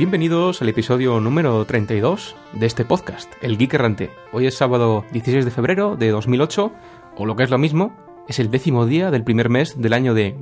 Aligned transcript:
Bienvenidos 0.00 0.62
al 0.62 0.70
episodio 0.70 1.20
número 1.20 1.62
32 1.66 2.34
de 2.54 2.64
este 2.64 2.86
podcast, 2.86 3.30
El 3.42 3.58
Geek 3.58 3.74
Errante. 3.74 4.08
Hoy 4.32 4.46
es 4.46 4.54
sábado 4.54 5.04
16 5.12 5.44
de 5.44 5.50
febrero 5.50 5.94
de 5.94 6.08
2008, 6.08 6.72
o 7.18 7.26
lo 7.26 7.36
que 7.36 7.42
es 7.42 7.50
lo 7.50 7.58
mismo, 7.58 7.94
es 8.26 8.38
el 8.38 8.50
décimo 8.50 8.86
día 8.86 9.10
del 9.10 9.24
primer 9.24 9.50
mes 9.50 9.78
del 9.78 9.92
año 9.92 10.14
de 10.14 10.34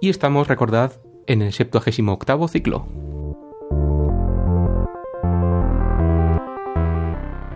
y 0.00 0.08
estamos, 0.08 0.46
recordad, 0.46 0.92
en 1.26 1.42
el 1.42 1.52
78 1.52 2.46
ciclo. 2.46 2.86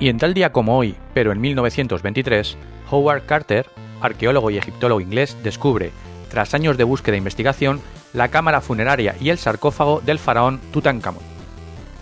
Y 0.00 0.08
en 0.08 0.18
tal 0.18 0.34
día 0.34 0.50
como 0.50 0.76
hoy, 0.76 0.96
pero 1.14 1.30
en 1.30 1.40
1923, 1.40 2.58
Howard 2.90 3.26
Carter, 3.26 3.66
arqueólogo 4.00 4.50
y 4.50 4.58
egiptólogo 4.58 5.00
inglés, 5.00 5.36
descubre, 5.44 5.92
tras 6.30 6.52
años 6.52 6.76
de 6.76 6.82
búsqueda 6.82 7.14
e 7.14 7.18
investigación, 7.18 7.80
la 8.12 8.28
cámara 8.28 8.60
funeraria 8.60 9.16
y 9.20 9.30
el 9.30 9.38
sarcófago 9.38 10.00
del 10.00 10.18
faraón 10.18 10.60
Tutankamón. 10.72 11.22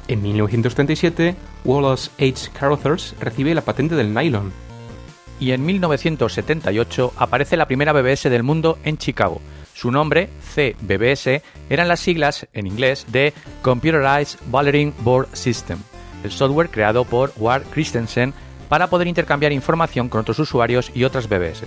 En 0.09 0.23
1937, 0.23 1.37
Wallace 1.65 2.11
H. 2.19 2.51
Carothers 2.53 3.15
recibe 3.21 3.55
la 3.55 3.63
patente 3.63 3.95
del 3.95 4.13
nylon. 4.13 4.53
Y 5.39 5.53
en 5.53 5.65
1978 5.65 7.15
aparece 7.17 7.57
la 7.57 7.67
primera 7.67 7.93
BBS 7.93 8.29
del 8.29 8.43
mundo 8.43 8.79
en 8.85 8.99
Chicago. 8.99 9.41
Su 9.73 9.91
nombre, 9.91 10.29
CBBS, 10.55 11.43
eran 11.71 11.89
las 11.89 12.01
siglas, 12.01 12.47
en 12.53 12.67
inglés, 12.67 13.07
de 13.09 13.33
Computerized 13.63 14.39
Balloting 14.47 14.93
Board 14.99 15.29
System, 15.33 15.79
el 16.25 16.31
software 16.31 16.71
creado 16.71 17.05
por 17.05 17.33
Ward 17.37 17.63
Christensen 17.71 18.35
para 18.69 18.91
poder 18.91 19.07
intercambiar 19.07 19.53
información 19.53 20.09
con 20.09 20.21
otros 20.21 20.39
usuarios 20.39 20.91
y 20.95 21.05
otras 21.05 21.29
BBS. 21.29 21.65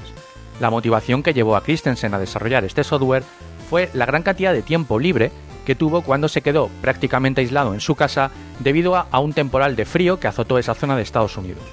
La 0.60 0.70
motivación 0.70 1.24
que 1.24 1.34
llevó 1.34 1.56
a 1.56 1.64
Christensen 1.64 2.14
a 2.14 2.20
desarrollar 2.20 2.64
este 2.64 2.84
software 2.84 3.24
fue 3.70 3.90
la 3.94 4.06
gran 4.06 4.24
cantidad 4.24 4.54
de 4.54 4.62
tiempo 4.62 5.00
libre 5.00 5.32
que 5.66 5.76
tuvo 5.76 6.02
cuando 6.02 6.28
se 6.28 6.42
quedó 6.42 6.70
prácticamente 6.82 7.42
aislado 7.42 7.74
en 7.74 7.80
su 7.80 7.96
casa 7.96 8.32
debido 8.60 8.96
a, 8.96 9.20
un 9.20 9.34
temporal 9.34 9.76
de 9.76 9.86
frío 9.86 10.20
que 10.20 10.28
azotó 10.28 10.58
esa 10.58 10.76
zona 10.76 10.96
de 10.96 11.04
Estados 11.04 11.38
Unidos. 11.38 11.64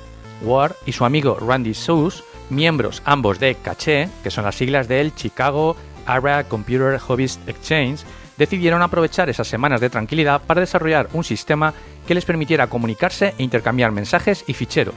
Ward 0.43 0.75
y 0.87 0.93
su 0.93 1.05
amigo 1.05 1.37
Randy 1.41 1.75
Seuss, 1.75 2.25
miembros 2.49 3.03
ambos 3.05 3.39
de 3.41 3.57
Caché, 3.57 4.09
que 4.23 4.31
son 4.31 4.45
las 4.45 4.55
siglas 4.55 4.89
del 4.89 5.15
Chicago 5.15 5.77
Area 6.07 6.45
Computer 6.45 6.99
Hobbyist 6.99 7.47
Exchange, 7.49 8.05
decidieron 8.39 8.81
aprovechar 8.81 9.29
esas 9.29 9.49
semanas 9.49 9.81
de 9.81 9.91
tranquilidad 9.91 10.41
para 10.43 10.61
desarrollar 10.61 11.09
un 11.13 11.25
sistema 11.25 11.75
que 12.07 12.15
les 12.15 12.25
permitiera 12.25 12.69
comunicarse 12.69 13.35
e 13.37 13.43
intercambiar 13.43 13.93
mensajes 13.93 14.45
y 14.47 14.55
ficheros, 14.55 14.95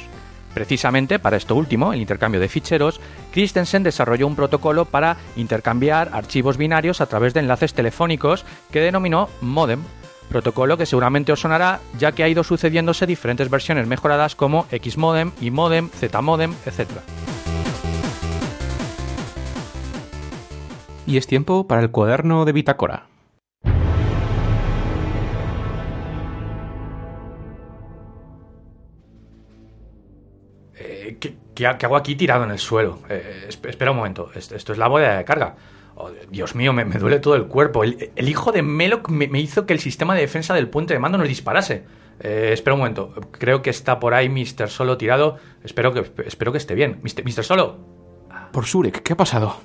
Precisamente 0.53 1.19
para 1.19 1.37
esto 1.37 1.55
último, 1.55 1.93
el 1.93 2.01
intercambio 2.01 2.39
de 2.39 2.49
ficheros, 2.49 2.99
Christensen 3.31 3.83
desarrolló 3.83 4.27
un 4.27 4.35
protocolo 4.35 4.85
para 4.85 5.17
intercambiar 5.35 6.09
archivos 6.13 6.57
binarios 6.57 7.01
a 7.01 7.07
través 7.07 7.33
de 7.33 7.39
enlaces 7.39 7.73
telefónicos 7.73 8.45
que 8.71 8.81
denominó 8.81 9.29
modem, 9.41 9.81
protocolo 10.29 10.77
que 10.77 10.85
seguramente 10.85 11.31
os 11.31 11.39
sonará 11.39 11.79
ya 11.97 12.11
que 12.11 12.23
ha 12.23 12.29
ido 12.29 12.43
sucediéndose 12.43 13.07
diferentes 13.07 13.49
versiones 13.49 13.87
mejoradas 13.87 14.35
como 14.35 14.65
Xmodem, 14.71 15.31
iModem, 15.41 15.89
Zmodem, 15.89 16.53
etc. 16.65 16.89
Y 21.05 21.17
es 21.17 21.27
tiempo 21.27 21.67
para 21.67 21.81
el 21.81 21.91
cuaderno 21.91 22.45
de 22.45 22.51
bitácora. 22.53 23.12
¿Qué, 31.53 31.67
hago 31.67 31.95
aquí 31.95 32.15
tirado 32.15 32.43
en 32.43 32.51
el 32.51 32.59
suelo? 32.59 32.99
Eh, 33.09 33.47
espera 33.49 33.91
un 33.91 33.97
momento, 33.97 34.31
esto, 34.35 34.55
es 34.55 34.77
la 34.77 34.87
boda 34.87 35.17
de 35.17 35.25
carga. 35.25 35.55
Oh, 35.95 36.09
Dios 36.29 36.55
mío, 36.55 36.73
me, 36.73 36.85
duele 36.85 37.19
todo 37.19 37.35
el 37.35 37.45
cuerpo. 37.45 37.83
El, 37.83 38.29
hijo 38.29 38.51
de 38.51 38.63
Meloc 38.63 39.09
me, 39.09 39.39
hizo 39.39 39.65
que 39.65 39.73
el 39.73 39.79
sistema 39.79 40.15
de 40.15 40.21
defensa 40.21 40.53
del 40.53 40.69
puente 40.69 40.93
de 40.93 40.99
mando 40.99 41.17
nos 41.17 41.27
disparase. 41.27 41.85
Eh, 42.19 42.49
espera 42.53 42.73
un 42.73 42.79
momento, 42.79 43.13
creo 43.31 43.61
que 43.61 43.69
está 43.69 43.99
por 43.99 44.13
ahí 44.13 44.29
Mr. 44.29 44.69
Solo 44.69 44.97
tirado. 44.97 45.37
Espero 45.63 45.93
que, 45.93 46.11
espero 46.25 46.51
que 46.51 46.57
esté 46.57 46.73
bien. 46.73 46.99
Mr. 47.03 47.43
Solo. 47.43 47.77
Por 48.51 48.65
Surek, 48.65 49.03
¿qué 49.03 49.13
ha 49.13 49.17
pasado? 49.17 49.57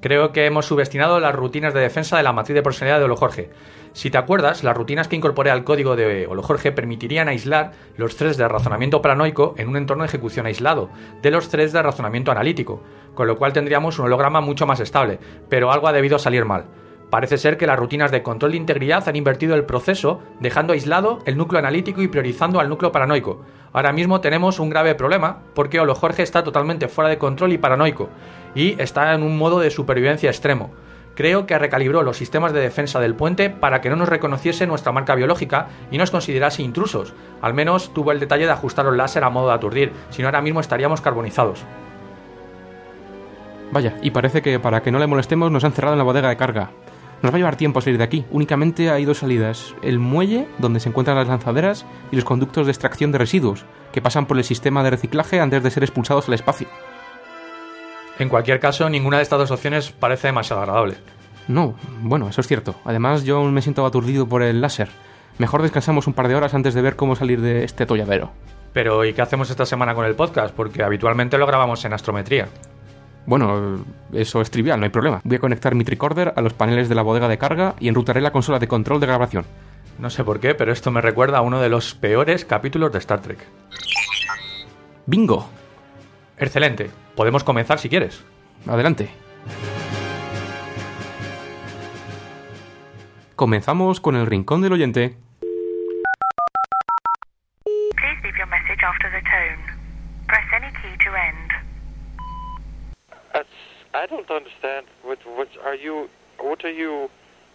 Creo 0.00 0.32
que 0.32 0.44
hemos 0.44 0.66
subestimado 0.66 1.18
las 1.18 1.34
rutinas 1.34 1.72
de 1.72 1.80
defensa 1.80 2.16
de 2.16 2.22
la 2.22 2.32
matriz 2.32 2.54
de 2.54 2.62
personalidad 2.62 2.98
de 2.98 3.06
Olo 3.06 3.16
Jorge. 3.16 3.50
Si 3.94 4.10
te 4.10 4.18
acuerdas, 4.18 4.64
las 4.64 4.76
rutinas 4.76 5.06
que 5.06 5.14
incorporé 5.14 5.52
al 5.52 5.62
código 5.62 5.94
de 5.94 6.28
Jorge 6.42 6.72
permitirían 6.72 7.28
aislar 7.28 7.70
los 7.96 8.16
threads 8.16 8.36
de 8.36 8.48
razonamiento 8.48 9.00
paranoico 9.00 9.54
en 9.56 9.68
un 9.68 9.76
entorno 9.76 10.02
de 10.02 10.08
ejecución 10.08 10.46
aislado 10.46 10.90
de 11.22 11.30
los 11.30 11.48
threads 11.48 11.72
de 11.72 11.80
razonamiento 11.80 12.32
analítico, 12.32 12.82
con 13.14 13.28
lo 13.28 13.38
cual 13.38 13.52
tendríamos 13.52 14.00
un 14.00 14.06
holograma 14.06 14.40
mucho 14.40 14.66
más 14.66 14.80
estable, 14.80 15.20
pero 15.48 15.70
algo 15.70 15.86
ha 15.86 15.92
debido 15.92 16.18
salir 16.18 16.44
mal. 16.44 16.64
Parece 17.08 17.38
ser 17.38 17.56
que 17.56 17.68
las 17.68 17.78
rutinas 17.78 18.10
de 18.10 18.24
control 18.24 18.50
de 18.50 18.56
integridad 18.56 19.08
han 19.08 19.14
invertido 19.14 19.54
el 19.54 19.64
proceso, 19.64 20.20
dejando 20.40 20.72
aislado 20.72 21.20
el 21.24 21.36
núcleo 21.36 21.60
analítico 21.60 22.02
y 22.02 22.08
priorizando 22.08 22.58
al 22.58 22.68
núcleo 22.68 22.90
paranoico. 22.90 23.42
Ahora 23.72 23.92
mismo 23.92 24.20
tenemos 24.20 24.58
un 24.58 24.70
grave 24.70 24.96
problema 24.96 25.42
porque 25.54 25.78
Jorge 25.78 26.24
está 26.24 26.42
totalmente 26.42 26.88
fuera 26.88 27.10
de 27.10 27.18
control 27.18 27.52
y 27.52 27.58
paranoico, 27.58 28.08
y 28.56 28.74
está 28.82 29.14
en 29.14 29.22
un 29.22 29.38
modo 29.38 29.60
de 29.60 29.70
supervivencia 29.70 30.30
extremo 30.30 30.72
creo 31.14 31.46
que 31.46 31.58
recalibró 31.58 32.02
los 32.02 32.16
sistemas 32.16 32.52
de 32.52 32.60
defensa 32.60 33.00
del 33.00 33.14
puente 33.14 33.50
para 33.50 33.80
que 33.80 33.90
no 33.90 33.96
nos 33.96 34.08
reconociese 34.08 34.66
nuestra 34.66 34.92
marca 34.92 35.14
biológica 35.14 35.68
y 35.90 35.98
nos 35.98 36.10
considerase 36.10 36.62
intrusos. 36.62 37.14
Al 37.40 37.54
menos 37.54 37.92
tuvo 37.94 38.12
el 38.12 38.20
detalle 38.20 38.46
de 38.46 38.52
ajustar 38.52 38.84
los 38.84 38.96
láser 38.96 39.24
a 39.24 39.30
modo 39.30 39.48
de 39.48 39.54
aturdir, 39.54 39.92
si 40.10 40.22
no 40.22 40.28
ahora 40.28 40.42
mismo 40.42 40.60
estaríamos 40.60 41.00
carbonizados. 41.00 41.64
Vaya, 43.72 43.96
y 44.02 44.10
parece 44.10 44.42
que 44.42 44.60
para 44.60 44.82
que 44.82 44.92
no 44.92 44.98
le 44.98 45.06
molestemos 45.06 45.50
nos 45.50 45.64
han 45.64 45.72
cerrado 45.72 45.94
en 45.94 45.98
la 45.98 46.04
bodega 46.04 46.28
de 46.28 46.36
carga. 46.36 46.70
Nos 47.22 47.32
va 47.32 47.36
a 47.36 47.38
llevar 47.38 47.56
tiempo 47.56 47.80
salir 47.80 47.96
de 47.96 48.04
aquí. 48.04 48.24
Únicamente 48.30 48.90
hay 48.90 49.06
dos 49.06 49.18
salidas. 49.18 49.74
El 49.82 49.98
muelle, 49.98 50.46
donde 50.58 50.78
se 50.78 50.90
encuentran 50.90 51.16
las 51.16 51.26
lanzaderas, 51.26 51.86
y 52.12 52.16
los 52.16 52.24
conductos 52.24 52.66
de 52.66 52.72
extracción 52.72 53.12
de 53.12 53.18
residuos, 53.18 53.64
que 53.92 54.02
pasan 54.02 54.26
por 54.26 54.36
el 54.36 54.44
sistema 54.44 54.82
de 54.82 54.90
reciclaje 54.90 55.40
antes 55.40 55.62
de 55.62 55.70
ser 55.70 55.82
expulsados 55.84 56.28
al 56.28 56.34
espacio. 56.34 56.68
En 58.18 58.28
cualquier 58.28 58.60
caso, 58.60 58.88
ninguna 58.88 59.16
de 59.18 59.24
estas 59.24 59.38
dos 59.38 59.50
opciones 59.50 59.90
parece 59.90 60.28
demasiado 60.28 60.62
agradable. 60.62 60.96
No, 61.48 61.74
bueno, 62.00 62.28
eso 62.28 62.40
es 62.40 62.46
cierto. 62.46 62.74
Además, 62.84 63.24
yo 63.24 63.42
me 63.44 63.60
siento 63.60 63.84
aturdido 63.84 64.26
por 64.28 64.42
el 64.42 64.60
láser. 64.60 64.88
Mejor 65.38 65.62
descansamos 65.62 66.06
un 66.06 66.14
par 66.14 66.28
de 66.28 66.36
horas 66.36 66.54
antes 66.54 66.74
de 66.74 66.82
ver 66.82 66.96
cómo 66.96 67.16
salir 67.16 67.40
de 67.40 67.64
este 67.64 67.86
tolladero. 67.86 68.30
Pero, 68.72 69.04
¿y 69.04 69.12
qué 69.12 69.22
hacemos 69.22 69.50
esta 69.50 69.66
semana 69.66 69.94
con 69.94 70.06
el 70.06 70.14
podcast? 70.14 70.54
Porque 70.54 70.82
habitualmente 70.82 71.38
lo 71.38 71.46
grabamos 71.46 71.84
en 71.84 71.92
astrometría. 71.92 72.48
Bueno, 73.26 73.84
eso 74.12 74.40
es 74.40 74.50
trivial, 74.50 74.78
no 74.78 74.84
hay 74.84 74.90
problema. 74.90 75.20
Voy 75.24 75.36
a 75.36 75.40
conectar 75.40 75.74
mi 75.74 75.84
tricorder 75.84 76.34
a 76.36 76.40
los 76.40 76.52
paneles 76.52 76.88
de 76.88 76.94
la 76.94 77.02
bodega 77.02 77.28
de 77.28 77.38
carga 77.38 77.74
y 77.80 77.88
enrutaré 77.88 78.20
la 78.20 78.32
consola 78.32 78.58
de 78.58 78.68
control 78.68 79.00
de 79.00 79.06
grabación. 79.06 79.44
No 79.98 80.10
sé 80.10 80.24
por 80.24 80.40
qué, 80.40 80.54
pero 80.54 80.72
esto 80.72 80.90
me 80.90 81.00
recuerda 81.00 81.38
a 81.38 81.42
uno 81.42 81.60
de 81.60 81.68
los 81.68 81.94
peores 81.94 82.44
capítulos 82.44 82.92
de 82.92 82.98
Star 82.98 83.20
Trek. 83.20 83.38
¡Bingo! 85.06 85.48
Excelente. 86.38 86.90
Podemos 87.16 87.44
comenzar 87.44 87.78
si 87.78 87.88
quieres. 87.88 88.24
Adelante. 88.66 89.08
Comenzamos 93.36 94.00
con 94.00 94.16
el 94.16 94.26
rincón 94.26 94.62
del 94.62 94.72
oyente. 94.72 95.16
Please 97.96 98.20
leave 98.22 98.36
your 98.38 98.46
message 98.46 98.82
after 98.82 99.10
the 99.10 99.20
tone. 99.22 99.58
Press 100.26 100.44
any 100.54 100.72
key 100.80 100.96
to 101.04 101.10
end. 101.14 101.64
I 103.94 104.06
don't 104.06 104.28
understand. 104.30 104.86
What, 105.02 105.18
what 105.24 105.48
are 105.64 105.76
you? 105.76 106.08
What 106.40 106.64
are 106.64 106.72
you 106.72 107.08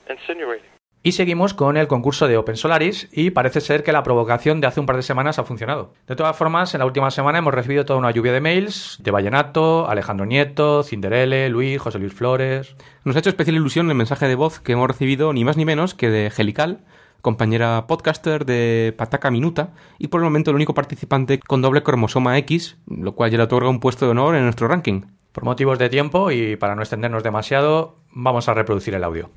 insinuating? 0.10 0.79
Y 1.02 1.14
seguimos 1.14 1.54
con 1.54 1.78
el 1.78 1.88
concurso 1.88 2.28
de 2.28 2.36
Open 2.36 2.58
Solaris 2.58 3.08
y 3.14 3.30
parece 3.30 3.62
ser 3.62 3.84
que 3.84 3.94
la 3.94 4.04
provocación 4.04 4.60
de 4.60 4.68
hace 4.68 4.82
un 4.82 4.86
par 4.86 4.98
de 4.98 5.02
semanas 5.02 5.40
ha 5.40 5.46
funcionado. 5.46 5.94
De 6.08 6.18
todas 6.18 6.36
formas, 6.36 6.74
en 6.74 6.80
la 6.80 6.86
última 6.86 7.10
semana 7.10 7.40
hemos 7.40 7.54
recibido 7.54 7.86
toda 7.86 8.00
una 8.00 8.12
lluvia 8.12 8.34
de 8.34 8.42
mails 8.42 8.98
de 9.02 9.12
Vallenato, 9.12 9.90
Alejandro 9.90 10.26
Nieto, 10.26 10.84
Cinderele, 10.84 11.48
Luis, 11.48 11.80
José 11.80 12.00
Luis 12.00 12.14
Flores. 12.14 12.76
Nos 13.06 13.16
ha 13.16 13.20
hecho 13.20 13.30
especial 13.30 13.56
ilusión 13.56 13.90
el 13.90 13.96
mensaje 13.96 14.28
de 14.28 14.36
voz 14.36 14.60
que 14.60 14.74
hemos 14.74 14.90
recibido 14.90 15.32
ni 15.32 15.46
más 15.46 15.56
ni 15.56 15.64
menos 15.64 15.94
que 15.94 16.10
de 16.10 16.30
Gelical, 16.32 16.82
compañera 17.22 17.88
podcaster 17.88 18.46
de 18.46 18.94
Pataca 18.98 19.32
Minuta 19.32 19.70
y 20.00 20.10
por 20.10 20.20
el 20.20 20.26
momento 20.26 20.52
el 20.52 20.56
único 20.56 20.74
participante 20.74 21.40
con 21.40 21.62
doble 21.62 21.82
cromosoma 21.82 22.38
X, 22.40 22.78
lo 22.88 23.16
cual 23.16 23.32
ya 23.32 23.38
le 23.38 23.44
otorga 23.44 23.70
un 23.70 23.80
puesto 23.80 24.04
de 24.04 24.12
honor 24.12 24.36
en 24.36 24.44
nuestro 24.44 24.68
ranking. 24.68 25.04
Por 25.32 25.46
motivos 25.46 25.80
de 25.80 25.88
tiempo 25.88 26.30
y 26.32 26.58
para 26.58 26.76
no 26.76 26.82
extendernos 26.82 27.24
demasiado, 27.24 27.96
vamos 28.12 28.50
a 28.50 28.54
reproducir 28.54 28.96
el 28.96 29.06
audio. 29.06 29.30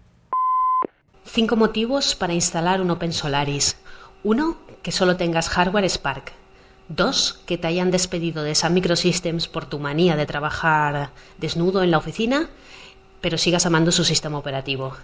Cinco 1.25 1.57
motivos 1.57 2.15
para 2.15 2.35
instalar 2.35 2.81
un 2.81 2.91
Open 2.91 3.13
Solaris. 3.13 3.77
Uno, 4.25 4.59
que 4.83 4.93
solo 4.93 5.17
tengas 5.17 5.49
hardware 5.49 5.89
Spark. 5.89 6.33
Dos, 6.89 7.41
que 7.47 7.57
te 7.57 7.69
hayan 7.69 7.91
despedido 7.91 8.43
de 8.43 8.55
Sun 8.55 8.75
Microsystems 8.75 9.49
por 9.49 9.65
tu 9.65 9.79
manía 9.79 10.17
de 10.17 10.27
trabajar 10.27 11.11
desnudo 11.39 11.83
en 11.83 11.91
la 11.91 11.99
oficina, 11.99 12.51
pero 13.21 13.39
sigas 13.39 13.65
amando 13.65 13.93
su 13.93 14.05
sistema 14.05 14.37
operativo. 14.37 14.95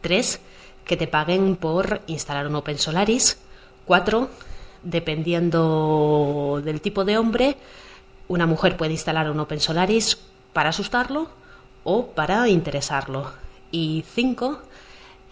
Tres, 0.00 0.40
que 0.84 0.96
te 0.96 1.08
paguen 1.08 1.56
por 1.56 2.00
instalar 2.06 2.46
un 2.46 2.54
Open 2.54 2.78
Solaris. 2.78 3.38
Cuatro, 3.84 4.30
dependiendo 4.84 6.62
del 6.64 6.80
tipo 6.80 7.04
de 7.04 7.18
hombre, 7.18 7.56
una 8.28 8.46
mujer 8.46 8.76
puede 8.76 8.92
instalar 8.92 9.30
un 9.30 9.40
Open 9.40 9.60
Solaris 9.60 10.18
para 10.52 10.70
asustarlo 10.70 11.28
o 11.82 12.06
para 12.06 12.48
interesarlo. 12.48 13.32
Y 13.70 14.04
cinco, 14.14 14.62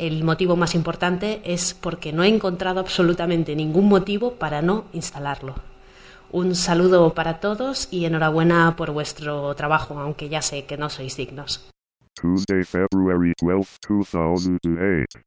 El 0.02 0.24
motivo 0.24 0.56
más 0.56 0.74
importante 0.74 1.40
es 1.44 1.74
porque 1.74 2.12
no 2.12 2.24
he 2.24 2.26
encontrado 2.26 2.80
absolutamente 2.80 3.54
ningún 3.54 3.88
motivo 3.88 4.32
para 4.32 4.60
no 4.60 4.86
instalarlo. 4.92 5.54
Un 6.32 6.56
saludo 6.56 7.14
para 7.14 7.38
todos 7.38 7.86
y 7.92 8.04
enhorabuena 8.04 8.74
por 8.74 8.90
vuestro 8.90 9.54
trabajo, 9.54 10.00
aunque 10.00 10.28
ya 10.28 10.42
sé 10.42 10.64
que 10.64 10.76
no 10.76 10.90
sois 10.90 11.16
dignos. 11.16 11.70
Tuesday, 12.20 12.64
February 12.64 13.32
12, 13.40 13.78
2008. 14.10 15.20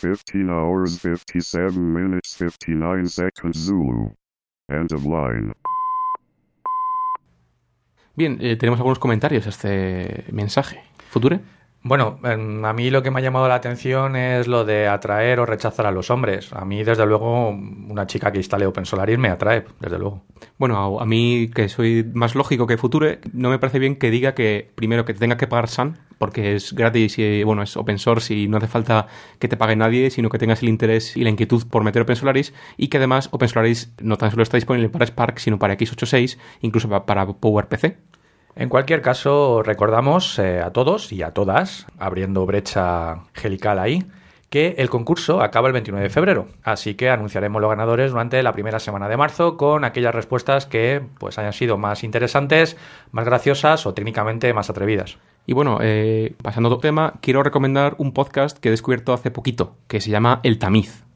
15 0.00 0.50
hours 0.50 0.98
57 0.98 1.78
minutes 1.78 2.36
59 2.38 3.08
seconds 3.08 3.56
Zulu. 3.56 4.12
End 4.68 4.92
of 4.92 5.04
line. 5.04 5.52
Bien, 8.16 8.36
eh, 8.40 8.56
tenemos 8.56 8.80
algunos 8.80 8.98
comentarios 8.98 9.46
a 9.46 9.50
este 9.50 10.24
mensaje. 10.32 10.82
¿Future? 11.08 11.40
Bueno, 11.80 12.18
em, 12.24 12.64
a 12.64 12.72
mí 12.72 12.90
lo 12.90 13.02
que 13.02 13.10
me 13.10 13.20
ha 13.20 13.22
llamado 13.22 13.46
la 13.48 13.54
atención 13.54 14.16
es 14.16 14.48
lo 14.48 14.64
de 14.64 14.88
atraer 14.88 15.38
o 15.40 15.46
rechazar 15.46 15.86
a 15.86 15.92
los 15.92 16.10
hombres. 16.10 16.52
A 16.52 16.64
mí, 16.64 16.82
desde 16.82 17.06
luego, 17.06 17.50
una 17.50 18.06
chica 18.06 18.32
que 18.32 18.38
instale 18.38 18.66
OpenSolaris 18.66 19.16
me 19.16 19.28
atrae, 19.28 19.64
desde 19.80 19.98
luego. 19.98 20.24
Bueno, 20.58 20.98
a, 21.00 21.06
mí, 21.06 21.50
que 21.54 21.68
soy 21.68 22.04
más 22.14 22.34
lógico 22.34 22.66
que 22.66 22.76
Future, 22.76 23.20
no 23.32 23.48
me 23.48 23.58
parece 23.60 23.78
bien 23.78 23.96
que 23.96 24.10
diga 24.10 24.34
que, 24.34 24.70
primero, 24.74 25.04
que 25.04 25.14
te 25.14 25.20
tenga 25.20 25.36
que 25.36 25.46
pagar 25.46 25.68
Sun, 25.68 25.98
porque 26.18 26.56
es 26.56 26.72
gratis 26.74 27.16
y, 27.18 27.44
bueno, 27.44 27.62
es 27.62 27.76
open 27.76 27.98
source 28.00 28.34
y 28.34 28.48
no 28.48 28.56
hace 28.56 28.66
falta 28.66 29.06
que 29.38 29.46
te 29.48 29.56
pague 29.56 29.76
nadie, 29.76 30.10
sino 30.10 30.30
que 30.30 30.38
tengas 30.38 30.62
el 30.62 30.68
interés 30.68 31.16
y 31.16 31.22
la 31.22 31.30
inquietud 31.30 31.62
por 31.70 31.84
meter 31.84 32.02
OpenSolaris 32.02 32.52
y 32.76 32.88
que 32.88 32.96
además 32.98 33.28
OpenSolaris 33.30 33.92
no 34.02 34.18
tan 34.18 34.32
solo 34.32 34.42
está 34.42 34.56
disponible 34.56 34.88
para 34.90 35.06
Spark, 35.06 35.38
sino 35.38 35.60
para 35.60 35.74
x86, 35.78 36.38
incluso 36.60 36.88
pa- 36.88 37.06
para 37.06 37.24
PowerPC. 37.26 37.96
En 38.58 38.68
cualquier 38.68 39.02
caso, 39.02 39.62
recordamos 39.62 40.36
eh, 40.40 40.60
a 40.60 40.72
todos 40.72 41.12
y 41.12 41.22
a 41.22 41.30
todas, 41.30 41.86
abriendo 41.96 42.44
brecha 42.44 43.20
gelical 43.32 43.78
ahí, 43.78 44.04
que 44.50 44.74
el 44.78 44.90
concurso 44.90 45.42
acaba 45.42 45.68
el 45.68 45.74
29 45.74 46.02
de 46.02 46.10
febrero, 46.10 46.48
así 46.64 46.94
que 46.96 47.08
anunciaremos 47.08 47.62
los 47.62 47.70
ganadores 47.70 48.10
durante 48.10 48.42
la 48.42 48.52
primera 48.52 48.80
semana 48.80 49.08
de 49.08 49.16
marzo 49.16 49.56
con 49.56 49.84
aquellas 49.84 50.12
respuestas 50.12 50.66
que 50.66 51.00
pues 51.20 51.38
hayan 51.38 51.52
sido 51.52 51.78
más 51.78 52.02
interesantes, 52.02 52.76
más 53.12 53.26
graciosas 53.26 53.86
o 53.86 53.94
técnicamente 53.94 54.52
más 54.52 54.68
atrevidas. 54.70 55.18
Y 55.46 55.52
bueno, 55.52 55.78
eh, 55.80 56.34
pasando 56.42 56.68
a 56.68 56.72
otro 56.72 56.80
tema, 56.80 57.14
quiero 57.20 57.44
recomendar 57.44 57.94
un 57.98 58.12
podcast 58.12 58.58
que 58.58 58.70
he 58.70 58.72
descubierto 58.72 59.12
hace 59.12 59.30
poquito, 59.30 59.76
que 59.86 60.00
se 60.00 60.10
llama 60.10 60.40
El 60.42 60.58
Tamiz. 60.58 61.07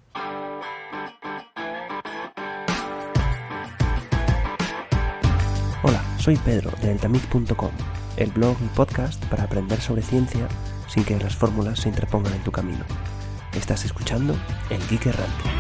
Soy 6.23 6.37
Pedro 6.37 6.71
de 6.81 6.93
eltamiz.com, 6.93 7.71
el 8.17 8.31
blog 8.31 8.57
y 8.65 8.69
podcast 8.77 9.25
para 9.27 9.45
aprender 9.45 9.81
sobre 9.81 10.03
ciencia 10.03 10.47
sin 10.87 11.05
que 11.05 11.19
las 11.19 11.35
fórmulas 11.35 11.81
se 11.81 11.89
interpongan 11.89 12.33
en 12.35 12.45
tu 12.45 12.53
camino. 12.53 12.85
Estás 13.57 13.85
escuchando 13.85 14.37
El 14.71 14.87
Geek 14.89 15.07
Errante. 15.07 15.51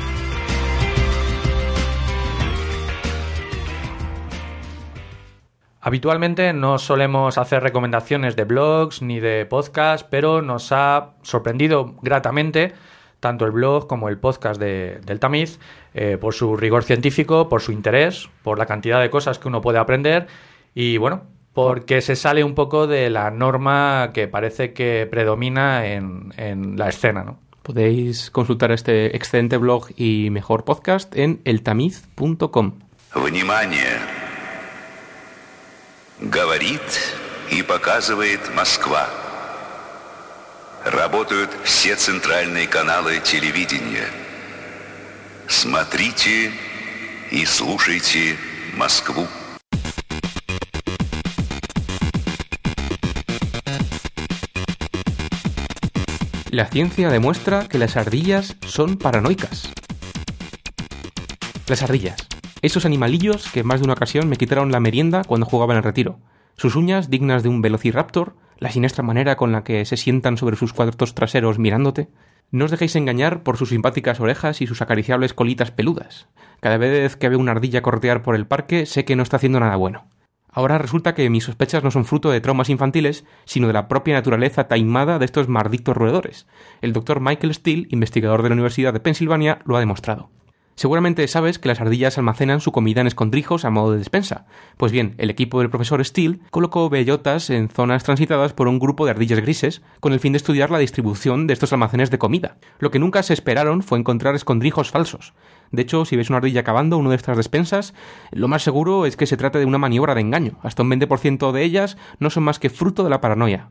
Habitualmente 5.80 6.52
no 6.52 6.78
solemos 6.78 7.38
hacer 7.38 7.62
recomendaciones 7.62 8.36
de 8.36 8.44
blogs 8.44 9.02
ni 9.02 9.18
de 9.18 9.46
podcasts, 9.46 10.06
pero 10.08 10.40
nos 10.40 10.70
ha 10.70 11.14
sorprendido 11.22 11.96
gratamente 12.02 12.72
tanto 13.18 13.44
el 13.44 13.50
blog 13.50 13.88
como 13.88 14.08
el 14.08 14.18
podcast 14.18 14.60
de- 14.60 15.00
del 15.04 15.18
Tamiz 15.20 15.58
eh, 15.94 16.18
por 16.20 16.34
su 16.34 16.56
rigor 16.56 16.84
científico, 16.84 17.48
por 17.48 17.62
su 17.62 17.72
interés, 17.72 18.28
por 18.42 18.58
la 18.58 18.66
cantidad 18.66 19.00
de 19.00 19.10
cosas 19.10 19.38
que 19.38 19.48
uno 19.48 19.60
puede 19.60 19.78
aprender 19.78 20.26
y 20.73 20.97
bueno, 20.97 21.23
porque 21.53 22.01
se 22.01 22.15
sale 22.15 22.43
un 22.43 22.53
poco 22.53 22.85
de 22.87 23.09
la 23.09 23.31
norma 23.31 24.11
que 24.13 24.27
parece 24.27 24.73
que 24.73 25.07
predomina 25.09 25.87
en, 25.87 26.33
en 26.37 26.77
la 26.77 26.89
escena, 26.89 27.23
¿no? 27.23 27.39
Podéis 27.63 28.31
consultar 28.31 28.71
este 28.71 29.15
excelente 29.17 29.57
blog 29.57 29.89
y 29.97 30.29
mejor 30.29 30.63
podcast 30.63 31.13
en 31.17 31.41
eltamiz.com. 31.43 32.79
Внимание! 33.13 33.99
Говорит 36.21 36.81
и 37.51 37.61
показывает 37.61 38.39
Москва. 38.55 39.09
Работают 40.85 41.49
все 41.63 41.95
центральные 41.95 42.67
каналы 42.67 43.19
телевидения. 43.19 44.07
Смотрите 45.47 46.51
и 47.31 47.45
слушайте 47.45 48.37
Москву. 48.75 49.27
La 56.52 56.66
ciencia 56.66 57.08
demuestra 57.08 57.66
que 57.66 57.78
las 57.78 57.96
ardillas 57.96 58.58
son 58.66 58.98
paranoicas. 58.98 59.72
Las 61.66 61.82
ardillas. 61.82 62.28
Esos 62.60 62.84
animalillos 62.84 63.50
que 63.50 63.60
en 63.60 63.66
más 63.66 63.80
de 63.80 63.84
una 63.84 63.94
ocasión 63.94 64.28
me 64.28 64.36
quitaron 64.36 64.70
la 64.70 64.78
merienda 64.78 65.22
cuando 65.26 65.46
jugaba 65.46 65.72
en 65.72 65.78
el 65.78 65.82
retiro. 65.82 66.18
Sus 66.58 66.76
uñas 66.76 67.08
dignas 67.08 67.42
de 67.42 67.48
un 67.48 67.62
velociraptor, 67.62 68.36
la 68.58 68.70
siniestra 68.70 69.02
manera 69.02 69.36
con 69.36 69.50
la 69.50 69.64
que 69.64 69.86
se 69.86 69.96
sientan 69.96 70.36
sobre 70.36 70.56
sus 70.56 70.74
cuadros 70.74 71.14
traseros 71.14 71.58
mirándote. 71.58 72.10
No 72.50 72.66
os 72.66 72.70
dejéis 72.70 72.96
engañar 72.96 73.44
por 73.44 73.56
sus 73.56 73.70
simpáticas 73.70 74.20
orejas 74.20 74.60
y 74.60 74.66
sus 74.66 74.82
acariciables 74.82 75.32
colitas 75.32 75.70
peludas. 75.70 76.28
Cada 76.60 76.76
vez 76.76 77.16
que 77.16 77.30
veo 77.30 77.38
una 77.38 77.52
ardilla 77.52 77.80
corretear 77.80 78.22
por 78.22 78.36
el 78.36 78.46
parque 78.46 78.84
sé 78.84 79.06
que 79.06 79.16
no 79.16 79.22
está 79.22 79.38
haciendo 79.38 79.58
nada 79.58 79.76
bueno. 79.76 80.04
Ahora 80.52 80.76
resulta 80.76 81.14
que 81.14 81.30
mis 81.30 81.44
sospechas 81.44 81.82
no 81.82 81.90
son 81.90 82.04
fruto 82.04 82.30
de 82.30 82.42
traumas 82.42 82.68
infantiles, 82.68 83.24
sino 83.46 83.66
de 83.66 83.72
la 83.72 83.88
propia 83.88 84.14
naturaleza 84.14 84.68
taimada 84.68 85.18
de 85.18 85.24
estos 85.24 85.48
malditos 85.48 85.96
roedores. 85.96 86.46
El 86.82 86.92
doctor 86.92 87.20
Michael 87.20 87.54
Steele, 87.54 87.86
investigador 87.88 88.42
de 88.42 88.50
la 88.50 88.54
Universidad 88.54 88.92
de 88.92 89.00
Pensilvania, 89.00 89.60
lo 89.64 89.76
ha 89.76 89.80
demostrado. 89.80 90.28
Seguramente 90.74 91.28
sabes 91.28 91.58
que 91.58 91.68
las 91.68 91.80
ardillas 91.80 92.16
almacenan 92.16 92.60
su 92.60 92.72
comida 92.72 93.02
en 93.02 93.06
escondrijos 93.06 93.64
a 93.64 93.70
modo 93.70 93.92
de 93.92 93.98
despensa. 93.98 94.46
Pues 94.78 94.90
bien, 94.90 95.14
el 95.18 95.28
equipo 95.28 95.60
del 95.60 95.68
profesor 95.70 96.02
Steele 96.04 96.40
colocó 96.50 96.88
bellotas 96.88 97.50
en 97.50 97.68
zonas 97.68 98.04
transitadas 98.04 98.54
por 98.54 98.68
un 98.68 98.78
grupo 98.78 99.04
de 99.04 99.10
ardillas 99.12 99.40
grises 99.40 99.82
con 100.00 100.12
el 100.12 100.20
fin 100.20 100.32
de 100.32 100.38
estudiar 100.38 100.70
la 100.70 100.78
distribución 100.78 101.46
de 101.46 101.52
estos 101.52 101.72
almacenes 101.72 102.10
de 102.10 102.18
comida. 102.18 102.56
Lo 102.78 102.90
que 102.90 102.98
nunca 102.98 103.22
se 103.22 103.34
esperaron 103.34 103.82
fue 103.82 103.98
encontrar 103.98 104.34
escondrijos 104.34 104.90
falsos. 104.90 105.34
De 105.72 105.82
hecho, 105.82 106.04
si 106.04 106.16
ves 106.16 106.28
una 106.28 106.36
ardilla 106.36 106.62
cavando 106.62 106.98
una 106.98 107.10
de 107.10 107.16
estas 107.16 107.36
despensas, 107.36 107.94
lo 108.30 108.46
más 108.46 108.62
seguro 108.62 109.06
es 109.06 109.16
que 109.16 109.26
se 109.26 109.36
trate 109.36 109.58
de 109.58 109.64
una 109.64 109.78
maniobra 109.78 110.14
de 110.14 110.20
engaño. 110.20 110.58
Hasta 110.62 110.82
un 110.82 110.90
20% 110.90 111.50
de 111.50 111.64
ellas 111.64 111.96
no 112.18 112.30
son 112.30 112.44
más 112.44 112.58
que 112.58 112.70
fruto 112.70 113.04
de 113.04 113.10
la 113.10 113.20
paranoia. 113.20 113.70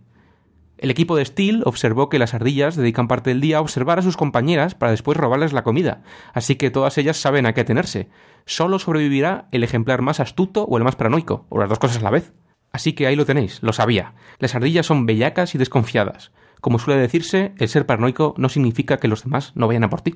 El 0.82 0.90
equipo 0.90 1.16
de 1.16 1.24
Steele 1.24 1.62
observó 1.64 2.10
que 2.10 2.18
las 2.18 2.34
ardillas 2.34 2.76
dedican 2.76 3.08
parte 3.08 3.30
del 3.30 3.40
día 3.40 3.60
a 3.60 3.62
observar 3.62 4.00
a 4.00 4.02
sus 4.02 4.18
compañeras 4.18 4.74
para 4.74 4.92
después 4.92 5.16
robarles 5.16 5.54
la 5.54 5.64
comida, 5.64 6.02
así 6.34 6.56
que 6.56 6.72
todas 6.72 6.98
ellas 6.98 7.18
saben 7.18 7.46
a 7.46 7.54
qué 7.54 7.62
atenerse. 7.62 8.10
Solo 8.48 8.80
sobrevivirá 8.80 9.48
el 9.52 9.64
ejemplar 9.64 10.02
más 10.02 10.20
astuto 10.20 10.64
o 10.64 10.78
el 10.80 10.84
más 10.84 10.96
paranoico, 10.96 11.46
o 11.50 11.60
las 11.60 11.70
dos 11.70 11.78
cosas 11.78 12.00
a 12.00 12.02
la 12.02 12.10
vez. 12.10 12.34
Así 12.72 12.94
que 12.94 13.06
ahí 13.06 13.16
lo 13.16 13.28
tenéis, 13.28 13.62
lo 13.62 13.74
sabía. 13.74 14.16
Las 14.40 14.56
ardillas 14.56 14.88
son 14.88 15.06
bellacas 15.06 15.54
y 15.54 15.60
desconfiadas. 15.60 16.32
Como 16.62 16.80
suele 16.80 17.00
decirse, 17.00 17.54
el 17.60 17.70
ser 17.70 17.86
paranoico 17.86 18.34
no 18.38 18.50
significa 18.50 18.98
que 18.98 19.08
los 19.08 19.24
demás 19.24 19.52
no 19.54 19.68
vayan 19.68 19.84
a 19.84 19.90
por 19.92 20.02
ti. 20.02 20.16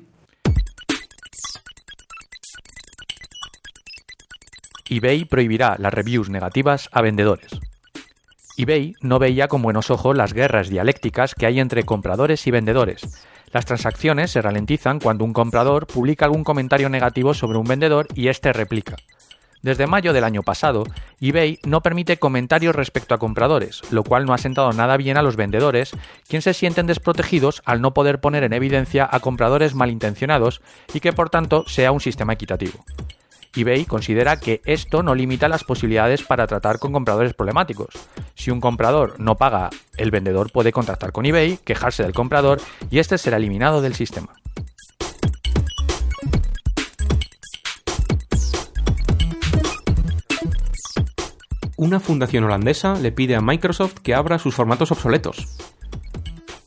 eBay 4.88 5.24
prohibirá 5.24 5.74
las 5.80 5.92
reviews 5.92 6.30
negativas 6.30 6.88
a 6.92 7.02
vendedores. 7.02 7.58
eBay 8.56 8.94
no 9.00 9.18
veía 9.18 9.48
con 9.48 9.60
buenos 9.60 9.90
ojos 9.90 10.16
las 10.16 10.32
guerras 10.32 10.68
dialécticas 10.68 11.34
que 11.34 11.46
hay 11.46 11.58
entre 11.58 11.82
compradores 11.82 12.46
y 12.46 12.52
vendedores. 12.52 13.02
Las 13.52 13.64
transacciones 13.64 14.30
se 14.30 14.42
ralentizan 14.42 15.00
cuando 15.00 15.24
un 15.24 15.32
comprador 15.32 15.88
publica 15.88 16.26
algún 16.26 16.44
comentario 16.44 16.88
negativo 16.88 17.34
sobre 17.34 17.58
un 17.58 17.66
vendedor 17.66 18.06
y 18.14 18.28
éste 18.28 18.52
replica. 18.52 18.94
Desde 19.60 19.88
mayo 19.88 20.12
del 20.12 20.22
año 20.22 20.44
pasado, 20.44 20.84
eBay 21.20 21.58
no 21.64 21.80
permite 21.80 22.18
comentarios 22.18 22.76
respecto 22.76 23.12
a 23.12 23.18
compradores, 23.18 23.82
lo 23.90 24.04
cual 24.04 24.24
no 24.24 24.34
ha 24.34 24.38
sentado 24.38 24.72
nada 24.72 24.96
bien 24.96 25.16
a 25.16 25.22
los 25.22 25.34
vendedores, 25.34 25.90
quienes 26.28 26.44
se 26.44 26.54
sienten 26.54 26.86
desprotegidos 26.86 27.60
al 27.64 27.80
no 27.80 27.92
poder 27.92 28.20
poner 28.20 28.44
en 28.44 28.52
evidencia 28.52 29.08
a 29.10 29.18
compradores 29.18 29.74
malintencionados 29.74 30.60
y 30.94 31.00
que 31.00 31.12
por 31.12 31.28
tanto 31.28 31.64
sea 31.66 31.90
un 31.90 32.00
sistema 32.00 32.34
equitativo 32.34 32.84
eBay 33.56 33.86
considera 33.86 34.38
que 34.38 34.60
esto 34.66 35.02
no 35.02 35.14
limita 35.14 35.48
las 35.48 35.64
posibilidades 35.64 36.22
para 36.22 36.46
tratar 36.46 36.78
con 36.78 36.92
compradores 36.92 37.32
problemáticos. 37.32 37.88
Si 38.34 38.50
un 38.50 38.60
comprador 38.60 39.18
no 39.18 39.36
paga, 39.36 39.70
el 39.96 40.10
vendedor 40.10 40.52
puede 40.52 40.72
contactar 40.72 41.12
con 41.12 41.24
eBay, 41.24 41.58
quejarse 41.64 42.02
del 42.02 42.12
comprador 42.12 42.60
y 42.90 42.98
este 42.98 43.16
será 43.16 43.38
eliminado 43.38 43.80
del 43.80 43.94
sistema. 43.94 44.34
Una 51.78 52.00
fundación 52.00 52.44
holandesa 52.44 52.94
le 52.94 53.12
pide 53.12 53.36
a 53.36 53.40
Microsoft 53.40 54.00
que 54.02 54.14
abra 54.14 54.38
sus 54.38 54.54
formatos 54.54 54.92
obsoletos. 54.92 55.46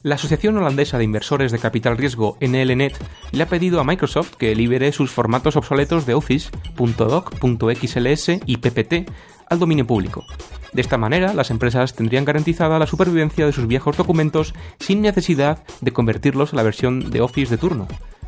La 0.01 0.15
Asociación 0.15 0.55
Holandesa 0.55 0.97
de 0.97 1.03
Inversores 1.03 1.51
de 1.51 1.59
Capital 1.59 1.97
Riesgo 1.97 2.37
NLNet 2.39 2.97
le 3.33 3.43
ha 3.43 3.49
pedido 3.49 3.81
a 3.81 3.83
Microsoft 3.83 4.35
que 4.35 4.55
libere 4.55 4.93
sus 4.93 5.11
formatos 5.11 5.57
obsoletos 5.57 6.05
de 6.05 6.13
Office, 6.13 6.51
.doc, 6.97 7.33
.xls 7.35 8.39
y 8.45 8.57
PPT 8.57 9.11
al 9.49 9.59
dominio 9.59 9.85
público. 9.85 10.23
De 10.71 10.79
esta 10.79 10.97
manera, 10.97 11.33
las 11.33 11.51
empresas 11.51 11.95
tendrían 11.95 12.23
garantizada 12.23 12.79
la 12.79 12.87
supervivencia 12.87 13.45
de 13.45 13.51
sus 13.51 13.67
viejos 13.67 13.97
documentos 13.97 14.53
sin 14.79 15.01
necesidad 15.01 15.63
de 15.81 15.91
convertirlos 15.91 16.53
a 16.53 16.55
la 16.55 16.63
versión 16.63 17.11
de 17.11 17.19
Office 17.19 17.51
de 17.51 17.57
turno. 17.57 17.85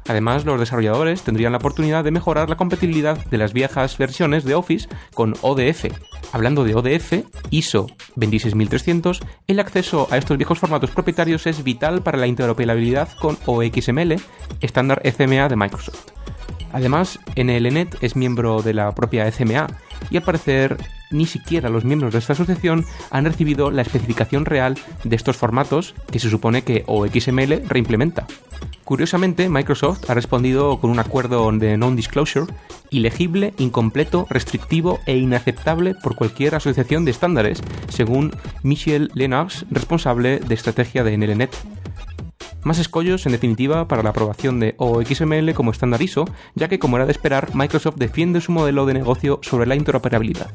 Además, 0.07 0.45
los 0.45 0.59
desarrolladores 0.59 1.21
tendrían 1.21 1.51
la 1.51 1.59
oportunidad 1.59 2.03
de 2.03 2.11
mejorar 2.11 2.49
la 2.49 2.57
compatibilidad 2.57 3.23
de 3.25 3.37
las 3.37 3.53
viejas 3.53 3.97
versiones 3.97 4.43
de 4.43 4.55
Office 4.55 4.89
con 5.13 5.35
ODF. 5.41 5.85
Hablando 6.31 6.63
de 6.63 6.75
ODF, 6.75 7.25
ISO 7.49 7.87
26300, 8.15 9.21
el 9.47 9.59
acceso 9.59 10.07
a 10.11 10.17
estos 10.17 10.37
viejos 10.37 10.59
formatos 10.59 10.91
propietarios 10.91 11.45
es 11.45 11.63
vital 11.63 12.01
para 12.01 12.17
la 12.17 12.27
interoperabilidad 12.27 13.09
con 13.19 13.37
OXML, 13.45 14.15
estándar 14.61 15.01
ECMA 15.03 15.49
de 15.49 15.55
Microsoft. 15.55 16.11
Además, 16.73 17.19
NLNet 17.35 18.01
es 18.01 18.15
miembro 18.15 18.61
de 18.61 18.73
la 18.73 18.95
propia 18.95 19.27
ECMA 19.27 19.67
y 20.09 20.17
al 20.17 20.23
parecer 20.23 20.77
ni 21.11 21.25
siquiera 21.25 21.69
los 21.69 21.85
miembros 21.85 22.13
de 22.13 22.19
esta 22.19 22.33
asociación 22.33 22.85
han 23.09 23.25
recibido 23.25 23.71
la 23.71 23.81
especificación 23.81 24.45
real 24.45 24.77
de 25.03 25.15
estos 25.15 25.37
formatos 25.37 25.93
que 26.11 26.19
se 26.19 26.29
supone 26.29 26.63
que 26.63 26.83
OXML 26.87 27.67
reimplementa. 27.67 28.27
Curiosamente, 28.83 29.47
Microsoft 29.47 30.09
ha 30.09 30.13
respondido 30.13 30.79
con 30.79 30.89
un 30.89 30.99
acuerdo 30.99 31.49
de 31.51 31.77
non-disclosure 31.77 32.51
ilegible, 32.89 33.53
incompleto, 33.57 34.27
restrictivo 34.29 34.99
e 35.05 35.17
inaceptable 35.17 35.95
por 35.95 36.15
cualquier 36.15 36.55
asociación 36.55 37.05
de 37.05 37.11
estándares, 37.11 37.61
según 37.87 38.35
Michel 38.63 39.09
Lennox, 39.13 39.65
responsable 39.71 40.39
de 40.39 40.53
estrategia 40.53 41.03
de 41.03 41.17
NLNet. 41.17 41.55
Más 42.63 42.77
escollos, 42.77 43.25
en 43.25 43.31
definitiva, 43.31 43.87
para 43.87 44.03
la 44.03 44.11
aprobación 44.11 44.59
de 44.59 44.75
OXML 44.77 45.53
como 45.53 45.71
estándar 45.71 46.01
ISO, 46.01 46.25
ya 46.53 46.67
que, 46.67 46.77
como 46.77 46.97
era 46.97 47.07
de 47.07 47.11
esperar, 47.11 47.55
Microsoft 47.55 47.95
defiende 47.95 48.41
su 48.41 48.51
modelo 48.51 48.85
de 48.85 48.93
negocio 48.93 49.39
sobre 49.41 49.65
la 49.65 49.75
interoperabilidad. 49.75 50.51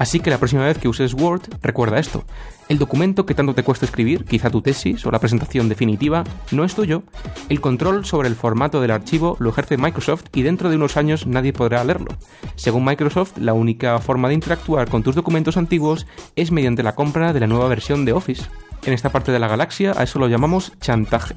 Así 0.00 0.18
que 0.18 0.30
la 0.30 0.38
próxima 0.38 0.64
vez 0.64 0.78
que 0.78 0.88
uses 0.88 1.12
Word, 1.12 1.42
recuerda 1.60 1.98
esto. 1.98 2.24
El 2.70 2.78
documento 2.78 3.26
que 3.26 3.34
tanto 3.34 3.52
te 3.52 3.62
cuesta 3.62 3.84
escribir, 3.84 4.24
quizá 4.24 4.48
tu 4.48 4.62
tesis 4.62 5.04
o 5.04 5.10
la 5.10 5.18
presentación 5.18 5.68
definitiva, 5.68 6.24
no 6.52 6.64
es 6.64 6.74
tuyo. 6.74 7.02
El 7.50 7.60
control 7.60 8.06
sobre 8.06 8.28
el 8.28 8.34
formato 8.34 8.80
del 8.80 8.92
archivo 8.92 9.36
lo 9.40 9.50
ejerce 9.50 9.76
Microsoft 9.76 10.24
y 10.32 10.40
dentro 10.40 10.70
de 10.70 10.76
unos 10.76 10.96
años 10.96 11.26
nadie 11.26 11.52
podrá 11.52 11.84
leerlo. 11.84 12.16
Según 12.56 12.86
Microsoft, 12.86 13.36
la 13.36 13.52
única 13.52 13.98
forma 13.98 14.28
de 14.28 14.34
interactuar 14.34 14.88
con 14.88 15.02
tus 15.02 15.14
documentos 15.14 15.58
antiguos 15.58 16.06
es 16.34 16.50
mediante 16.50 16.82
la 16.82 16.94
compra 16.94 17.34
de 17.34 17.40
la 17.40 17.46
nueva 17.46 17.68
versión 17.68 18.06
de 18.06 18.14
Office. 18.14 18.44
En 18.86 18.94
esta 18.94 19.10
parte 19.10 19.32
de 19.32 19.38
la 19.38 19.48
galaxia 19.48 19.92
a 19.94 20.04
eso 20.04 20.18
lo 20.18 20.28
llamamos 20.28 20.72
chantaje. 20.80 21.34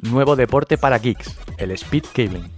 Nuevo 0.00 0.34
deporte 0.34 0.78
para 0.78 0.98
geeks, 0.98 1.36
el 1.58 1.72
speed 1.72 2.04
cabling. 2.14 2.57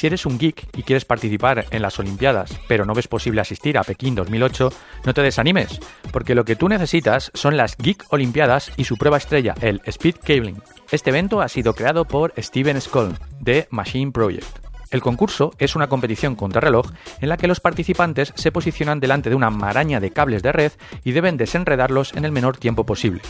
Si 0.00 0.06
eres 0.06 0.24
un 0.24 0.38
geek 0.38 0.66
y 0.78 0.82
quieres 0.82 1.04
participar 1.04 1.66
en 1.70 1.82
las 1.82 1.98
Olimpiadas, 1.98 2.58
pero 2.66 2.86
no 2.86 2.94
ves 2.94 3.06
posible 3.06 3.42
asistir 3.42 3.76
a 3.76 3.84
Pekín 3.84 4.14
2008, 4.14 4.72
no 5.04 5.12
te 5.12 5.20
desanimes, 5.20 5.78
porque 6.10 6.34
lo 6.34 6.46
que 6.46 6.56
tú 6.56 6.70
necesitas 6.70 7.30
son 7.34 7.58
las 7.58 7.76
Geek 7.76 8.06
Olimpiadas 8.08 8.72
y 8.78 8.84
su 8.84 8.96
prueba 8.96 9.18
estrella, 9.18 9.54
el 9.60 9.82
Speed 9.84 10.14
Cabling. 10.24 10.62
Este 10.90 11.10
evento 11.10 11.42
ha 11.42 11.50
sido 11.50 11.74
creado 11.74 12.06
por 12.06 12.32
Steven 12.38 12.80
Skoll, 12.80 13.18
de 13.40 13.68
Machine 13.68 14.10
Project. 14.10 14.46
El 14.90 15.02
concurso 15.02 15.52
es 15.58 15.76
una 15.76 15.88
competición 15.88 16.34
contrarreloj 16.34 16.86
en 17.20 17.28
la 17.28 17.36
que 17.36 17.46
los 17.46 17.60
participantes 17.60 18.32
se 18.36 18.52
posicionan 18.52 19.00
delante 19.00 19.28
de 19.28 19.36
una 19.36 19.50
maraña 19.50 20.00
de 20.00 20.12
cables 20.12 20.42
de 20.42 20.52
red 20.52 20.72
y 21.04 21.12
deben 21.12 21.36
desenredarlos 21.36 22.14
en 22.14 22.24
el 22.24 22.32
menor 22.32 22.56
tiempo 22.56 22.86
posible. 22.86 23.20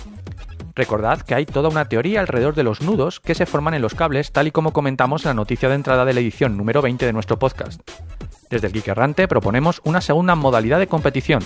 Recordad 0.80 1.20
que 1.20 1.34
hay 1.34 1.44
toda 1.44 1.68
una 1.68 1.84
teoría 1.84 2.20
alrededor 2.20 2.54
de 2.54 2.62
los 2.62 2.80
nudos 2.80 3.20
que 3.20 3.34
se 3.34 3.44
forman 3.44 3.74
en 3.74 3.82
los 3.82 3.94
cables, 3.94 4.32
tal 4.32 4.46
y 4.46 4.50
como 4.50 4.72
comentamos 4.72 5.26
en 5.26 5.28
la 5.28 5.34
noticia 5.34 5.68
de 5.68 5.74
entrada 5.74 6.06
de 6.06 6.14
la 6.14 6.20
edición 6.20 6.56
número 6.56 6.80
20 6.80 7.04
de 7.04 7.12
nuestro 7.12 7.38
podcast. 7.38 7.82
Desde 8.48 8.68
el 8.68 8.72
Geek 8.72 8.88
Errante 8.88 9.28
proponemos 9.28 9.82
una 9.84 10.00
segunda 10.00 10.34
modalidad 10.36 10.78
de 10.78 10.86
competición, 10.86 11.44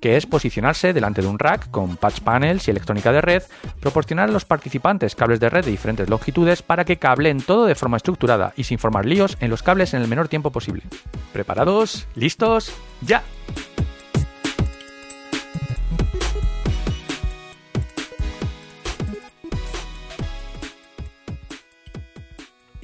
que 0.00 0.18
es 0.18 0.26
posicionarse 0.26 0.92
delante 0.92 1.22
de 1.22 1.28
un 1.28 1.38
rack 1.38 1.70
con 1.70 1.96
patch 1.96 2.20
panels 2.20 2.68
y 2.68 2.72
electrónica 2.72 3.10
de 3.10 3.22
red, 3.22 3.42
proporcionar 3.80 4.28
a 4.28 4.32
los 4.32 4.44
participantes 4.44 5.14
cables 5.14 5.40
de 5.40 5.48
red 5.48 5.64
de 5.64 5.70
diferentes 5.70 6.10
longitudes 6.10 6.60
para 6.60 6.84
que 6.84 6.98
cablen 6.98 7.40
todo 7.40 7.64
de 7.64 7.74
forma 7.74 7.96
estructurada 7.96 8.52
y 8.54 8.64
sin 8.64 8.78
formar 8.78 9.06
líos 9.06 9.38
en 9.40 9.48
los 9.48 9.62
cables 9.62 9.94
en 9.94 10.02
el 10.02 10.08
menor 10.08 10.28
tiempo 10.28 10.52
posible. 10.52 10.82
¿Preparados? 11.32 12.06
¿Listos? 12.16 12.70
¡Ya! 13.00 13.22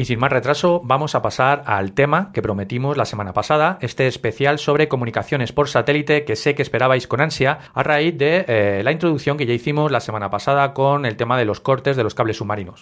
Y 0.00 0.07
sin 0.07 0.19
más 0.19 0.33
retraso, 0.33 0.80
vamos 0.83 1.14
a 1.14 1.21
pasar 1.21 1.62
al 1.66 1.92
tema 1.92 2.30
que 2.33 2.40
prometimos 2.40 2.97
la 2.97 3.04
semana 3.04 3.35
pasada, 3.35 3.76
este 3.83 4.07
especial 4.07 4.59
sobre 4.59 4.88
comunicaciones 4.88 5.52
por 5.52 5.69
satélite 5.69 6.25
que 6.25 6.37
sé 6.37 6.54
que 6.54 6.62
esperabais 6.62 7.07
con 7.07 7.21
ansia 7.21 7.59
a 7.75 7.83
raíz 7.83 8.16
de 8.16 8.47
eh, 8.49 8.80
la 8.83 8.92
introducción 8.92 9.37
que 9.37 9.45
ya 9.45 9.52
hicimos 9.52 9.92
la 9.92 10.00
semana 10.00 10.30
pasada 10.30 10.73
con 10.73 11.04
el 11.04 11.19
tema 11.19 11.37
de 11.37 11.45
los 11.45 11.61
cortes 11.61 11.99
de 11.99 12.02
los 12.02 12.14
cables 12.14 12.38
submarinos. 12.38 12.80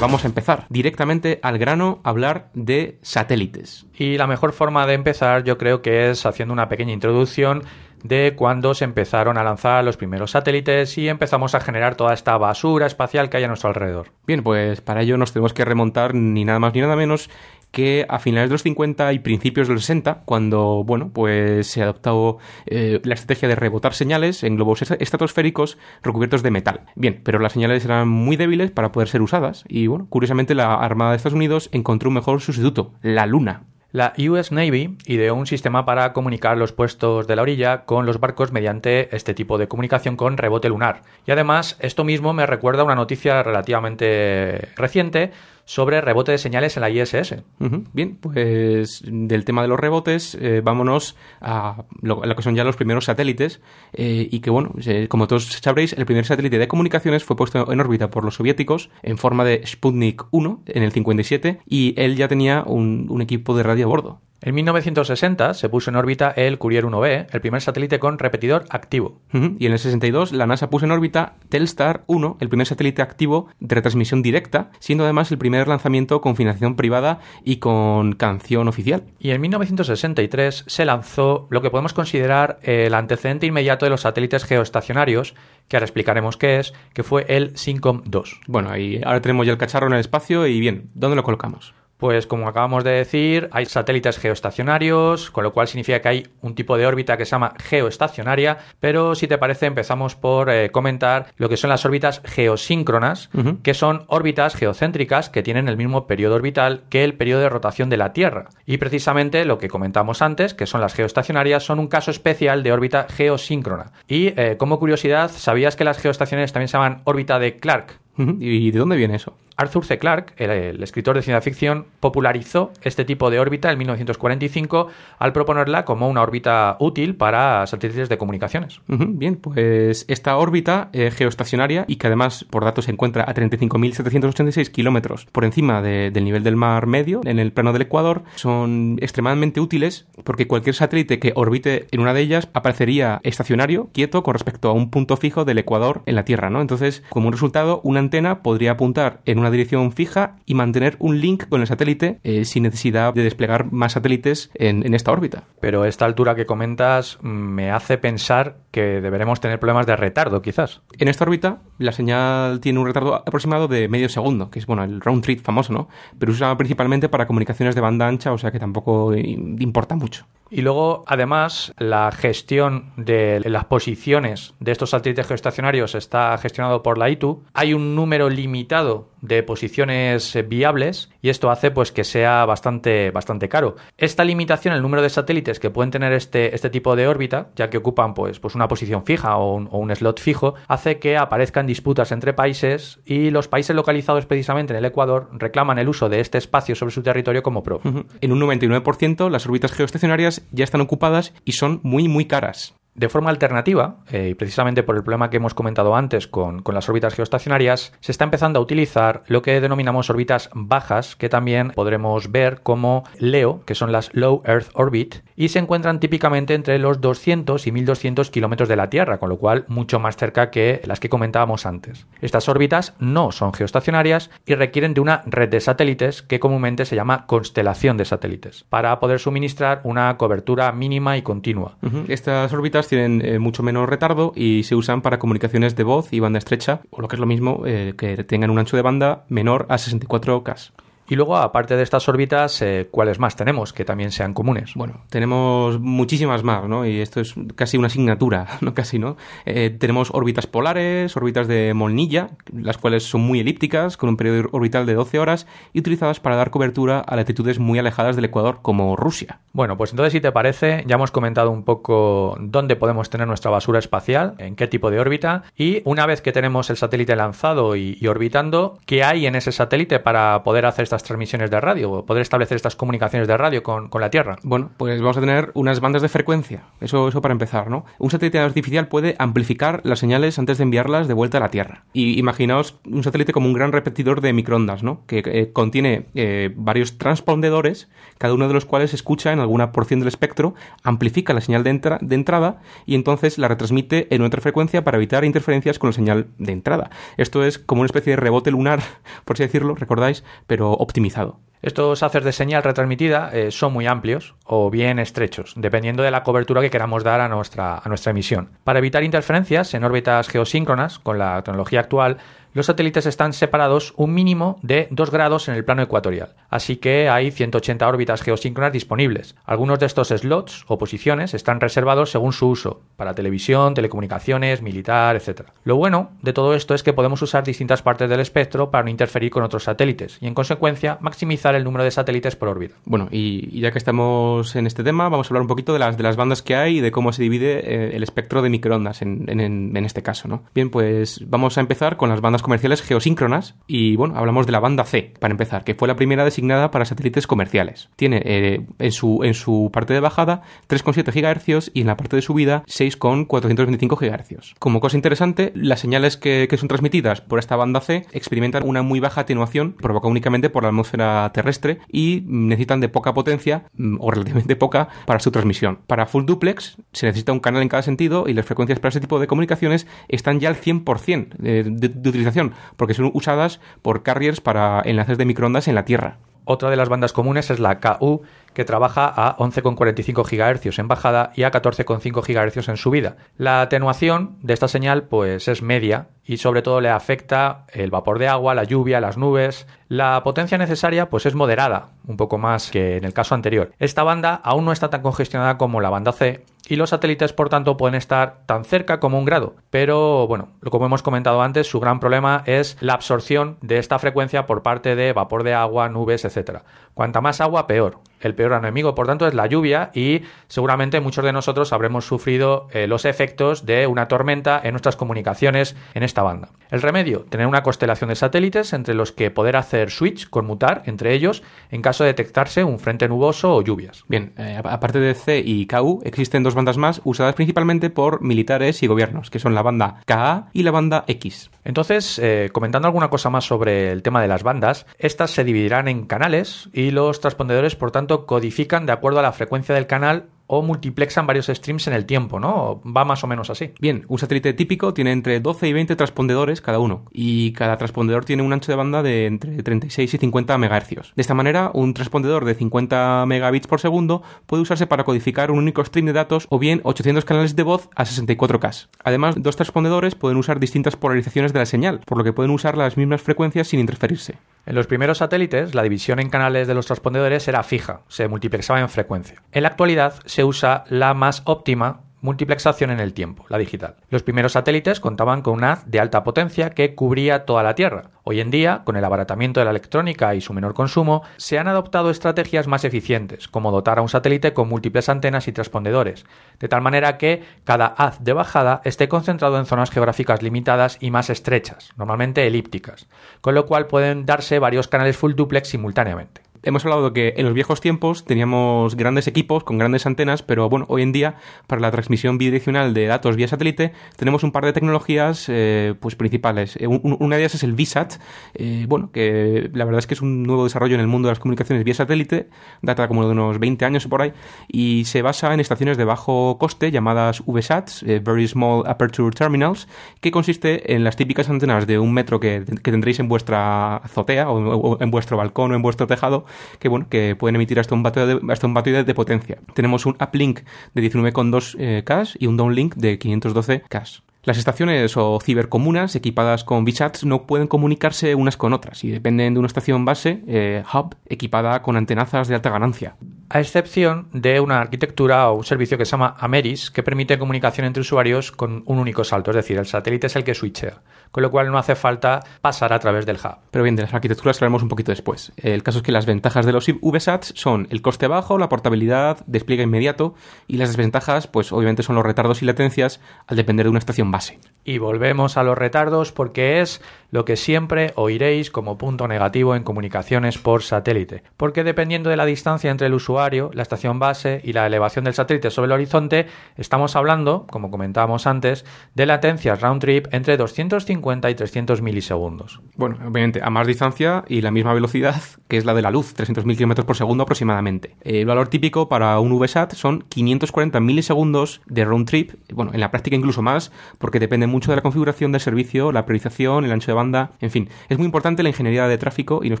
Vamos 0.00 0.24
a 0.24 0.28
empezar 0.28 0.64
directamente 0.70 1.40
al 1.42 1.58
grano 1.58 2.00
a 2.04 2.08
hablar 2.08 2.48
de 2.54 2.98
satélites. 3.02 3.84
Y 3.94 4.16
la 4.16 4.26
mejor 4.26 4.52
forma 4.54 4.86
de 4.86 4.94
empezar 4.94 5.44
yo 5.44 5.58
creo 5.58 5.82
que 5.82 6.08
es 6.08 6.24
haciendo 6.24 6.54
una 6.54 6.70
pequeña 6.70 6.94
introducción 6.94 7.64
de 8.02 8.34
cuando 8.34 8.72
se 8.72 8.84
empezaron 8.84 9.36
a 9.36 9.44
lanzar 9.44 9.84
los 9.84 9.98
primeros 9.98 10.30
satélites 10.30 10.96
y 10.96 11.10
empezamos 11.10 11.54
a 11.54 11.60
generar 11.60 11.96
toda 11.96 12.14
esta 12.14 12.38
basura 12.38 12.86
espacial 12.86 13.28
que 13.28 13.36
hay 13.36 13.44
a 13.44 13.48
nuestro 13.48 13.68
alrededor. 13.68 14.12
Bien, 14.26 14.42
pues 14.42 14.80
para 14.80 15.02
ello 15.02 15.18
nos 15.18 15.34
tenemos 15.34 15.52
que 15.52 15.66
remontar 15.66 16.14
ni 16.14 16.46
nada 16.46 16.58
más 16.58 16.72
ni 16.72 16.80
nada 16.80 16.96
menos 16.96 17.28
que 17.70 18.06
a 18.08 18.18
finales 18.18 18.50
de 18.50 18.54
los 18.54 18.62
50 18.62 19.12
y 19.12 19.18
principios 19.20 19.68
de 19.68 19.74
los 19.74 19.84
60, 19.84 20.22
cuando, 20.24 20.84
bueno, 20.84 21.10
pues 21.12 21.66
se 21.66 21.82
adoptó 21.82 22.38
eh, 22.66 23.00
la 23.04 23.14
estrategia 23.14 23.48
de 23.48 23.54
rebotar 23.54 23.94
señales 23.94 24.42
en 24.44 24.56
globos 24.56 24.82
estratosféricos 24.82 25.78
recubiertos 26.02 26.42
de 26.42 26.50
metal. 26.50 26.82
Bien, 26.96 27.20
pero 27.24 27.38
las 27.38 27.52
señales 27.52 27.84
eran 27.84 28.08
muy 28.08 28.36
débiles 28.36 28.70
para 28.70 28.92
poder 28.92 29.08
ser 29.08 29.22
usadas 29.22 29.64
y, 29.68 29.86
bueno, 29.86 30.06
curiosamente 30.08 30.54
la 30.54 30.74
Armada 30.74 31.12
de 31.12 31.16
Estados 31.16 31.36
Unidos 31.36 31.68
encontró 31.72 32.08
un 32.08 32.14
mejor 32.14 32.40
sustituto, 32.40 32.92
la 33.02 33.26
Luna. 33.26 33.64
La 33.92 34.12
US 34.18 34.52
Navy 34.52 34.96
ideó 35.06 35.34
un 35.34 35.48
sistema 35.48 35.84
para 35.84 36.12
comunicar 36.12 36.56
los 36.56 36.70
puestos 36.70 37.26
de 37.26 37.34
la 37.34 37.42
orilla 37.42 37.86
con 37.86 38.06
los 38.06 38.20
barcos 38.20 38.52
mediante 38.52 39.14
este 39.14 39.34
tipo 39.34 39.58
de 39.58 39.66
comunicación 39.66 40.14
con 40.14 40.36
rebote 40.36 40.68
lunar. 40.68 41.02
Y 41.26 41.32
además, 41.32 41.76
esto 41.80 42.04
mismo 42.04 42.32
me 42.32 42.46
recuerda 42.46 42.84
una 42.84 42.94
noticia 42.94 43.42
relativamente 43.42 44.68
reciente 44.76 45.32
sobre 45.70 46.00
rebote 46.00 46.32
de 46.32 46.38
señales 46.38 46.76
en 46.76 46.80
la 46.80 46.90
ISS. 46.90 47.44
Bien, 47.92 48.16
pues 48.16 49.04
del 49.06 49.44
tema 49.44 49.62
de 49.62 49.68
los 49.68 49.78
rebotes, 49.78 50.36
eh, 50.40 50.62
vámonos 50.64 51.14
a 51.40 51.84
lo, 52.02 52.20
que 52.22 52.42
son 52.42 52.56
ya 52.56 52.64
los 52.64 52.74
primeros 52.74 53.04
satélites. 53.04 53.60
eh, 53.92 54.26
y 54.28 54.40
que, 54.40 54.50
bueno, 54.50 54.74
eh, 54.84 55.06
como 55.06 55.28
todos 55.28 55.44
sabréis, 55.44 55.92
el 55.92 56.06
primer 56.06 56.24
satélite 56.24 56.58
de 56.58 56.66
comunicaciones 56.66 57.22
fue 57.22 57.36
puesto 57.36 57.70
en 57.70 57.78
órbita 57.78 58.10
por 58.10 58.24
los 58.24 58.34
soviéticos 58.34 58.90
en 59.04 59.16
forma 59.16 59.44
de 59.44 59.64
Sputnik 59.64 60.24
1 60.32 60.64
en 60.66 60.82
el 60.82 60.90
57 60.90 61.60
y 61.66 61.94
él 61.96 62.16
ya 62.16 62.26
tenía 62.26 62.64
un 62.66 63.22
equipo 63.22 63.56
de 63.56 63.62
radio 63.62 63.86
a 63.86 63.88
bordo. 63.88 64.20
En 64.42 64.54
1960 64.54 65.52
se 65.52 65.68
puso 65.68 65.90
en 65.90 65.96
órbita 65.96 66.30
el 66.30 66.56
Courier 66.56 66.86
1B, 66.86 67.26
el 67.30 67.40
primer 67.42 67.60
satélite 67.60 67.98
con 67.98 68.18
repetidor 68.18 68.64
activo. 68.70 69.20
Y 69.32 69.66
en 69.66 69.72
el 69.72 69.78
62 69.78 70.32
la 70.32 70.46
NASA 70.46 70.70
puso 70.70 70.86
en 70.86 70.92
órbita 70.92 71.34
Telstar 71.50 72.04
1, 72.06 72.38
el 72.40 72.48
primer 72.48 72.66
satélite 72.66 73.02
activo 73.02 73.48
de 73.60 73.74
retransmisión 73.74 74.22
directa, 74.22 74.70
siendo 74.78 75.04
además 75.04 75.30
el 75.30 75.36
primer 75.36 75.68
lanzamiento 75.68 76.22
con 76.22 76.36
financiación 76.36 76.74
privada 76.74 77.20
y 77.44 77.56
con 77.56 78.14
canción 78.14 78.66
oficial. 78.66 79.04
Y 79.18 79.32
en 79.32 79.42
1963 79.42 80.64
se 80.66 80.84
lanzó 80.86 81.46
lo 81.50 81.60
que 81.60 81.70
podemos 81.70 81.92
considerar 81.92 82.60
el 82.62 82.94
antecedente 82.94 83.44
inmediato 83.44 83.84
de 83.84 83.90
los 83.90 84.02
satélites 84.02 84.44
geoestacionarios, 84.44 85.34
que 85.68 85.76
ahora 85.76 85.84
explicaremos 85.84 86.38
qué 86.38 86.60
es, 86.60 86.72
que 86.94 87.02
fue 87.02 87.26
el 87.28 87.58
SYNCOM 87.58 88.04
2. 88.06 88.40
Bueno, 88.46 88.74
y 88.78 89.02
ahora 89.04 89.20
tenemos 89.20 89.44
ya 89.44 89.52
el 89.52 89.58
cacharro 89.58 89.86
en 89.88 89.92
el 89.92 90.00
espacio 90.00 90.46
y 90.46 90.60
bien, 90.60 90.88
¿dónde 90.94 91.16
lo 91.16 91.24
colocamos? 91.24 91.74
Pues 92.00 92.26
como 92.26 92.48
acabamos 92.48 92.82
de 92.82 92.92
decir, 92.92 93.50
hay 93.52 93.66
satélites 93.66 94.18
geoestacionarios, 94.18 95.30
con 95.30 95.44
lo 95.44 95.52
cual 95.52 95.68
significa 95.68 96.00
que 96.00 96.08
hay 96.08 96.26
un 96.40 96.54
tipo 96.54 96.78
de 96.78 96.86
órbita 96.86 97.18
que 97.18 97.26
se 97.26 97.32
llama 97.32 97.52
geoestacionaria, 97.62 98.56
pero 98.80 99.14
si 99.14 99.28
te 99.28 99.36
parece 99.36 99.66
empezamos 99.66 100.16
por 100.16 100.48
eh, 100.48 100.70
comentar 100.70 101.26
lo 101.36 101.50
que 101.50 101.58
son 101.58 101.68
las 101.68 101.84
órbitas 101.84 102.22
geosíncronas, 102.24 103.28
que 103.62 103.74
son 103.74 104.04
órbitas 104.06 104.54
geocéntricas 104.54 105.28
que 105.28 105.42
tienen 105.42 105.68
el 105.68 105.76
mismo 105.76 106.06
periodo 106.06 106.36
orbital 106.36 106.84
que 106.88 107.04
el 107.04 107.14
periodo 107.14 107.42
de 107.42 107.50
rotación 107.50 107.90
de 107.90 107.98
la 107.98 108.14
Tierra. 108.14 108.48
Y 108.64 108.78
precisamente 108.78 109.44
lo 109.44 109.58
que 109.58 109.68
comentamos 109.68 110.22
antes, 110.22 110.54
que 110.54 110.66
son 110.66 110.80
las 110.80 110.94
geoestacionarias, 110.94 111.64
son 111.64 111.78
un 111.78 111.88
caso 111.88 112.10
especial 112.10 112.62
de 112.62 112.72
órbita 112.72 113.08
geosíncrona. 113.10 113.92
Y 114.08 114.28
eh, 114.40 114.56
como 114.58 114.78
curiosidad, 114.78 115.30
¿sabías 115.30 115.76
que 115.76 115.84
las 115.84 115.98
geoestacionarias 115.98 116.54
también 116.54 116.68
se 116.68 116.78
llaman 116.78 117.02
órbita 117.04 117.38
de 117.38 117.58
Clark? 117.58 118.00
¿Y 118.18 118.70
de 118.70 118.78
dónde 118.78 118.96
viene 118.96 119.16
eso? 119.16 119.34
Arthur 119.60 119.84
C. 119.84 119.98
Clarke, 119.98 120.32
el, 120.38 120.82
escritor 120.82 121.16
de 121.16 121.22
ciencia 121.22 121.40
ficción, 121.40 121.86
popularizó 122.00 122.72
este 122.82 123.04
tipo 123.04 123.30
de 123.30 123.38
órbita 123.38 123.70
en 123.70 123.78
1945 123.78 124.88
al 125.18 125.32
proponerla 125.32 125.84
como 125.84 126.08
una 126.08 126.22
órbita 126.22 126.76
útil 126.80 127.14
para 127.14 127.66
satélites 127.66 128.08
de 128.08 128.18
comunicaciones. 128.18 128.80
bien, 128.88 129.36
pues 129.36 130.04
esta 130.08 130.36
órbita 130.36 130.88
eh, 130.92 131.10
geoestacionaria 131.10 131.84
y 131.86 131.96
que 131.96 132.06
además 132.06 132.44
por 132.48 132.64
datos 132.64 132.86
se 132.86 132.90
encuentra 132.90 133.24
a 133.24 133.34
35.786 133.34 134.70
kilómetros 134.70 135.26
por 135.26 135.44
encima 135.44 135.82
del 135.82 136.24
nivel 136.24 136.42
del 136.42 136.56
mar 136.56 136.86
medio 136.86 137.20
en 137.24 137.38
el 137.38 137.52
plano 137.52 137.72
del 137.72 137.82
Ecuador 137.82 138.22
son 138.36 138.98
extremadamente 139.00 139.60
útiles 139.60 140.06
porque 140.24 140.46
cualquier 140.46 140.74
satélite 140.74 141.18
que 141.18 141.32
orbite 141.34 141.86
en 141.90 142.00
una 142.00 142.14
de 142.14 142.22
ellas 142.22 142.48
aparecería 142.54 143.20
estacionario, 143.24 143.90
quieto 143.92 144.22
con 144.22 144.34
respecto 144.34 144.70
a 144.70 144.72
un 144.72 144.90
punto 144.90 145.16
fijo 145.16 145.44
del 145.44 145.58
Ecuador 145.58 146.02
en 146.06 146.14
la 146.14 146.24
Tierra. 146.24 146.48
Entonces, 146.48 147.02
como 147.10 147.30
resultado, 147.30 147.80
una 147.84 148.00
antena 148.00 148.42
podría 148.42 148.72
apuntar 148.72 149.20
en 149.26 149.38
una 149.38 149.49
dirección 149.50 149.92
fija 149.92 150.36
y 150.46 150.54
mantener 150.54 150.96
un 150.98 151.20
link 151.20 151.48
con 151.48 151.60
el 151.60 151.66
satélite 151.66 152.20
eh, 152.22 152.44
sin 152.44 152.64
necesidad 152.64 153.14
de 153.14 153.22
desplegar 153.22 153.72
más 153.72 153.92
satélites 153.92 154.50
en, 154.54 154.94
esta 154.94 155.12
órbita. 155.12 155.44
Pero 155.60 155.84
esta 155.84 156.04
altura 156.04 156.34
que 156.34 156.46
comentas 156.46 157.18
mm, 157.22 157.28
me 157.28 157.70
hace 157.70 157.98
pensar 157.98 158.58
que 158.70 159.00
deberemos 159.00 159.40
tener 159.40 159.58
problemas 159.58 159.86
de 159.86 159.96
retardo, 159.96 160.42
quizás. 160.42 160.82
En 160.98 161.08
esta 161.08 161.24
órbita, 161.24 161.62
la 161.78 161.92
señal 161.92 162.60
tiene 162.60 162.78
un 162.78 162.86
retardo 162.86 163.14
aproximado 163.14 163.68
de 163.68 163.88
medio 163.88 164.08
segundo, 164.08 164.50
que 164.50 164.58
es 164.58 164.66
bueno 164.66 164.84
el 164.84 165.00
round 165.00 165.22
trip 165.22 165.40
famoso, 165.40 165.72
¿no? 165.72 165.88
Pero 166.18 166.32
usa 166.32 166.56
principalmente 166.56 167.08
para 167.08 167.26
comunicaciones 167.26 167.74
de 167.74 167.80
banda 167.80 168.06
ancha, 168.06 168.32
o 168.32 168.38
sea 168.38 168.50
que 168.50 168.58
tampoco 168.58 169.14
importa 169.14 169.96
mucho. 169.96 170.26
Y 170.50 170.62
luego, 170.62 171.04
además, 171.06 171.72
la 171.78 172.10
gestión 172.10 172.92
de 172.96 173.40
las 173.44 173.66
posiciones 173.66 174.54
de 174.58 174.72
estos 174.72 174.90
satélites 174.90 175.28
geoestacionarios 175.28 175.94
está 175.94 176.36
gestionado 176.38 176.82
por 176.82 176.98
la 176.98 177.08
ITU. 177.08 177.44
Hay 177.54 177.72
un 177.72 177.94
número 177.94 178.28
limitado 178.28 179.08
de 179.34 179.42
posiciones 179.42 180.34
eh, 180.34 180.42
viables 180.42 181.10
y 181.22 181.28
esto 181.28 181.50
hace 181.50 181.70
pues 181.70 181.92
que 181.92 182.04
sea 182.04 182.44
bastante, 182.44 183.10
bastante 183.10 183.48
caro. 183.48 183.76
Esta 183.96 184.24
limitación, 184.24 184.74
el 184.74 184.82
número 184.82 185.02
de 185.02 185.08
satélites 185.08 185.60
que 185.60 185.70
pueden 185.70 185.90
tener 185.90 186.12
este, 186.12 186.54
este 186.54 186.68
tipo 186.68 186.96
de 186.96 187.06
órbita, 187.06 187.50
ya 187.56 187.70
que 187.70 187.78
ocupan 187.78 188.12
pues, 188.14 188.40
pues 188.40 188.54
una 188.54 188.68
posición 188.68 189.04
fija 189.04 189.36
o 189.36 189.54
un, 189.54 189.68
o 189.70 189.78
un 189.78 189.94
slot 189.94 190.20
fijo, 190.20 190.54
hace 190.68 190.98
que 190.98 191.16
aparezcan 191.16 191.66
disputas 191.66 192.12
entre 192.12 192.32
países 192.32 193.00
y 193.04 193.30
los 193.30 193.48
países 193.48 193.76
localizados 193.76 194.26
precisamente 194.26 194.72
en 194.72 194.78
el 194.78 194.84
Ecuador 194.84 195.28
reclaman 195.32 195.78
el 195.78 195.88
uso 195.88 196.08
de 196.08 196.20
este 196.20 196.38
espacio 196.38 196.74
sobre 196.74 196.92
su 196.92 197.02
territorio 197.02 197.42
como 197.42 197.62
pro. 197.62 197.80
En 198.20 198.32
un 198.32 198.40
99% 198.40 199.30
las 199.30 199.46
órbitas 199.46 199.72
geoestacionarias 199.72 200.42
ya 200.50 200.64
están 200.64 200.80
ocupadas 200.80 201.32
y 201.44 201.52
son 201.52 201.80
muy 201.82 202.08
muy 202.08 202.26
caras. 202.26 202.79
De 202.94 203.08
forma 203.08 203.30
alternativa, 203.30 203.98
eh, 204.10 204.30
y 204.30 204.34
precisamente 204.34 204.82
por 204.82 204.96
el 204.96 205.02
problema 205.02 205.30
que 205.30 205.36
hemos 205.36 205.54
comentado 205.54 205.94
antes 205.94 206.26
con, 206.26 206.62
las 206.72 206.88
órbitas 206.88 207.14
geoestacionarias, 207.14 207.92
se 208.00 208.12
está 208.12 208.24
empezando 208.24 208.58
a 208.58 208.62
utilizar 208.62 209.22
lo 209.26 209.42
que 209.42 209.60
denominamos 209.60 210.10
órbitas 210.10 210.50
bajas, 210.54 211.14
que 211.16 211.28
también 211.28 211.70
podremos 211.70 212.30
ver 212.32 212.62
como 212.62 213.04
LEO, 213.18 213.64
que 213.64 213.74
son 213.74 213.92
las 213.92 214.12
Low 214.12 214.42
Earth 214.44 214.70
Orbit, 214.74 215.16
y 215.36 215.48
se 215.48 215.60
encuentran 215.60 216.00
típicamente 216.00 216.54
entre 216.54 216.78
los 216.78 217.00
200 217.00 217.66
y 217.66 217.72
1200 217.72 218.30
kilómetros 218.30 218.68
de 218.68 218.76
la 218.76 218.90
Tierra, 218.90 219.18
con 219.18 219.28
lo 219.28 219.38
cual 219.38 219.64
mucho 219.68 220.00
más 220.00 220.16
cerca 220.16 220.50
que 220.50 220.82
las 220.84 221.00
que 221.00 221.08
comentábamos 221.08 221.66
antes. 221.66 222.06
Estas 222.20 222.48
órbitas 222.48 222.94
no 222.98 223.32
son 223.32 223.52
geoestacionarias 223.52 224.30
y 224.46 224.54
requieren 224.54 224.94
de 224.94 225.00
una 225.00 225.22
red 225.26 225.48
de 225.48 225.60
satélites 225.60 226.22
que 226.22 226.40
comúnmente 226.40 226.84
se 226.84 226.96
llama 226.96 227.26
constelación 227.26 227.96
de 227.96 228.04
satélites, 228.04 228.64
para 228.68 228.98
poder 229.00 229.20
suministrar 229.20 229.80
una 229.84 230.16
cobertura 230.16 230.72
mínima 230.72 231.16
y 231.16 231.22
continua. 231.22 231.76
Estas 232.08 232.52
órbitas 232.52 232.79
tienen 232.88 233.22
eh, 233.24 233.38
mucho 233.38 233.62
menos 233.62 233.88
retardo 233.88 234.32
y 234.34 234.62
se 234.64 234.74
usan 234.74 235.02
para 235.02 235.18
comunicaciones 235.18 235.76
de 235.76 235.84
voz 235.84 236.12
y 236.12 236.20
banda 236.20 236.38
estrecha, 236.38 236.80
o 236.90 237.00
lo 237.00 237.08
que 237.08 237.16
es 237.16 237.20
lo 237.20 237.26
mismo, 237.26 237.62
eh, 237.66 237.94
que 237.96 238.24
tengan 238.24 238.50
un 238.50 238.58
ancho 238.58 238.76
de 238.76 238.82
banda 238.82 239.24
menor 239.28 239.66
a 239.68 239.76
64K. 239.76 240.72
Y 241.10 241.16
luego, 241.16 241.36
aparte 241.36 241.76
de 241.76 241.82
estas 241.82 242.08
órbitas, 242.08 242.62
eh, 242.62 242.86
¿cuáles 242.88 243.18
más 243.18 243.34
tenemos 243.34 243.72
que 243.72 243.84
también 243.84 244.12
sean 244.12 244.32
comunes? 244.32 244.74
Bueno, 244.76 245.00
tenemos 245.10 245.80
muchísimas 245.80 246.44
más, 246.44 246.68
¿no? 246.68 246.86
Y 246.86 247.00
esto 247.00 247.20
es 247.20 247.34
casi 247.56 247.76
una 247.76 247.88
asignatura, 247.88 248.46
¿no? 248.60 248.74
Casi, 248.74 249.00
¿no? 249.00 249.16
Eh, 249.44 249.70
tenemos 249.70 250.10
órbitas 250.12 250.46
polares, 250.46 251.16
órbitas 251.16 251.48
de 251.48 251.74
Molnilla, 251.74 252.28
las 252.56 252.78
cuales 252.78 253.02
son 253.02 253.22
muy 253.22 253.40
elípticas, 253.40 253.96
con 253.96 254.08
un 254.08 254.16
periodo 254.16 254.50
orbital 254.52 254.86
de 254.86 254.94
12 254.94 255.18
horas 255.18 255.48
y 255.72 255.80
utilizadas 255.80 256.20
para 256.20 256.36
dar 256.36 256.50
cobertura 256.50 257.00
a 257.00 257.16
latitudes 257.16 257.58
muy 257.58 257.80
alejadas 257.80 258.14
del 258.14 258.26
Ecuador, 258.26 258.60
como 258.62 258.94
Rusia. 258.94 259.40
Bueno, 259.52 259.76
pues 259.76 259.90
entonces, 259.90 260.12
si 260.12 260.20
te 260.20 260.30
parece, 260.30 260.84
ya 260.86 260.94
hemos 260.94 261.10
comentado 261.10 261.50
un 261.50 261.64
poco 261.64 262.36
dónde 262.38 262.76
podemos 262.76 263.10
tener 263.10 263.26
nuestra 263.26 263.50
basura 263.50 263.80
espacial, 263.80 264.34
en 264.38 264.54
qué 264.54 264.68
tipo 264.68 264.92
de 264.92 265.00
órbita, 265.00 265.42
y 265.56 265.82
una 265.86 266.06
vez 266.06 266.20
que 266.20 266.30
tenemos 266.30 266.70
el 266.70 266.76
satélite 266.76 267.16
lanzado 267.16 267.74
y, 267.74 267.98
y 268.00 268.06
orbitando, 268.06 268.78
¿qué 268.86 269.02
hay 269.02 269.26
en 269.26 269.34
ese 269.34 269.50
satélite 269.50 269.98
para 269.98 270.44
poder 270.44 270.66
hacer 270.66 270.84
estas 270.84 270.99
transmisiones 271.02 271.50
de 271.50 271.60
radio, 271.60 272.04
poder 272.04 272.22
establecer 272.22 272.56
estas 272.56 272.76
comunicaciones 272.76 273.28
de 273.28 273.36
radio 273.36 273.62
con, 273.62 273.90
la 274.00 274.10
Tierra? 274.10 274.36
Bueno, 274.42 274.70
pues 274.76 275.00
vamos 275.00 275.16
a 275.16 275.20
tener 275.20 275.50
unas 275.54 275.80
bandas 275.80 276.02
de 276.02 276.08
frecuencia. 276.08 276.62
Eso, 276.80 277.08
eso 277.08 277.20
para 277.20 277.32
empezar, 277.32 277.68
¿no? 277.68 277.84
Un 277.98 278.10
satélite 278.10 278.38
artificial 278.38 278.88
puede 278.88 279.16
amplificar 279.18 279.80
las 279.84 279.98
señales 279.98 280.38
antes 280.38 280.58
de 280.58 280.64
enviarlas 280.64 281.08
de 281.08 281.14
vuelta 281.14 281.38
a 281.38 281.40
la 281.40 281.50
Tierra. 281.50 281.84
Y 281.92 282.18
imaginaos 282.18 282.78
un 282.84 283.02
satélite 283.02 283.32
como 283.32 283.46
un 283.46 283.54
gran 283.54 283.72
repetidor 283.72 284.20
de 284.20 284.32
microondas, 284.32 284.82
¿no? 284.82 285.04
Que 285.06 285.22
eh, 285.24 285.52
contiene 285.52 286.06
eh, 286.14 286.50
varios 286.54 286.98
transpondedores, 286.98 287.88
cada 288.20 288.34
uno 288.34 288.48
de 288.48 288.52
los 288.54 288.66
cuales 288.66 288.92
escucha 288.92 289.32
en 289.32 289.40
alguna 289.40 289.72
porción 289.72 290.00
del 290.00 290.08
espectro, 290.08 290.54
amplifica 290.82 291.32
la 291.32 291.40
señal 291.40 291.64
de, 291.64 292.14
entrada 292.14 292.60
y 292.84 292.94
entonces 292.94 293.38
la 293.38 293.48
retransmite 293.48 294.14
en 294.14 294.20
otra 294.20 294.42
frecuencia 294.42 294.84
para 294.84 294.98
evitar 294.98 295.24
interferencias 295.24 295.78
con 295.78 295.88
la 295.88 295.94
señal 295.94 296.26
de 296.36 296.52
entrada. 296.52 296.90
Esto 297.16 297.42
es 297.44 297.58
como 297.58 297.80
una 297.80 297.86
especie 297.86 298.10
de 298.10 298.16
rebote 298.16 298.50
lunar, 298.50 298.80
por 299.24 299.36
así 299.36 299.44
decirlo, 299.44 299.74
recordáis, 299.74 300.22
pero 300.46 300.72
optimizado. 300.72 301.40
Estos 301.62 302.02
haces 302.02 302.24
de 302.24 302.32
señal 302.32 302.62
retransmitida 302.62 303.30
eh, 303.32 303.50
son 303.50 303.72
muy 303.72 303.86
amplios 303.86 304.34
o 304.44 304.70
bien 304.70 304.98
estrechos, 304.98 305.54
dependiendo 305.56 306.02
de 306.02 306.10
la 306.10 306.22
cobertura 306.22 306.60
que 306.60 306.70
queramos 306.70 307.04
dar 307.04 307.22
a 307.22 307.28
nuestra, 307.28 307.78
a 307.78 307.88
nuestra 307.88 308.10
emisión. 308.10 308.50
Para 308.64 308.80
evitar 308.80 309.02
interferencias 309.02 309.72
en 309.72 309.84
órbitas 309.84 310.28
geosíncronas, 310.28 310.98
con 310.98 311.18
la 311.18 311.42
tecnología 311.42 311.80
actual, 311.80 312.18
los 312.52 312.66
satélites 312.66 313.06
están 313.06 313.32
separados 313.32 313.94
un 313.96 314.12
mínimo 314.12 314.58
de 314.62 314.88
2 314.90 315.10
grados 315.10 315.48
en 315.48 315.54
el 315.54 315.64
plano 315.64 315.82
ecuatorial, 315.82 316.34
así 316.48 316.76
que 316.76 317.08
hay 317.08 317.30
180 317.30 317.86
órbitas 317.86 318.22
geosíncronas 318.22 318.72
disponibles. 318.72 319.36
Algunos 319.44 319.78
de 319.78 319.86
estos 319.86 320.08
slots 320.08 320.64
o 320.66 320.78
posiciones 320.78 321.34
están 321.34 321.60
reservados 321.60 322.10
según 322.10 322.32
su 322.32 322.48
uso, 322.48 322.82
para 322.96 323.14
televisión, 323.14 323.74
telecomunicaciones, 323.74 324.62
militar, 324.62 325.14
etc. 325.16 325.42
Lo 325.64 325.76
bueno 325.76 326.10
de 326.22 326.32
todo 326.32 326.54
esto 326.54 326.74
es 326.74 326.82
que 326.82 326.92
podemos 326.92 327.22
usar 327.22 327.44
distintas 327.44 327.82
partes 327.82 328.10
del 328.10 328.20
espectro 328.20 328.70
para 328.70 328.84
no 328.84 328.90
interferir 328.90 329.30
con 329.30 329.44
otros 329.44 329.64
satélites 329.64 330.18
y 330.20 330.26
en 330.26 330.34
consecuencia 330.34 330.98
maximizar 331.00 331.54
el 331.54 331.64
número 331.64 331.84
de 331.84 331.90
satélites 331.90 332.36
por 332.36 332.48
órbita. 332.48 332.74
Bueno, 332.84 333.08
y, 333.10 333.60
ya 333.60 333.70
que 333.70 333.78
estamos 333.78 334.56
en 334.56 334.66
este 334.66 334.82
tema, 334.82 335.08
vamos 335.08 335.26
a 335.26 335.30
hablar 335.30 335.42
un 335.42 335.48
poquito 335.48 335.72
de 335.72 335.78
las, 335.78 335.96
de 335.96 336.02
las 336.02 336.16
bandas 336.16 336.42
que 336.42 336.56
hay 336.56 336.78
y 336.78 336.80
de 336.80 336.90
cómo 336.90 337.12
se 337.12 337.22
divide 337.22 337.60
eh, 337.60 337.96
el 337.96 338.02
espectro 338.02 338.42
de 338.42 338.50
microondas 338.50 339.02
en, 339.02 339.28
en 339.28 339.84
este 339.84 340.02
caso, 340.02 340.26
¿no? 340.26 340.42
Bien, 340.54 340.70
pues 340.70 341.22
vamos 341.28 341.56
a 341.56 341.60
empezar 341.60 341.96
con 341.96 342.08
las 342.08 342.20
bandas 342.20 342.39
comerciales 342.42 342.82
geosíncronas 342.82 343.56
y 343.66 343.96
bueno, 343.96 344.16
hablamos 344.16 344.46
de 344.46 344.52
la 344.52 344.60
banda 344.60 344.84
C, 344.84 345.14
para 345.18 345.32
empezar, 345.32 345.64
que 345.64 345.74
fue 345.74 345.88
la 345.88 345.96
primera 345.96 346.24
designada 346.24 346.70
para 346.70 346.84
satélites 346.84 347.26
comerciales. 347.26 347.90
Tiene 347.96 348.22
eh, 348.24 348.66
en, 348.78 348.92
su, 348.92 349.20
en 349.22 349.34
su 349.34 349.70
parte 349.72 349.94
de 349.94 350.00
bajada 350.00 350.42
3,7 350.68 351.12
GHz 351.12 351.70
y 351.74 351.82
en 351.82 351.86
la 351.86 351.96
parte 351.96 352.16
de 352.16 352.22
subida 352.22 352.62
6,425 352.66 353.96
GHz. 353.96 354.54
Como 354.58 354.80
cosa 354.80 354.96
interesante, 354.96 355.52
las 355.54 355.80
señales 355.80 356.16
que, 356.16 356.48
son 356.58 356.68
transmitidas 356.68 357.20
por 357.20 357.38
esta 357.38 357.56
banda 357.56 357.80
C 357.80 358.06
experimentan 358.12 358.66
una 358.66 358.82
muy 358.82 359.00
baja 359.00 359.22
atenuación 359.22 359.72
provocada 359.72 360.10
únicamente 360.10 360.50
por 360.50 360.62
la 360.62 360.68
atmósfera 360.68 361.30
terrestre 361.32 361.78
y 361.90 362.22
necesitan 362.26 362.80
de 362.80 362.88
poca 362.88 363.14
potencia 363.14 363.64
mm, 363.74 363.96
o 364.00 364.10
relativamente 364.10 364.56
poca 364.56 364.88
para 365.06 365.20
su 365.20 365.30
transmisión. 365.30 365.80
Para 365.86 366.06
full 366.06 366.24
duplex 366.24 366.76
se 366.92 367.06
necesita 367.06 367.32
un 367.32 367.40
canal 367.40 367.62
en 367.62 367.68
cada 367.68 367.82
sentido 367.82 368.28
y 368.28 368.34
las 368.34 368.44
frecuencias 368.44 368.78
para 368.80 368.90
ese 368.90 369.00
tipo 369.00 369.18
de 369.20 369.26
comunicaciones 369.26 369.86
están 370.08 370.40
ya 370.40 370.48
al 370.48 370.56
100% 370.56 371.36
de, 371.36 371.64
de 371.64 372.08
utilización 372.08 372.29
porque 372.76 372.94
son 372.94 373.10
usadas 373.14 373.60
por 373.82 374.02
carriers 374.02 374.40
para 374.40 374.82
enlaces 374.84 375.18
de 375.18 375.24
microondas 375.24 375.68
en 375.68 375.74
la 375.74 375.84
Tierra. 375.84 376.18
Otra 376.44 376.70
de 376.70 376.76
las 376.76 376.88
bandas 376.88 377.12
comunes 377.12 377.50
es 377.50 377.60
la 377.60 377.78
KU, 377.78 378.22
que 378.54 378.64
trabaja 378.64 379.06
a 379.06 379.36
11,45 379.36 380.24
GHz 380.24 380.78
en 380.80 380.88
bajada 380.88 381.30
y 381.36 381.44
a 381.44 381.52
14,5 381.52 382.22
GHz 382.26 382.68
en 382.68 382.76
subida. 382.76 383.16
La 383.36 383.60
atenuación 383.60 384.36
de 384.42 384.54
esta 384.54 384.66
señal 384.66 385.04
pues 385.04 385.46
es 385.46 385.62
media 385.62 386.08
y 386.24 386.38
sobre 386.38 386.62
todo 386.62 386.80
le 386.80 386.88
afecta 386.88 387.66
el 387.72 387.90
vapor 387.90 388.18
de 388.18 388.26
agua, 388.26 388.54
la 388.54 388.64
lluvia, 388.64 389.00
las 389.00 389.16
nubes. 389.16 389.68
La 389.88 390.22
potencia 390.24 390.58
necesaria 390.58 391.08
pues 391.08 391.26
es 391.26 391.36
moderada, 391.36 391.90
un 392.06 392.16
poco 392.16 392.38
más 392.38 392.70
que 392.70 392.96
en 392.96 393.04
el 393.04 393.12
caso 393.12 393.36
anterior. 393.36 393.70
Esta 393.78 394.02
banda 394.02 394.34
aún 394.42 394.64
no 394.64 394.72
está 394.72 394.90
tan 394.90 395.02
congestionada 395.02 395.56
como 395.56 395.80
la 395.80 395.90
banda 395.90 396.12
C 396.12 396.44
y 396.70 396.76
los 396.76 396.90
satélites 396.90 397.32
por 397.32 397.48
tanto 397.48 397.76
pueden 397.76 397.96
estar 397.96 398.46
tan 398.46 398.64
cerca 398.64 399.00
como 399.00 399.18
un 399.18 399.24
grado. 399.24 399.56
Pero 399.70 400.28
bueno, 400.28 400.50
como 400.70 400.86
hemos 400.86 401.02
comentado 401.02 401.42
antes, 401.42 401.66
su 401.66 401.80
gran 401.80 401.98
problema 401.98 402.44
es 402.46 402.76
la 402.80 402.94
absorción 402.94 403.58
de 403.60 403.78
esta 403.78 403.98
frecuencia 403.98 404.46
por 404.46 404.62
parte 404.62 404.94
de 404.94 405.12
vapor 405.12 405.42
de 405.42 405.52
agua, 405.52 405.88
nubes, 405.88 406.24
etc. 406.24 406.62
Cuanta 406.94 407.20
más 407.20 407.40
agua, 407.40 407.66
peor. 407.66 408.00
El 408.20 408.34
peor 408.34 408.52
enemigo, 408.52 408.94
por 408.94 409.06
tanto, 409.06 409.26
es 409.26 409.34
la 409.34 409.46
lluvia 409.46 409.90
y 409.94 410.22
seguramente 410.46 411.00
muchos 411.00 411.24
de 411.24 411.32
nosotros 411.32 411.72
habremos 411.72 412.06
sufrido 412.06 412.68
eh, 412.72 412.86
los 412.86 413.06
efectos 413.06 413.64
de 413.64 413.86
una 413.86 414.08
tormenta 414.08 414.60
en 414.62 414.72
nuestras 414.72 414.96
comunicaciones 414.96 415.74
en 415.94 416.02
esta 416.02 416.22
banda. 416.22 416.50
El 416.70 416.82
remedio, 416.82 417.20
tener 417.20 417.46
una 417.46 417.62
constelación 417.62 418.10
de 418.10 418.16
satélites 418.16 418.74
entre 418.74 418.94
los 418.94 419.12
que 419.12 419.30
poder 419.30 419.56
hacer 419.56 419.90
switch, 419.90 420.28
conmutar 420.28 420.82
entre 420.84 421.14
ellos 421.14 421.42
en 421.70 421.80
caso 421.80 422.04
de 422.04 422.08
detectarse 422.08 422.62
un 422.62 422.78
frente 422.78 423.08
nuboso 423.08 423.54
o 423.54 423.62
lluvias. 423.62 424.04
Bien, 424.06 424.34
eh, 424.36 424.60
aparte 424.62 425.00
de 425.00 425.14
C 425.14 425.42
y 425.44 425.66
KU, 425.66 426.02
existen 426.04 426.42
dos 426.42 426.54
bandas 426.54 426.76
más 426.76 427.00
usadas 427.04 427.34
principalmente 427.34 427.88
por 427.88 428.22
militares 428.22 428.82
y 428.82 428.86
gobiernos, 428.86 429.30
que 429.30 429.38
son 429.38 429.54
la 429.54 429.62
banda 429.62 430.02
KA 430.04 430.48
y 430.52 430.62
la 430.62 430.70
banda 430.70 431.04
X. 431.06 431.50
Entonces, 431.64 432.18
eh, 432.18 432.50
comentando 432.52 432.86
alguna 432.86 433.08
cosa 433.08 433.30
más 433.30 433.44
sobre 433.44 433.90
el 433.90 434.02
tema 434.02 434.20
de 434.20 434.28
las 434.28 434.42
bandas, 434.42 434.86
estas 434.98 435.30
se 435.30 435.44
dividirán 435.44 435.88
en 435.88 436.06
canales 436.06 436.68
y 436.72 436.79
los 436.90 437.20
transpondedores, 437.20 437.76
por 437.76 437.90
tanto, 437.90 438.24
codifican 438.24 438.86
de 438.86 438.92
acuerdo 438.92 439.18
a 439.18 439.22
la 439.22 439.32
frecuencia 439.32 439.74
del 439.74 439.86
canal 439.86 440.30
o 440.52 440.62
multiplexan 440.62 441.28
varios 441.28 441.46
streams 441.46 441.86
en 441.86 441.94
el 441.94 442.06
tiempo, 442.06 442.40
¿no? 442.40 442.82
Va 442.84 443.04
más 443.04 443.22
o 443.22 443.28
menos 443.28 443.50
así. 443.50 443.72
Bien, 443.80 444.04
un 444.08 444.18
satélite 444.18 444.52
típico 444.52 444.92
tiene 444.92 445.12
entre 445.12 445.38
12 445.38 445.68
y 445.68 445.72
20 445.72 445.94
transpondedores 445.94 446.60
cada 446.60 446.80
uno, 446.80 447.04
y 447.12 447.52
cada 447.52 447.76
transpondedor 447.76 448.24
tiene 448.24 448.42
un 448.42 448.52
ancho 448.52 448.72
de 448.72 448.76
banda 448.76 449.04
de 449.04 449.26
entre 449.26 449.62
36 449.62 450.12
y 450.12 450.18
50 450.18 450.58
MHz. 450.58 451.14
De 451.14 451.22
esta 451.22 451.34
manera, 451.34 451.70
un 451.72 451.94
transpondedor 451.94 452.44
de 452.44 452.54
50 452.54 453.26
megabits 453.28 453.68
por 453.68 453.80
segundo 453.80 454.22
puede 454.46 454.64
usarse 454.64 454.88
para 454.88 455.04
codificar 455.04 455.52
un 455.52 455.58
único 455.58 455.84
stream 455.84 456.06
de 456.06 456.14
datos 456.14 456.48
o 456.50 456.58
bien 456.58 456.80
800 456.82 457.24
canales 457.24 457.54
de 457.54 457.62
voz 457.62 457.88
a 457.94 458.04
64K. 458.04 458.88
Además, 459.04 459.36
dos 459.38 459.54
transpondedores 459.54 460.16
pueden 460.16 460.36
usar 460.36 460.58
distintas 460.58 460.96
polarizaciones 460.96 461.52
de 461.52 461.60
la 461.60 461.66
señal, 461.66 462.00
por 462.04 462.18
lo 462.18 462.24
que 462.24 462.32
pueden 462.32 462.50
usar 462.50 462.76
las 462.76 462.96
mismas 462.96 463.22
frecuencias 463.22 463.68
sin 463.68 463.78
interferirse. 463.78 464.34
En 464.66 464.74
los 464.74 464.86
primeros 464.86 465.18
satélites, 465.18 465.74
la 465.74 465.82
división 465.82 466.20
en 466.20 466.28
canales 466.28 466.68
de 466.68 466.74
los 466.74 466.86
transpondedores 466.86 467.48
era 467.48 467.62
fija, 467.62 468.02
se 468.08 468.28
multiplexaba 468.28 468.80
en 468.80 468.88
frecuencia. 468.88 469.42
En 469.52 469.62
la 469.62 469.68
actualidad 469.70 470.14
se 470.26 470.39
usa 470.44 470.84
la 470.88 471.14
más 471.14 471.42
óptima 471.44 472.00
multiplexación 472.22 472.90
en 472.90 473.00
el 473.00 473.14
tiempo, 473.14 473.44
la 473.48 473.58
digital. 473.58 473.96
Los 474.10 474.22
primeros 474.22 474.52
satélites 474.52 475.00
contaban 475.00 475.42
con 475.42 475.54
un 475.54 475.64
haz 475.64 475.84
de 475.86 476.00
alta 476.00 476.22
potencia 476.22 476.70
que 476.70 476.94
cubría 476.94 477.46
toda 477.46 477.62
la 477.62 477.74
Tierra. 477.74 478.10
Hoy 478.24 478.40
en 478.40 478.50
día, 478.50 478.82
con 478.84 478.96
el 478.96 479.04
abaratamiento 479.04 479.60
de 479.60 479.64
la 479.64 479.70
electrónica 479.70 480.34
y 480.34 480.40
su 480.40 480.52
menor 480.52 480.74
consumo, 480.74 481.22
se 481.36 481.58
han 481.58 481.68
adoptado 481.68 482.10
estrategias 482.10 482.66
más 482.66 482.84
eficientes, 482.84 483.48
como 483.48 483.70
dotar 483.70 483.98
a 483.98 484.02
un 484.02 484.08
satélite 484.08 484.52
con 484.52 484.68
múltiples 484.68 485.08
antenas 485.08 485.48
y 485.48 485.52
transpondedores, 485.52 486.26
de 486.58 486.68
tal 486.68 486.82
manera 486.82 487.16
que 487.16 487.42
cada 487.64 487.86
haz 487.86 488.22
de 488.22 488.32
bajada 488.32 488.82
esté 488.84 489.08
concentrado 489.08 489.58
en 489.58 489.66
zonas 489.66 489.90
geográficas 489.90 490.42
limitadas 490.42 490.98
y 491.00 491.10
más 491.10 491.30
estrechas, 491.30 491.90
normalmente 491.96 492.46
elípticas, 492.46 493.08
con 493.40 493.54
lo 493.54 493.66
cual 493.66 493.86
pueden 493.86 494.26
darse 494.26 494.58
varios 494.58 494.88
canales 494.88 495.16
full 495.16 495.34
duplex 495.34 495.68
simultáneamente 495.68 496.49
hemos 496.62 496.84
hablado 496.84 497.10
de 497.10 497.12
que 497.12 497.40
en 497.40 497.46
los 497.46 497.54
viejos 497.54 497.80
tiempos 497.80 498.24
teníamos 498.24 498.96
grandes 498.96 499.26
equipos 499.26 499.64
con 499.64 499.78
grandes 499.78 500.06
antenas, 500.06 500.42
pero 500.42 500.68
bueno, 500.68 500.86
hoy 500.88 501.02
en 501.02 501.12
día 501.12 501.36
para 501.66 501.80
la 501.80 501.90
transmisión 501.90 502.38
bidireccional 502.38 502.94
de 502.94 503.06
datos 503.06 503.36
vía 503.36 503.48
satélite 503.48 503.92
tenemos 504.16 504.42
un 504.42 504.52
par 504.52 504.64
de 504.64 504.72
tecnologías 504.72 505.46
eh, 505.48 505.94
pues 506.00 506.16
principales. 506.16 506.76
Eh, 506.76 506.86
una 506.86 507.36
de 507.36 507.42
ellas 507.42 507.54
es 507.54 507.62
el 507.62 507.72
VSAT, 507.74 508.14
eh, 508.54 508.84
bueno, 508.88 509.10
que 509.12 509.70
la 509.72 509.84
verdad 509.84 510.00
es 510.00 510.06
que 510.06 510.14
es 510.14 510.22
un 510.22 510.42
nuevo 510.42 510.64
desarrollo 510.64 510.94
en 510.94 511.00
el 511.00 511.06
mundo 511.06 511.28
de 511.28 511.32
las 511.32 511.38
comunicaciones 511.38 511.84
vía 511.84 511.94
satélite, 511.94 512.48
data 512.82 513.08
como 513.08 513.24
de 513.24 513.32
unos 513.32 513.58
20 513.58 513.84
años 513.84 514.06
por 514.06 514.22
ahí, 514.22 514.32
y 514.68 515.04
se 515.06 515.22
basa 515.22 515.54
en 515.54 515.60
estaciones 515.60 515.96
de 515.96 516.04
bajo 516.04 516.58
coste 516.58 516.90
llamadas 516.90 517.42
VSATs, 517.46 518.04
Very 518.22 518.46
Small 518.46 518.84
Aperture 518.86 519.30
Terminals, 519.30 519.88
que 520.20 520.30
consiste 520.30 520.94
en 520.94 521.04
las 521.04 521.16
típicas 521.16 521.48
antenas 521.48 521.86
de 521.86 521.98
un 521.98 522.12
metro 522.12 522.40
que, 522.40 522.64
tendréis 522.82 523.20
en 523.20 523.28
vuestra 523.28 523.96
azotea 523.96 524.50
o 524.50 525.00
en 525.00 525.10
vuestro 525.10 525.36
balcón 525.36 525.72
o 525.72 525.74
en 525.74 525.82
vuestro 525.82 526.06
tejado 526.06 526.44
que 526.78 526.88
bueno, 526.88 527.06
que 527.08 527.36
pueden 527.36 527.56
emitir 527.56 527.78
hasta 527.80 527.94
un 527.94 528.02
vatio 528.02 528.26
de, 528.26 528.52
hasta 528.52 528.66
un 528.66 528.74
de, 528.74 529.14
potencia. 529.14 529.58
Tenemos 529.74 530.06
un 530.06 530.16
uplink 530.20 530.60
de 530.94 531.02
19,2 531.02 531.76
eh, 531.78 532.02
K 532.04 532.24
y 532.38 532.46
un 532.46 532.56
downlink 532.56 532.94
de 532.94 533.18
512 533.18 533.82
K. 533.88 534.04
Las 534.42 534.56
estaciones 534.56 535.16
o 535.18 535.38
cibercomunas 535.40 536.16
equipadas 536.16 536.64
con 536.64 536.84
VChats 536.84 537.24
no 537.24 537.46
pueden 537.46 537.68
comunicarse 537.68 538.34
unas 538.34 538.56
con 538.56 538.72
otras 538.72 539.04
y 539.04 539.10
dependen 539.10 539.52
de 539.52 539.60
una 539.60 539.66
estación 539.66 540.06
base, 540.06 540.42
eh, 540.46 540.82
hub, 540.94 541.14
equipada 541.26 541.82
con 541.82 541.96
antenazas 541.96 542.48
de 542.48 542.54
alta 542.54 542.70
ganancia. 542.70 543.16
A 543.52 543.58
excepción 543.58 544.28
de 544.32 544.60
una 544.60 544.80
arquitectura 544.80 545.50
o 545.50 545.56
un 545.56 545.64
servicio 545.64 545.98
que 545.98 546.04
se 546.04 546.12
llama 546.12 546.36
Ameris, 546.38 546.92
que 546.92 547.02
permite 547.02 547.36
comunicación 547.36 547.84
entre 547.84 548.02
usuarios 548.02 548.52
con 548.52 548.84
un 548.86 549.00
único 549.00 549.24
salto, 549.24 549.50
es 549.50 549.56
decir, 549.56 549.76
el 549.76 549.86
satélite 549.86 550.28
es 550.28 550.36
el 550.36 550.44
que 550.44 550.54
switchea, 550.54 551.02
con 551.32 551.42
lo 551.42 551.50
cual 551.50 551.68
no 551.68 551.76
hace 551.76 551.96
falta 551.96 552.38
pasar 552.60 552.92
a 552.92 553.00
través 553.00 553.26
del 553.26 553.38
hub. 553.38 553.56
Pero 553.72 553.82
bien, 553.82 553.96
de 553.96 554.02
las 554.02 554.14
arquitecturas 554.14 554.58
hablaremos 554.58 554.84
un 554.84 554.88
poquito 554.88 555.10
después. 555.10 555.50
El 555.56 555.82
caso 555.82 555.98
es 555.98 556.04
que 556.04 556.12
las 556.12 556.26
ventajas 556.26 556.64
de 556.64 556.70
los 556.70 556.86
VSATs 556.86 557.54
son 557.56 557.88
el 557.90 558.02
coste 558.02 558.28
bajo, 558.28 558.56
la 558.56 558.68
portabilidad, 558.68 559.44
despliegue 559.48 559.82
inmediato 559.82 560.36
y 560.68 560.76
las 560.76 560.90
desventajas, 560.90 561.48
pues 561.48 561.72
obviamente 561.72 562.04
son 562.04 562.14
los 562.14 562.24
retardos 562.24 562.62
y 562.62 562.66
latencias 562.66 563.20
al 563.48 563.56
depender 563.56 563.86
de 563.86 563.90
una 563.90 563.98
estación 563.98 564.30
base. 564.30 564.60
Y 564.84 564.98
volvemos 564.98 565.56
a 565.56 565.64
los 565.64 565.76
retardos 565.76 566.30
porque 566.30 566.82
es 566.82 567.02
lo 567.32 567.44
que 567.44 567.56
siempre 567.56 568.12
oiréis 568.14 568.70
como 568.70 568.96
punto 568.96 569.26
negativo 569.26 569.74
en 569.74 569.82
comunicaciones 569.82 570.56
por 570.58 570.84
satélite. 570.84 571.42
Porque 571.56 571.82
dependiendo 571.82 572.30
de 572.30 572.36
la 572.36 572.46
distancia 572.46 572.92
entre 572.92 573.08
el 573.08 573.14
usuario, 573.14 573.39
la 573.40 573.82
estación 573.82 574.18
base 574.18 574.60
y 574.62 574.74
la 574.74 574.86
elevación 574.86 575.24
del 575.24 575.32
satélite 575.32 575.70
sobre 575.70 575.86
el 575.86 575.92
horizonte, 575.92 576.46
estamos 576.76 577.16
hablando, 577.16 577.66
como 577.70 577.90
comentábamos 577.90 578.46
antes, 578.46 578.84
de 579.14 579.24
latencias 579.24 579.80
round 579.80 580.02
trip 580.02 580.26
entre 580.30 580.58
250 580.58 581.48
y 581.48 581.54
300 581.54 582.02
milisegundos. 582.02 582.80
Bueno, 582.96 583.16
obviamente 583.26 583.60
a 583.62 583.70
más 583.70 583.86
distancia 583.86 584.44
y 584.46 584.60
la 584.60 584.70
misma 584.70 584.92
velocidad 584.92 585.40
que 585.70 585.78
es 585.78 585.84
la 585.86 585.94
de 585.94 586.02
la 586.02 586.10
luz, 586.10 586.34
300.000 586.36 586.76
km 586.76 587.04
por 587.04 587.16
segundo 587.16 587.44
aproximadamente. 587.44 588.16
El 588.22 588.44
valor 588.44 588.68
típico 588.68 589.08
para 589.08 589.38
un 589.38 589.56
VSAT 589.56 589.94
son 589.94 590.24
540 590.28 591.00
milisegundos 591.00 591.80
de 591.86 592.04
round 592.04 592.26
trip, 592.28 592.52
bueno, 592.74 592.90
en 592.92 593.00
la 593.00 593.10
práctica 593.10 593.36
incluso 593.36 593.62
más, 593.62 593.92
porque 594.18 594.40
depende 594.40 594.66
mucho 594.66 594.90
de 594.90 594.96
la 594.96 595.02
configuración 595.02 595.52
del 595.52 595.60
servicio, 595.60 596.12
la 596.12 596.26
priorización, 596.26 596.84
el 596.84 596.92
ancho 596.92 597.12
de 597.12 597.14
banda, 597.14 597.52
en 597.60 597.70
fin. 597.70 597.88
Es 598.08 598.18
muy 598.18 598.26
importante 598.26 598.62
la 598.62 598.68
ingeniería 598.68 599.06
de 599.06 599.16
tráfico 599.16 599.60
y 599.62 599.70
nos 599.70 599.80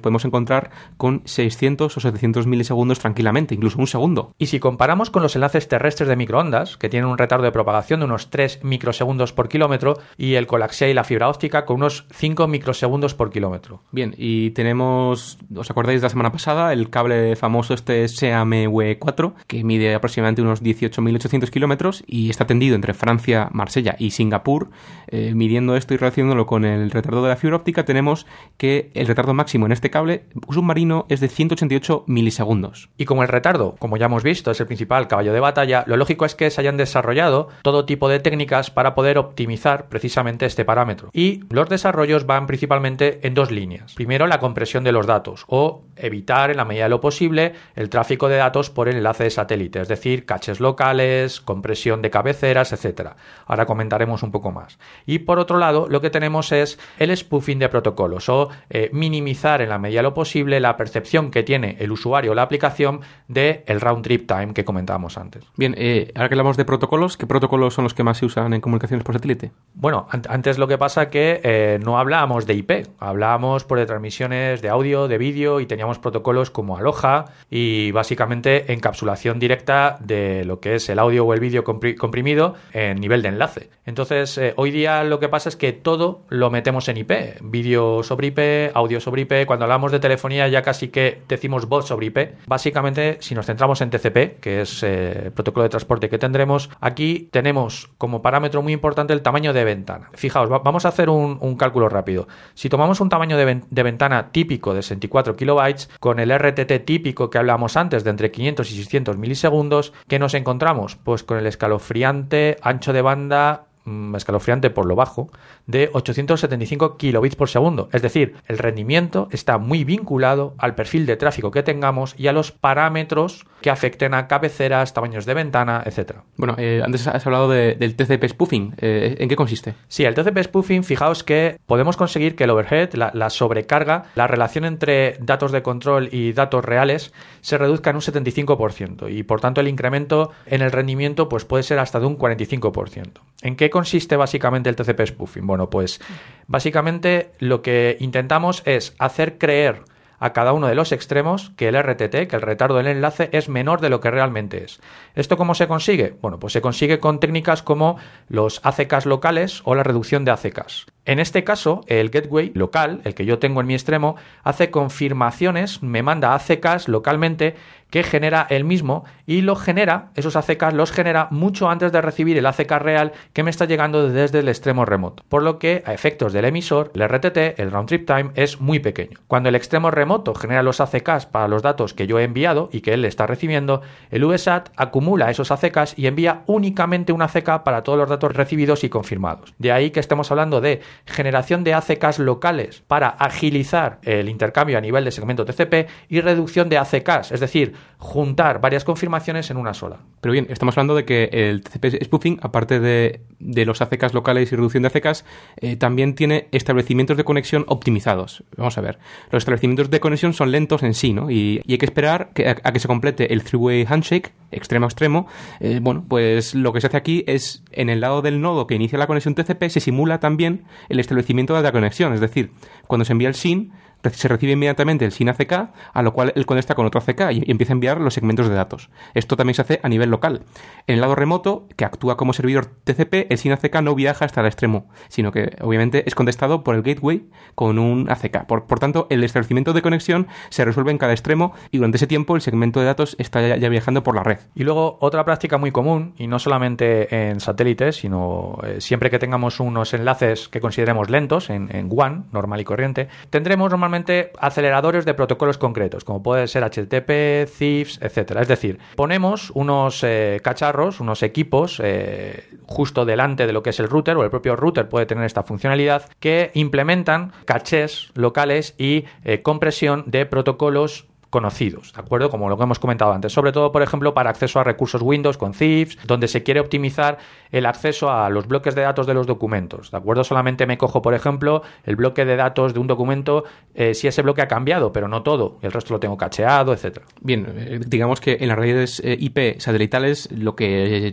podemos 0.00 0.24
encontrar 0.24 0.70
con 0.96 1.22
600 1.24 1.96
o 1.96 2.00
700 2.00 2.46
milisegundos 2.46 3.00
tranquilamente, 3.00 3.49
incluso 3.54 3.78
un 3.78 3.86
segundo. 3.86 4.32
Y 4.38 4.46
si 4.46 4.60
comparamos 4.60 5.10
con 5.10 5.22
los 5.22 5.34
enlaces 5.34 5.68
terrestres 5.68 6.08
de 6.08 6.16
microondas, 6.16 6.76
que 6.76 6.88
tienen 6.88 7.08
un 7.08 7.18
retardo 7.18 7.44
de 7.44 7.52
propagación 7.52 8.00
de 8.00 8.06
unos 8.06 8.30
3 8.30 8.60
microsegundos 8.62 9.32
por 9.32 9.48
kilómetro, 9.48 9.98
y 10.16 10.34
el 10.34 10.46
coaxial 10.46 10.90
y 10.90 10.94
la 10.94 11.04
fibra 11.04 11.28
óptica 11.28 11.64
con 11.64 11.76
unos 11.76 12.06
5 12.12 12.46
microsegundos 12.48 13.14
por 13.14 13.30
kilómetro. 13.30 13.82
Bien, 13.92 14.14
y 14.16 14.50
tenemos, 14.50 15.38
¿os 15.54 15.70
acordáis 15.70 16.00
de 16.00 16.06
la 16.06 16.10
semana 16.10 16.32
pasada? 16.32 16.72
El 16.72 16.90
cable 16.90 17.36
famoso 17.36 17.74
este 17.74 18.04
SEAMW4, 18.04 19.34
que 19.46 19.64
mide 19.64 19.94
aproximadamente 19.94 20.42
unos 20.42 20.62
18.800 20.62 21.50
kilómetros 21.50 22.04
y 22.06 22.30
está 22.30 22.46
tendido 22.46 22.74
entre 22.74 22.94
Francia, 22.94 23.48
Marsella 23.52 23.96
y 23.98 24.10
Singapur. 24.10 24.70
Eh, 25.08 25.32
midiendo 25.34 25.76
esto 25.76 25.94
y 25.94 25.96
relacionándolo 25.96 26.46
con 26.46 26.64
el 26.64 26.90
retardo 26.90 27.22
de 27.22 27.28
la 27.28 27.36
fibra 27.36 27.56
óptica, 27.56 27.84
tenemos 27.84 28.26
que 28.56 28.90
el 28.94 29.06
retardo 29.06 29.34
máximo 29.34 29.66
en 29.66 29.72
este 29.72 29.90
cable 29.90 30.24
submarino 30.50 31.06
es 31.08 31.20
de 31.20 31.28
188 31.28 32.04
milisegundos. 32.06 32.90
Y 32.96 33.04
como 33.04 33.22
el 33.22 33.28
retardo, 33.40 33.74
como 33.78 33.96
ya 33.96 34.06
hemos 34.06 34.22
visto, 34.22 34.50
es 34.50 34.60
el 34.60 34.66
principal 34.66 35.08
caballo 35.08 35.32
de 35.32 35.40
batalla, 35.40 35.82
lo 35.86 35.96
lógico 35.96 36.26
es 36.26 36.34
que 36.34 36.50
se 36.50 36.60
hayan 36.60 36.76
desarrollado 36.76 37.48
todo 37.62 37.86
tipo 37.86 38.08
de 38.10 38.20
técnicas 38.20 38.70
para 38.70 38.94
poder 38.94 39.16
optimizar 39.16 39.88
precisamente 39.88 40.44
este 40.44 40.66
parámetro. 40.66 41.08
Y 41.14 41.44
los 41.48 41.70
desarrollos 41.70 42.26
van 42.26 42.46
principalmente 42.46 43.26
en 43.26 43.32
dos 43.32 43.50
líneas. 43.50 43.94
Primero, 43.94 44.26
la 44.26 44.40
compresión 44.40 44.84
de 44.84 44.92
los 44.92 45.06
datos 45.06 45.44
o 45.46 45.84
evitar 45.96 46.50
en 46.50 46.58
la 46.58 46.66
medida 46.66 46.84
de 46.84 46.90
lo 46.90 47.00
posible 47.00 47.54
el 47.76 47.88
tráfico 47.88 48.28
de 48.28 48.36
datos 48.36 48.68
por 48.68 48.88
el 48.88 48.96
enlace 48.96 49.24
de 49.24 49.30
satélite, 49.30 49.80
es 49.80 49.88
decir, 49.88 50.26
caches 50.26 50.60
locales, 50.60 51.40
compresión 51.40 52.02
de 52.02 52.10
cabeceras, 52.10 52.72
etc. 52.72 53.12
Ahora 53.46 53.64
comentaremos 53.64 54.22
un 54.22 54.30
poco 54.30 54.50
más. 54.50 54.78
Y 55.06 55.20
por 55.20 55.38
otro 55.38 55.56
lado, 55.56 55.86
lo 55.88 56.02
que 56.02 56.10
tenemos 56.10 56.52
es 56.52 56.78
el 56.98 57.16
spoofing 57.16 57.58
de 57.58 57.70
protocolos 57.70 58.28
o 58.28 58.50
eh, 58.68 58.90
minimizar 58.92 59.62
en 59.62 59.70
la 59.70 59.78
medida 59.78 60.00
de 60.00 60.04
lo 60.04 60.14
posible 60.14 60.60
la 60.60 60.76
percepción 60.76 61.30
que 61.30 61.42
tiene 61.42 61.76
el 61.80 61.90
usuario 61.90 62.32
o 62.32 62.34
la 62.34 62.42
aplicación 62.42 63.00
de 63.30 63.62
el 63.66 63.80
round 63.80 64.02
trip 64.04 64.26
time 64.26 64.52
que 64.54 64.64
comentábamos 64.64 65.16
antes. 65.16 65.44
Bien, 65.56 65.74
eh, 65.78 66.10
ahora 66.14 66.28
que 66.28 66.34
hablamos 66.34 66.56
de 66.56 66.64
protocolos, 66.64 67.16
¿qué 67.16 67.26
protocolos 67.26 67.74
son 67.74 67.84
los 67.84 67.94
que 67.94 68.02
más 68.02 68.18
se 68.18 68.26
usan 68.26 68.52
en 68.52 68.60
comunicaciones 68.60 69.04
por 69.04 69.14
satélite? 69.14 69.52
Bueno, 69.74 70.06
an- 70.10 70.22
antes 70.28 70.58
lo 70.58 70.66
que 70.68 70.76
pasa 70.78 71.10
que 71.10 71.40
eh, 71.44 71.78
no 71.82 71.98
hablábamos 71.98 72.46
de 72.46 72.54
IP, 72.54 72.70
hablábamos 72.98 73.64
por 73.64 73.78
de 73.78 73.86
transmisiones 73.86 74.62
de 74.62 74.68
audio, 74.68 75.08
de 75.08 75.18
vídeo 75.18 75.60
y 75.60 75.66
teníamos 75.66 75.98
protocolos 75.98 76.50
como 76.50 76.76
Aloha 76.76 77.26
y 77.50 77.92
básicamente 77.92 78.72
encapsulación 78.72 79.38
directa 79.38 79.96
de 80.00 80.44
lo 80.44 80.60
que 80.60 80.74
es 80.74 80.88
el 80.88 80.98
audio 80.98 81.24
o 81.24 81.32
el 81.32 81.40
vídeo 81.40 81.62
compri- 81.64 81.96
comprimido 81.96 82.54
en 82.72 83.00
nivel 83.00 83.22
de 83.22 83.28
enlace. 83.28 83.70
Entonces, 83.86 84.36
eh, 84.38 84.54
hoy 84.56 84.70
día 84.70 85.04
lo 85.04 85.20
que 85.20 85.28
pasa 85.28 85.48
es 85.48 85.56
que 85.56 85.72
todo 85.72 86.22
lo 86.28 86.50
metemos 86.50 86.88
en 86.88 86.96
IP, 86.96 87.12
vídeo 87.42 88.02
sobre 88.02 88.28
IP, 88.28 88.70
audio 88.74 89.00
sobre 89.00 89.22
IP, 89.22 89.46
cuando 89.46 89.64
hablamos 89.64 89.92
de 89.92 90.00
telefonía 90.00 90.48
ya 90.48 90.62
casi 90.62 90.88
que 90.88 91.22
decimos 91.28 91.66
voz 91.66 91.86
sobre 91.86 92.06
IP. 92.06 92.18
Básicamente, 92.46 93.18
si 93.20 93.34
nos 93.34 93.46
centramos 93.46 93.80
en 93.80 93.90
TCP, 93.90 94.40
que 94.40 94.62
es 94.62 94.82
eh, 94.82 95.22
el 95.26 95.32
protocolo 95.32 95.62
de 95.64 95.68
transporte 95.68 96.08
que 96.08 96.18
tendremos, 96.18 96.70
aquí 96.80 97.28
tenemos 97.30 97.90
como 97.98 98.22
parámetro 98.22 98.62
muy 98.62 98.72
importante 98.72 99.12
el 99.12 99.22
tamaño 99.22 99.52
de 99.52 99.64
ventana. 99.64 100.10
Fijaos, 100.14 100.50
va- 100.50 100.58
vamos 100.60 100.84
a 100.84 100.88
hacer 100.88 101.08
un, 101.08 101.38
cálculo 101.56 101.88
rápido. 101.88 102.26
Si 102.54 102.68
tomamos 102.68 103.00
un 103.00 103.08
tamaño 103.08 103.36
de, 103.36 103.62
de 103.68 103.82
ventana 103.82 104.30
típico 104.32 104.74
de 104.74 104.82
64 104.82 105.36
kilobytes, 105.36 105.90
con 106.00 106.18
el 106.20 106.30
RTT 106.36 106.84
típico 106.84 107.30
que 107.30 107.38
hablamos 107.38 107.76
antes 107.76 108.04
de 108.04 108.10
entre 108.10 108.30
500 108.30 108.70
y 108.70 108.76
600 108.76 109.16
milisegundos, 109.18 109.92
¿qué 110.08 110.18
nos 110.18 110.34
encontramos? 110.34 110.96
Pues 110.96 111.22
con 111.22 111.38
el 111.38 111.46
escalofriante 111.46 112.56
ancho 112.62 112.92
de 112.92 113.02
banda 113.02 113.66
mm, 113.84 114.14
escalofriante 114.16 114.70
por 114.70 114.86
lo 114.86 114.96
bajo, 114.96 115.30
de 115.66 115.90
875 115.92 116.96
kilobits 116.96 117.36
por 117.36 117.48
segundo. 117.48 117.88
Es 117.92 118.02
decir, 118.02 118.34
el 118.46 118.58
rendimiento 118.58 119.28
está 119.30 119.58
muy 119.58 119.84
vinculado 119.84 120.54
al 120.58 120.74
perfil 120.74 121.06
de 121.06 121.16
tráfico 121.16 121.50
que 121.50 121.62
tengamos 121.62 122.14
y 122.18 122.26
a 122.28 122.32
los 122.32 122.52
parámetros 122.52 123.44
que 123.60 123.70
afecten 123.70 124.14
a 124.14 124.26
cabeceras, 124.26 124.94
tamaños 124.94 125.26
de 125.26 125.34
ventana, 125.34 125.82
etcétera. 125.84 126.22
Bueno, 126.36 126.54
eh, 126.58 126.80
antes 126.84 127.06
has 127.06 127.26
hablado 127.26 127.48
de- 127.50 127.74
del 127.74 127.94
TCP 127.94 128.28
spoofing. 128.28 128.74
Eh, 128.78 129.16
¿En 129.18 129.28
qué 129.28 129.36
consiste? 129.36 129.74
Sí, 129.88 130.04
el 130.04 130.14
TCP 130.14 130.42
spoofing, 130.44 130.82
fijaos 130.84 131.22
que 131.24 131.58
podemos 131.66 131.96
conseguir 131.96 132.36
que 132.36 132.44
el 132.44 132.50
overhead, 132.50 132.94
la, 132.94 133.10
la 133.14 133.28
sobrecarga, 133.28 134.04
la 134.14 134.26
relación 134.26 134.64
entre 134.64 135.16
datos 135.20 135.52
de 135.52 135.62
control 135.62 136.08
y 136.12 136.32
datos 136.32 136.64
reales 136.64 137.12
se 137.42 137.58
reduzca 137.58 137.90
en 137.90 137.96
un 137.96 138.02
75% 138.02 139.10
y 139.10 139.22
por 139.22 139.40
tanto 139.40 139.60
el 139.60 139.68
incremento 139.68 140.30
en 140.46 140.62
el 140.62 140.72
rendimiento 140.72 141.28
pues 141.28 141.44
puede 141.44 141.62
ser 141.62 141.78
hasta 141.78 142.00
de 142.00 142.06
un 142.06 142.16
45%. 142.18 143.20
¿En 143.42 143.56
qué 143.56 143.69
consiste 143.70 144.16
básicamente 144.16 144.68
el 144.68 144.76
TCP 144.76 145.06
spoofing? 145.06 145.46
Bueno, 145.46 145.70
pues 145.70 146.00
básicamente 146.46 147.32
lo 147.38 147.62
que 147.62 147.96
intentamos 148.00 148.62
es 148.66 148.94
hacer 148.98 149.38
creer 149.38 149.84
a 150.20 150.32
cada 150.32 150.52
uno 150.52 150.68
de 150.68 150.74
los 150.74 150.92
extremos 150.92 151.50
que 151.56 151.68
el 151.68 151.82
RTT, 151.82 152.28
que 152.28 152.36
el 152.36 152.42
retardo 152.42 152.76
del 152.76 152.86
enlace, 152.86 153.30
es 153.32 153.48
menor 153.48 153.80
de 153.80 153.88
lo 153.88 154.00
que 154.00 154.10
realmente 154.10 154.62
es. 154.62 154.80
¿Esto 155.14 155.36
cómo 155.36 155.54
se 155.54 155.66
consigue? 155.66 156.14
Bueno, 156.20 156.38
pues 156.38 156.52
se 156.52 156.60
consigue 156.60 157.00
con 157.00 157.18
técnicas 157.18 157.62
como 157.62 157.96
los 158.28 158.60
ACKs 158.62 159.06
locales 159.06 159.62
o 159.64 159.74
la 159.74 159.82
reducción 159.82 160.24
de 160.24 160.30
ACKs. 160.32 160.86
En 161.06 161.18
este 161.18 161.42
caso, 161.42 161.80
el 161.86 162.10
gateway 162.10 162.52
local, 162.54 163.00
el 163.04 163.14
que 163.14 163.24
yo 163.24 163.38
tengo 163.38 163.62
en 163.62 163.66
mi 163.66 163.74
extremo, 163.74 164.16
hace 164.44 164.70
confirmaciones, 164.70 165.82
me 165.82 166.02
manda 166.02 166.34
ACKs 166.34 166.86
localmente 166.88 167.56
que 167.90 168.02
genera 168.02 168.46
el 168.48 168.64
mismo 168.64 169.04
y 169.26 169.42
lo 169.42 169.56
genera, 169.56 170.10
esos 170.14 170.36
ACKs 170.36 170.74
los 170.74 170.92
genera 170.92 171.28
mucho 171.30 171.68
antes 171.68 171.92
de 171.92 172.00
recibir 172.00 172.36
el 172.38 172.46
ACK 172.46 172.70
real 172.72 173.12
que 173.32 173.42
me 173.42 173.50
está 173.50 173.64
llegando 173.64 174.08
desde 174.08 174.40
el 174.40 174.48
extremo 174.48 174.84
remoto. 174.84 175.24
Por 175.28 175.42
lo 175.42 175.58
que 175.58 175.82
a 175.86 175.92
efectos 175.92 176.32
del 176.32 176.44
emisor, 176.44 176.90
el 176.94 177.08
RTT, 177.08 177.58
el 177.58 177.70
round 177.70 177.88
trip 177.88 178.06
time, 178.06 178.30
es 178.34 178.60
muy 178.60 178.78
pequeño. 178.78 179.18
Cuando 179.26 179.48
el 179.48 179.54
extremo 179.54 179.90
remoto 179.90 180.34
genera 180.34 180.62
los 180.62 180.80
ACKs 180.80 181.26
para 181.26 181.48
los 181.48 181.62
datos 181.62 181.94
que 181.94 182.06
yo 182.06 182.18
he 182.18 182.24
enviado 182.24 182.68
y 182.72 182.80
que 182.80 182.94
él 182.94 183.04
está 183.04 183.26
recibiendo, 183.26 183.82
el 184.10 184.24
VSAT 184.24 184.70
acumula 184.76 185.30
esos 185.30 185.50
ACKs 185.50 185.98
y 185.98 186.06
envía 186.06 186.42
únicamente 186.46 187.12
un 187.12 187.22
ACK 187.22 187.62
para 187.62 187.82
todos 187.82 187.98
los 187.98 188.08
datos 188.08 188.34
recibidos 188.34 188.84
y 188.84 188.88
confirmados. 188.88 189.54
De 189.58 189.72
ahí 189.72 189.90
que 189.90 190.00
estemos 190.00 190.30
hablando 190.30 190.60
de 190.60 190.80
generación 191.06 191.64
de 191.64 191.74
ACKs 191.74 192.18
locales 192.18 192.82
para 192.86 193.08
agilizar 193.08 193.98
el 194.02 194.28
intercambio 194.28 194.78
a 194.78 194.80
nivel 194.80 195.04
de 195.04 195.10
segmento 195.10 195.44
TCP 195.44 195.88
y 196.08 196.20
reducción 196.20 196.68
de 196.68 196.78
ACKs, 196.78 197.32
es 197.32 197.40
decir, 197.40 197.74
juntar 198.00 198.62
varias 198.62 198.84
confirmaciones 198.84 199.50
en 199.50 199.58
una 199.58 199.74
sola. 199.74 199.98
Pero 200.22 200.32
bien, 200.32 200.46
estamos 200.48 200.76
hablando 200.76 200.94
de 200.94 201.04
que 201.04 201.28
el 201.32 201.62
TCP 201.62 202.02
spoofing, 202.04 202.38
aparte 202.42 202.80
de, 202.80 203.20
de 203.38 203.66
los 203.66 203.82
ACKs 203.82 204.14
locales 204.14 204.50
y 204.50 204.56
reducción 204.56 204.82
de 204.82 204.88
ACKs, 204.88 205.24
eh, 205.58 205.76
también 205.76 206.14
tiene 206.14 206.48
establecimientos 206.50 207.18
de 207.18 207.24
conexión 207.24 207.64
optimizados. 207.68 208.42
Vamos 208.56 208.78
a 208.78 208.80
ver, 208.80 208.98
los 209.30 209.42
establecimientos 209.42 209.90
de 209.90 210.00
conexión 210.00 210.32
son 210.32 210.50
lentos 210.50 210.82
en 210.82 210.94
sí, 210.94 211.12
¿no? 211.12 211.30
Y, 211.30 211.60
y 211.66 211.72
hay 211.72 211.78
que 211.78 211.84
esperar 211.84 212.30
que, 212.34 212.48
a, 212.48 212.54
que 212.54 212.80
se 212.80 212.88
complete 212.88 213.34
el 213.34 213.44
three-way 213.44 213.84
handshake, 213.86 214.32
extremo 214.50 214.86
a 214.86 214.88
extremo. 214.88 215.26
Eh, 215.60 215.80
bueno, 215.82 216.04
pues 216.08 216.54
lo 216.54 216.72
que 216.72 216.80
se 216.80 216.86
hace 216.86 216.96
aquí 216.96 217.22
es, 217.26 217.62
en 217.70 217.90
el 217.90 218.00
lado 218.00 218.22
del 218.22 218.40
nodo 218.40 218.66
que 218.66 218.74
inicia 218.74 218.98
la 218.98 219.06
conexión 219.06 219.34
TCP, 219.34 219.68
se 219.68 219.80
simula 219.80 220.20
también 220.20 220.64
el 220.88 221.00
establecimiento 221.00 221.54
de 221.54 221.62
la 221.62 221.72
conexión. 221.72 222.14
Es 222.14 222.20
decir, 222.20 222.52
cuando 222.86 223.04
se 223.04 223.12
envía 223.12 223.28
el 223.28 223.34
SYN, 223.34 223.72
se 224.12 224.28
recibe 224.28 224.52
inmediatamente 224.52 225.04
el 225.04 225.12
SYN 225.12 225.30
ACK, 225.30 225.70
a 225.92 226.02
lo 226.02 226.12
cual 226.12 226.32
él 226.36 226.46
conecta 226.46 226.74
con 226.74 226.86
otro 226.86 227.00
ACK 227.00 227.32
y 227.32 227.50
empieza 227.50 227.72
a 227.72 227.74
enviar 227.74 228.00
los 228.00 228.14
segmentos 228.14 228.48
de 228.48 228.54
datos. 228.54 228.90
Esto 229.14 229.36
también 229.36 229.54
se 229.54 229.62
hace 229.62 229.80
a 229.82 229.88
nivel 229.88 230.10
local. 230.10 230.42
En 230.86 230.94
el 230.94 231.00
lado 231.00 231.14
remoto, 231.14 231.68
que 231.76 231.84
actúa 231.84 232.16
como 232.16 232.32
servidor 232.32 232.66
TCP, 232.84 233.30
el 233.30 233.38
SYN 233.38 233.52
ACK 233.52 233.82
no 233.82 233.94
viaja 233.94 234.24
hasta 234.24 234.40
el 234.40 234.46
extremo, 234.46 234.88
sino 235.08 235.32
que 235.32 235.56
obviamente 235.60 236.04
es 236.06 236.14
contestado 236.14 236.64
por 236.64 236.74
el 236.74 236.82
gateway 236.82 237.28
con 237.54 237.78
un 237.78 238.10
ACK. 238.10 238.46
Por, 238.46 238.66
por 238.66 238.78
tanto, 238.78 239.06
el 239.10 239.22
establecimiento 239.24 239.72
de 239.72 239.82
conexión 239.82 240.28
se 240.48 240.64
resuelve 240.64 240.90
en 240.90 240.98
cada 240.98 241.12
extremo 241.12 241.52
y 241.70 241.78
durante 241.78 241.96
ese 241.96 242.06
tiempo 242.06 242.36
el 242.36 242.42
segmento 242.42 242.80
de 242.80 242.86
datos 242.86 243.16
está 243.18 243.46
ya, 243.46 243.56
ya 243.56 243.68
viajando 243.68 244.02
por 244.02 244.14
la 244.14 244.22
red. 244.22 244.38
Y 244.54 244.64
luego 244.64 244.98
otra 245.00 245.24
práctica 245.24 245.58
muy 245.58 245.72
común, 245.72 246.14
y 246.16 246.26
no 246.26 246.38
solamente 246.38 247.30
en 247.30 247.40
satélites, 247.40 247.96
sino 247.96 248.58
eh, 248.64 248.80
siempre 248.80 249.10
que 249.10 249.18
tengamos 249.18 249.60
unos 249.60 249.92
enlaces 249.94 250.48
que 250.48 250.60
consideremos 250.60 251.10
lentos, 251.10 251.50
en, 251.50 251.74
en 251.74 251.88
WAN, 251.90 252.26
normal 252.32 252.60
y 252.60 252.64
corriente, 252.64 253.08
tendremos 253.30 253.70
normalmente 253.70 253.89
aceleradores 254.38 255.04
de 255.04 255.14
protocolos 255.14 255.58
concretos, 255.58 256.04
como 256.04 256.22
puede 256.22 256.48
ser 256.48 256.64
HTTP, 256.64 257.48
CIFS, 257.48 258.00
etcétera. 258.02 258.42
Es 258.42 258.48
decir, 258.48 258.78
ponemos 258.96 259.50
unos 259.54 260.02
eh, 260.04 260.40
cacharros, 260.42 261.00
unos 261.00 261.22
equipos 261.22 261.80
eh, 261.82 262.44
justo 262.66 263.04
delante 263.04 263.46
de 263.46 263.52
lo 263.52 263.62
que 263.62 263.70
es 263.70 263.80
el 263.80 263.88
router, 263.88 264.16
o 264.16 264.24
el 264.24 264.30
propio 264.30 264.56
router 264.56 264.88
puede 264.88 265.06
tener 265.06 265.24
esta 265.24 265.42
funcionalidad, 265.42 266.08
que 266.20 266.50
implementan 266.54 267.32
cachés 267.44 268.10
locales 268.14 268.74
y 268.78 269.04
eh, 269.24 269.42
compresión 269.42 270.04
de 270.06 270.26
protocolos 270.26 271.09
conocidos, 271.30 271.92
¿de 271.92 272.00
acuerdo? 272.00 272.28
Como 272.28 272.48
lo 272.48 272.56
que 272.56 272.64
hemos 272.64 272.80
comentado 272.80 273.12
antes, 273.12 273.32
sobre 273.32 273.52
todo, 273.52 273.70
por 273.70 273.82
ejemplo, 273.82 274.12
para 274.12 274.30
acceso 274.30 274.58
a 274.58 274.64
recursos 274.64 275.00
Windows 275.00 275.38
con 275.38 275.54
CIFS, 275.54 275.98
donde 276.06 276.26
se 276.26 276.42
quiere 276.42 276.58
optimizar 276.60 277.18
el 277.52 277.66
acceso 277.66 278.10
a 278.10 278.28
los 278.28 278.48
bloques 278.48 278.74
de 278.74 278.82
datos 278.82 279.06
de 279.06 279.14
los 279.14 279.26
documentos, 279.26 279.92
¿de 279.92 279.96
acuerdo? 279.96 280.24
Solamente 280.24 280.66
me 280.66 280.76
cojo, 280.76 281.02
por 281.02 281.14
ejemplo, 281.14 281.62
el 281.84 281.96
bloque 281.96 282.24
de 282.24 282.36
datos 282.36 282.74
de 282.74 282.80
un 282.80 282.88
documento 282.88 283.44
eh, 283.74 283.94
si 283.94 284.08
ese 284.08 284.22
bloque 284.22 284.42
ha 284.42 284.48
cambiado, 284.48 284.92
pero 284.92 285.06
no 285.06 285.22
todo, 285.22 285.58
el 285.62 285.70
resto 285.70 285.94
lo 285.94 286.00
tengo 286.00 286.16
cacheado, 286.16 286.72
etcétera. 286.72 287.06
Bien, 287.20 287.46
eh, 287.56 287.80
digamos 287.86 288.20
que 288.20 288.38
en 288.40 288.48
las 288.48 288.58
redes 288.58 289.00
eh, 289.04 289.16
IP 289.18 289.60
satelitales 289.60 290.28
lo 290.32 290.56
que 290.56 291.12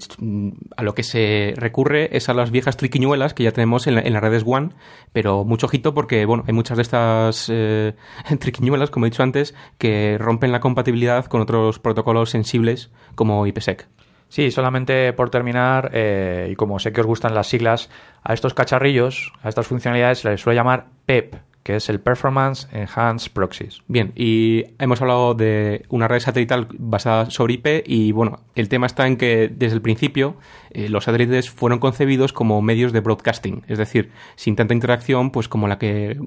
a 0.76 0.84
lo 0.84 0.96
que 0.96 1.04
se 1.04 1.54
recurre 1.58 2.16
es 2.18 2.30
a 2.30 2.34
las 2.34 2.50
viejas 2.50 2.78
triquiñuelas 2.78 3.36
que 3.36 3.44
ya 3.44 3.52
tenemos 3.52 3.86
en, 3.86 3.96
la, 3.96 4.02
en 4.02 4.14
las 4.14 4.22
redes 4.22 4.44
WAN, 4.44 4.74
pero 5.14 5.44
mucho 5.44 5.68
ojito 5.68 5.94
porque, 5.94 6.26
bueno, 6.26 6.44
hay 6.48 6.54
muchas 6.54 6.78
de 6.78 6.82
estas 6.82 7.52
triquiñuelas, 8.40 8.90
como 8.90 9.06
he 9.06 9.10
dicho 9.10 9.22
antes, 9.22 9.54
que 9.78 10.07
rompen 10.18 10.52
la 10.52 10.60
compatibilidad 10.60 11.26
con 11.26 11.42
otros 11.42 11.80
protocolos 11.80 12.30
sensibles 12.30 12.92
como 13.16 13.46
IPsec. 13.46 13.88
Sí, 14.30 14.52
solamente 14.52 15.14
por 15.14 15.30
terminar, 15.30 15.92
eh, 15.94 16.50
y 16.52 16.56
como 16.56 16.80
sé 16.80 16.92
que 16.92 17.02
os 17.02 17.08
gustan 17.08 17.34
las 17.34 17.48
siglas, 17.48 17.90
a 18.24 18.34
estos 18.34 18.54
cacharrillos, 18.54 19.32
a 19.42 19.50
estas 19.50 19.68
funcionalidades 19.68 20.20
se 20.20 20.30
les 20.30 20.42
suele 20.42 20.58
llamar 20.58 20.88
PEP, 21.06 21.36
que 21.64 21.76
es 21.76 21.90
el 21.90 22.00
Performance 22.00 22.68
Enhanced 22.72 23.32
Proxies. 23.34 23.84
Bien, 23.88 24.14
y 24.16 24.64
hemos 24.80 25.02
hablado 25.02 25.34
de 25.34 25.86
una 25.90 26.08
red 26.08 26.20
satelital 26.20 26.68
basada 26.78 27.30
sobre 27.30 27.56
IP 27.56 27.84
y 27.86 28.12
bueno, 28.14 28.40
el 28.56 28.70
tema 28.70 28.86
está 28.86 29.08
en 29.08 29.18
que 29.18 29.50
desde 29.54 29.76
el 29.76 29.82
principio 29.82 30.38
eh, 30.72 30.88
los 30.90 31.06
satélites 31.06 31.50
fueron 31.50 31.80
concebidos 31.80 32.32
como 32.32 32.62
medios 32.62 32.94
de 32.94 33.02
broadcasting, 33.02 33.64
es 33.68 33.78
decir, 33.78 34.12
sin 34.36 34.56
tanta 34.56 34.74
interacción 34.74 35.32
pues 35.32 35.50
como 35.50 35.68
la 35.68 35.78
que 35.78 36.18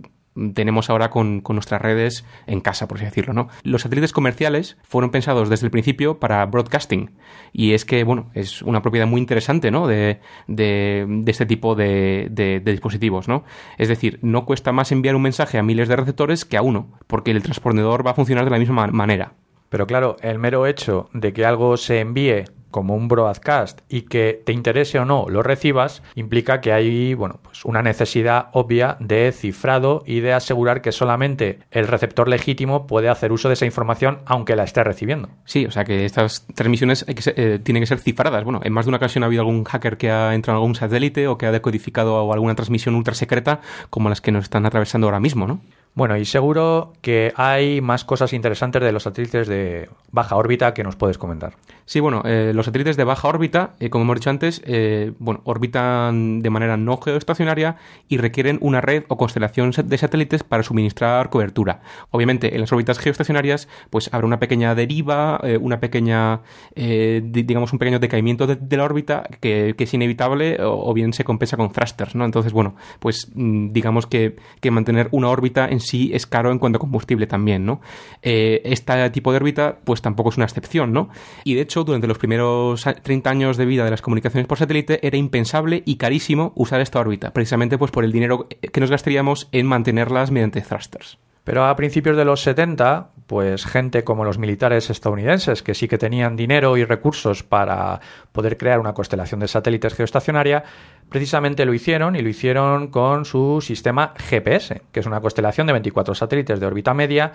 tenemos 0.54 0.90
ahora 0.90 1.10
con, 1.10 1.40
con, 1.40 1.56
nuestras 1.56 1.80
redes 1.80 2.24
en 2.46 2.60
casa, 2.60 2.88
por 2.88 2.98
así 2.98 3.04
decirlo, 3.04 3.32
¿no? 3.32 3.48
Los 3.62 3.82
satélites 3.82 4.12
comerciales 4.12 4.76
fueron 4.82 5.10
pensados 5.10 5.48
desde 5.48 5.66
el 5.66 5.70
principio 5.70 6.18
para 6.18 6.44
broadcasting 6.46 7.12
y 7.52 7.72
es 7.72 7.84
que, 7.84 8.04
bueno, 8.04 8.30
es 8.34 8.62
una 8.62 8.82
propiedad 8.82 9.06
muy 9.06 9.20
interesante, 9.20 9.70
¿no? 9.70 9.86
De, 9.86 10.20
de, 10.46 11.22
este 11.26 11.46
tipo 11.46 11.74
de, 11.74 12.28
de, 12.30 12.60
de, 12.60 12.72
dispositivos, 12.72 13.28
¿no? 13.28 13.44
Es 13.78 13.88
decir, 13.88 14.18
no 14.22 14.44
cuesta 14.44 14.72
más 14.72 14.92
enviar 14.92 15.14
un 15.14 15.22
mensaje 15.22 15.58
a 15.58 15.62
miles 15.62 15.88
de 15.88 15.96
receptores 15.96 16.44
que 16.44 16.56
a 16.56 16.62
uno, 16.62 16.98
porque 17.06 17.30
el 17.30 17.42
transpondedor 17.42 18.06
va 18.06 18.12
a 18.12 18.14
funcionar 18.14 18.44
de 18.44 18.50
la 18.50 18.58
misma 18.58 18.86
manera. 18.88 19.34
Pero 19.68 19.86
claro, 19.86 20.16
el 20.20 20.38
mero 20.38 20.66
hecho 20.66 21.08
de 21.12 21.32
que 21.32 21.44
algo 21.44 21.76
se 21.76 22.00
envíe 22.00 22.44
como 22.70 22.94
un 22.94 23.08
broadcast 23.08 23.80
y 23.88 24.02
que 24.02 24.42
te 24.44 24.52
interese 24.52 24.98
o 24.98 25.04
no 25.04 25.26
lo 25.28 25.42
recibas, 25.42 26.02
implica 26.14 26.60
que 26.60 26.72
hay 26.72 27.14
bueno, 27.14 27.40
pues 27.42 27.64
una 27.64 27.82
necesidad 27.82 28.48
obvia 28.52 28.96
de 29.00 29.32
cifrado 29.32 30.02
y 30.06 30.20
de 30.20 30.32
asegurar 30.32 30.82
que 30.82 30.92
solamente 30.92 31.58
el 31.70 31.86
receptor 31.88 32.28
legítimo 32.28 32.86
puede 32.86 33.08
hacer 33.08 33.32
uso 33.32 33.48
de 33.48 33.54
esa 33.54 33.66
información 33.66 34.20
aunque 34.26 34.56
la 34.56 34.64
esté 34.64 34.84
recibiendo. 34.84 35.28
Sí, 35.44 35.66
o 35.66 35.70
sea 35.70 35.84
que 35.84 36.04
estas 36.04 36.46
transmisiones 36.54 37.04
hay 37.08 37.14
que 37.14 37.22
ser- 37.22 37.34
eh, 37.36 37.58
tienen 37.58 37.82
que 37.82 37.86
ser 37.86 37.98
cifradas. 37.98 38.44
Bueno, 38.44 38.60
en 38.62 38.72
más 38.72 38.84
de 38.86 38.90
una 38.90 38.96
ocasión 38.98 39.22
ha 39.24 39.26
habido 39.26 39.42
algún 39.42 39.64
hacker 39.64 39.96
que 39.96 40.10
ha 40.10 40.34
entrado 40.34 40.58
en 40.58 40.62
algún 40.62 40.74
satélite 40.74 41.26
o 41.28 41.38
que 41.38 41.46
ha 41.46 41.52
decodificado 41.52 42.32
alguna 42.32 42.54
transmisión 42.54 42.94
ultra 42.94 43.14
secreta 43.14 43.60
como 43.90 44.08
las 44.08 44.20
que 44.20 44.32
nos 44.32 44.44
están 44.44 44.66
atravesando 44.66 45.06
ahora 45.06 45.20
mismo, 45.20 45.46
¿no? 45.46 45.60
Bueno, 45.92 46.16
y 46.16 46.24
seguro 46.24 46.92
que 47.02 47.32
hay 47.34 47.80
más 47.80 48.04
cosas 48.04 48.32
interesantes 48.32 48.80
de 48.80 48.92
los 48.92 49.02
satélites 49.02 49.48
de 49.48 49.90
baja 50.12 50.36
órbita 50.36 50.72
que 50.72 50.84
nos 50.84 50.94
puedes 50.94 51.18
comentar. 51.18 51.54
Sí, 51.84 51.98
bueno, 51.98 52.22
eh, 52.24 52.52
los 52.54 52.66
satélites 52.66 52.96
de 52.96 53.02
baja 53.02 53.26
órbita, 53.26 53.72
eh, 53.80 53.90
como 53.90 54.04
hemos 54.04 54.16
dicho 54.16 54.30
antes, 54.30 54.62
eh, 54.64 55.12
bueno, 55.18 55.40
orbitan 55.44 56.42
de 56.42 56.50
manera 56.50 56.76
no 56.76 56.96
geoestacionaria 56.98 57.76
y 58.08 58.18
requieren 58.18 58.58
una 58.60 58.80
red 58.80 59.02
o 59.08 59.16
constelación 59.16 59.72
de 59.84 59.98
satélites 59.98 60.44
para 60.44 60.62
suministrar 60.62 61.28
cobertura. 61.28 61.80
Obviamente, 62.10 62.54
en 62.54 62.60
las 62.60 62.72
órbitas 62.72 63.00
geoestacionarias, 63.00 63.68
pues 63.90 64.08
habrá 64.14 64.26
una 64.28 64.38
pequeña 64.38 64.76
deriva, 64.76 65.40
eh, 65.42 65.58
una 65.60 65.80
pequeña, 65.80 66.40
eh, 66.76 67.20
di- 67.24 67.42
digamos, 67.42 67.72
un 67.72 67.80
pequeño 67.80 67.98
decaimiento 67.98 68.46
de, 68.46 68.54
de 68.56 68.76
la 68.76 68.84
órbita 68.84 69.24
que, 69.40 69.74
que 69.76 69.84
es 69.84 69.92
inevitable 69.92 70.62
o, 70.62 70.88
o 70.88 70.94
bien 70.94 71.12
se 71.12 71.24
compensa 71.24 71.56
con 71.56 71.72
thrusters, 71.72 72.14
¿no? 72.14 72.24
Entonces, 72.24 72.52
bueno, 72.52 72.76
pues 73.00 73.28
mm, 73.34 73.70
digamos 73.70 74.06
que, 74.06 74.36
que 74.60 74.70
mantener 74.70 75.08
una 75.10 75.28
órbita 75.28 75.68
sí 75.80 76.10
es 76.14 76.26
caro 76.26 76.52
en 76.52 76.58
cuanto 76.58 76.76
a 76.76 76.80
combustible 76.80 77.26
también, 77.26 77.64
¿no? 77.66 77.80
Eh, 78.22 78.60
este 78.64 79.10
tipo 79.10 79.30
de 79.32 79.36
órbita, 79.36 79.78
pues 79.84 80.02
tampoco 80.02 80.30
es 80.30 80.36
una 80.36 80.46
excepción, 80.46 80.92
¿no? 80.92 81.08
Y 81.44 81.54
de 81.54 81.62
hecho, 81.62 81.84
durante 81.84 82.06
los 82.06 82.18
primeros 82.18 82.86
a- 82.86 82.94
30 82.94 83.30
años 83.30 83.56
de 83.56 83.66
vida 83.66 83.84
de 83.84 83.90
las 83.90 84.02
comunicaciones 84.02 84.46
por 84.46 84.58
satélite 84.58 85.06
era 85.06 85.16
impensable 85.16 85.82
y 85.86 85.96
carísimo 85.96 86.52
usar 86.56 86.80
esta 86.80 87.00
órbita, 87.00 87.32
precisamente 87.32 87.78
pues 87.78 87.90
por 87.90 88.04
el 88.04 88.12
dinero 88.12 88.46
que 88.48 88.80
nos 88.80 88.90
gastaríamos 88.90 89.48
en 89.52 89.66
mantenerlas 89.66 90.30
mediante 90.30 90.60
thrusters. 90.60 91.18
Pero 91.44 91.64
a 91.64 91.74
principios 91.74 92.16
de 92.16 92.24
los 92.26 92.42
70, 92.42 93.10
pues 93.30 93.64
gente 93.64 94.02
como 94.02 94.24
los 94.24 94.38
militares 94.38 94.90
estadounidenses, 94.90 95.62
que 95.62 95.76
sí 95.76 95.86
que 95.86 95.98
tenían 95.98 96.34
dinero 96.34 96.76
y 96.76 96.84
recursos 96.84 97.44
para 97.44 98.00
poder 98.32 98.56
crear 98.56 98.80
una 98.80 98.92
constelación 98.92 99.38
de 99.38 99.46
satélites 99.46 99.94
geoestacionaria, 99.94 100.64
precisamente 101.08 101.64
lo 101.64 101.72
hicieron 101.72 102.16
y 102.16 102.22
lo 102.22 102.28
hicieron 102.28 102.88
con 102.88 103.24
su 103.24 103.60
sistema 103.60 104.14
GPS, 104.16 104.82
que 104.90 104.98
es 104.98 105.06
una 105.06 105.20
constelación 105.20 105.68
de 105.68 105.74
24 105.74 106.12
satélites 106.16 106.58
de 106.58 106.66
órbita 106.66 106.92
media 106.92 107.30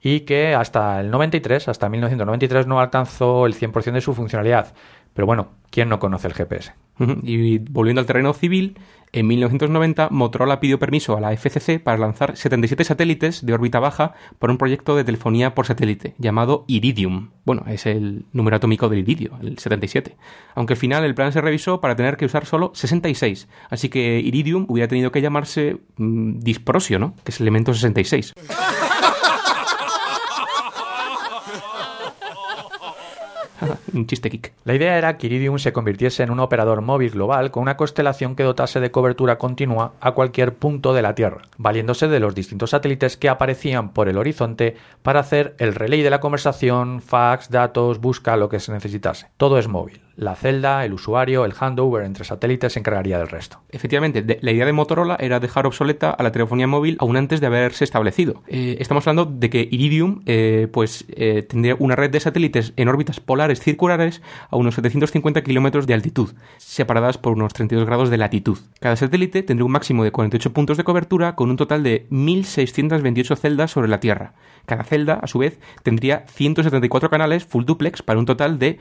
y 0.00 0.20
que 0.20 0.54
hasta 0.54 0.98
el 0.98 1.10
93, 1.10 1.68
hasta 1.68 1.90
1993, 1.90 2.66
no 2.66 2.80
alcanzó 2.80 3.44
el 3.44 3.54
100% 3.54 3.92
de 3.92 4.00
su 4.00 4.14
funcionalidad. 4.14 4.72
Pero 5.12 5.26
bueno, 5.26 5.48
¿quién 5.68 5.90
no 5.90 5.98
conoce 5.98 6.26
el 6.26 6.32
GPS? 6.32 6.72
Y 7.22 7.58
volviendo 7.58 8.00
al 8.00 8.06
terreno 8.06 8.32
civil, 8.32 8.78
en 9.14 9.28
1990 9.28 10.08
Motorola 10.10 10.60
pidió 10.60 10.78
permiso 10.78 11.16
a 11.16 11.20
la 11.20 11.32
FCC 11.36 11.80
para 11.82 11.98
lanzar 11.98 12.36
77 12.36 12.84
satélites 12.84 13.46
de 13.46 13.52
órbita 13.54 13.78
baja 13.78 14.14
por 14.38 14.50
un 14.50 14.58
proyecto 14.58 14.96
de 14.96 15.04
telefonía 15.04 15.54
por 15.54 15.66
satélite 15.66 16.14
llamado 16.18 16.64
Iridium. 16.66 17.30
Bueno, 17.44 17.62
es 17.68 17.86
el 17.86 18.24
número 18.32 18.56
atómico 18.56 18.88
del 18.88 19.00
iridio, 19.00 19.38
el 19.40 19.58
77. 19.58 20.16
Aunque 20.54 20.74
al 20.74 20.78
final 20.78 21.04
el 21.04 21.14
plan 21.14 21.32
se 21.32 21.40
revisó 21.40 21.80
para 21.80 21.94
tener 21.94 22.16
que 22.16 22.24
usar 22.24 22.44
solo 22.44 22.72
66. 22.74 23.48
Así 23.70 23.88
que 23.88 24.18
Iridium 24.18 24.66
hubiera 24.68 24.88
tenido 24.88 25.12
que 25.12 25.22
llamarse 25.22 25.78
mm, 25.96 26.40
Disprosio, 26.40 26.98
¿no? 26.98 27.14
Que 27.22 27.30
es 27.30 27.40
el 27.40 27.44
elemento 27.44 27.72
66. 27.72 28.34
Un 33.94 34.06
chiste 34.06 34.30
kick. 34.30 34.52
La 34.64 34.74
idea 34.74 34.98
era 34.98 35.16
que 35.16 35.26
Iridium 35.26 35.58
se 35.58 35.72
convirtiese 35.72 36.22
en 36.22 36.30
un 36.30 36.40
operador 36.40 36.80
móvil 36.80 37.10
global 37.10 37.50
con 37.50 37.62
una 37.62 37.76
constelación 37.76 38.36
que 38.36 38.42
dotase 38.42 38.80
de 38.80 38.90
cobertura 38.90 39.38
continua 39.38 39.92
a 40.00 40.12
cualquier 40.12 40.54
punto 40.54 40.94
de 40.94 41.02
la 41.02 41.14
Tierra, 41.14 41.42
valiéndose 41.56 42.08
de 42.08 42.20
los 42.20 42.34
distintos 42.34 42.70
satélites 42.70 43.16
que 43.16 43.28
aparecían 43.28 43.92
por 43.92 44.08
el 44.08 44.18
horizonte 44.18 44.76
para 45.02 45.20
hacer 45.20 45.54
el 45.58 45.74
relay 45.74 46.02
de 46.02 46.10
la 46.10 46.20
conversación, 46.20 47.00
fax, 47.00 47.50
datos, 47.50 48.00
busca, 48.00 48.36
lo 48.36 48.48
que 48.48 48.60
se 48.60 48.72
necesitase. 48.72 49.28
Todo 49.36 49.58
es 49.58 49.68
móvil. 49.68 50.00
La 50.16 50.36
celda, 50.36 50.84
el 50.84 50.92
usuario, 50.92 51.44
el 51.44 51.54
handover 51.58 52.04
entre 52.04 52.24
satélites 52.24 52.74
se 52.74 52.78
encargaría 52.78 53.18
del 53.18 53.28
resto. 53.28 53.60
Efectivamente, 53.70 54.38
la 54.40 54.52
idea 54.52 54.64
de 54.64 54.72
Motorola 54.72 55.16
era 55.18 55.40
dejar 55.40 55.66
obsoleta 55.66 56.10
a 56.10 56.22
la 56.22 56.30
telefonía 56.30 56.68
móvil 56.68 56.96
aún 57.00 57.16
antes 57.16 57.40
de 57.40 57.46
haberse 57.48 57.82
establecido. 57.82 58.42
Eh, 58.46 58.76
estamos 58.78 59.06
hablando 59.06 59.24
de 59.24 59.50
que 59.50 59.68
Iridium 59.70 60.22
eh, 60.26 60.68
pues, 60.72 61.04
eh, 61.08 61.42
tendría 61.42 61.74
una 61.78 61.96
red 61.96 62.10
de 62.10 62.20
satélites 62.20 62.72
en 62.76 62.88
órbitas 62.88 63.18
polares 63.18 63.60
circulares 63.60 64.22
a 64.50 64.56
unos 64.56 64.76
750 64.76 65.42
kilómetros 65.42 65.86
de 65.86 65.94
altitud, 65.94 66.30
separadas 66.58 67.18
por 67.18 67.32
unos 67.32 67.52
32 67.52 67.86
grados 67.86 68.10
de 68.10 68.18
latitud. 68.18 68.58
Cada 68.80 68.96
satélite 68.96 69.42
tendría 69.42 69.66
un 69.66 69.72
máximo 69.72 70.04
de 70.04 70.12
48 70.12 70.52
puntos 70.52 70.76
de 70.76 70.84
cobertura 70.84 71.34
con 71.34 71.50
un 71.50 71.56
total 71.56 71.82
de 71.82 72.06
1.628 72.10 73.36
celdas 73.36 73.72
sobre 73.72 73.88
la 73.88 73.98
Tierra. 73.98 74.34
Cada 74.66 74.84
celda, 74.84 75.14
a 75.14 75.26
su 75.26 75.38
vez, 75.38 75.58
tendría 75.82 76.24
174 76.28 77.10
canales 77.10 77.44
full 77.44 77.64
duplex 77.64 78.02
para 78.02 78.18
un 78.18 78.26
total 78.26 78.58
de 78.58 78.78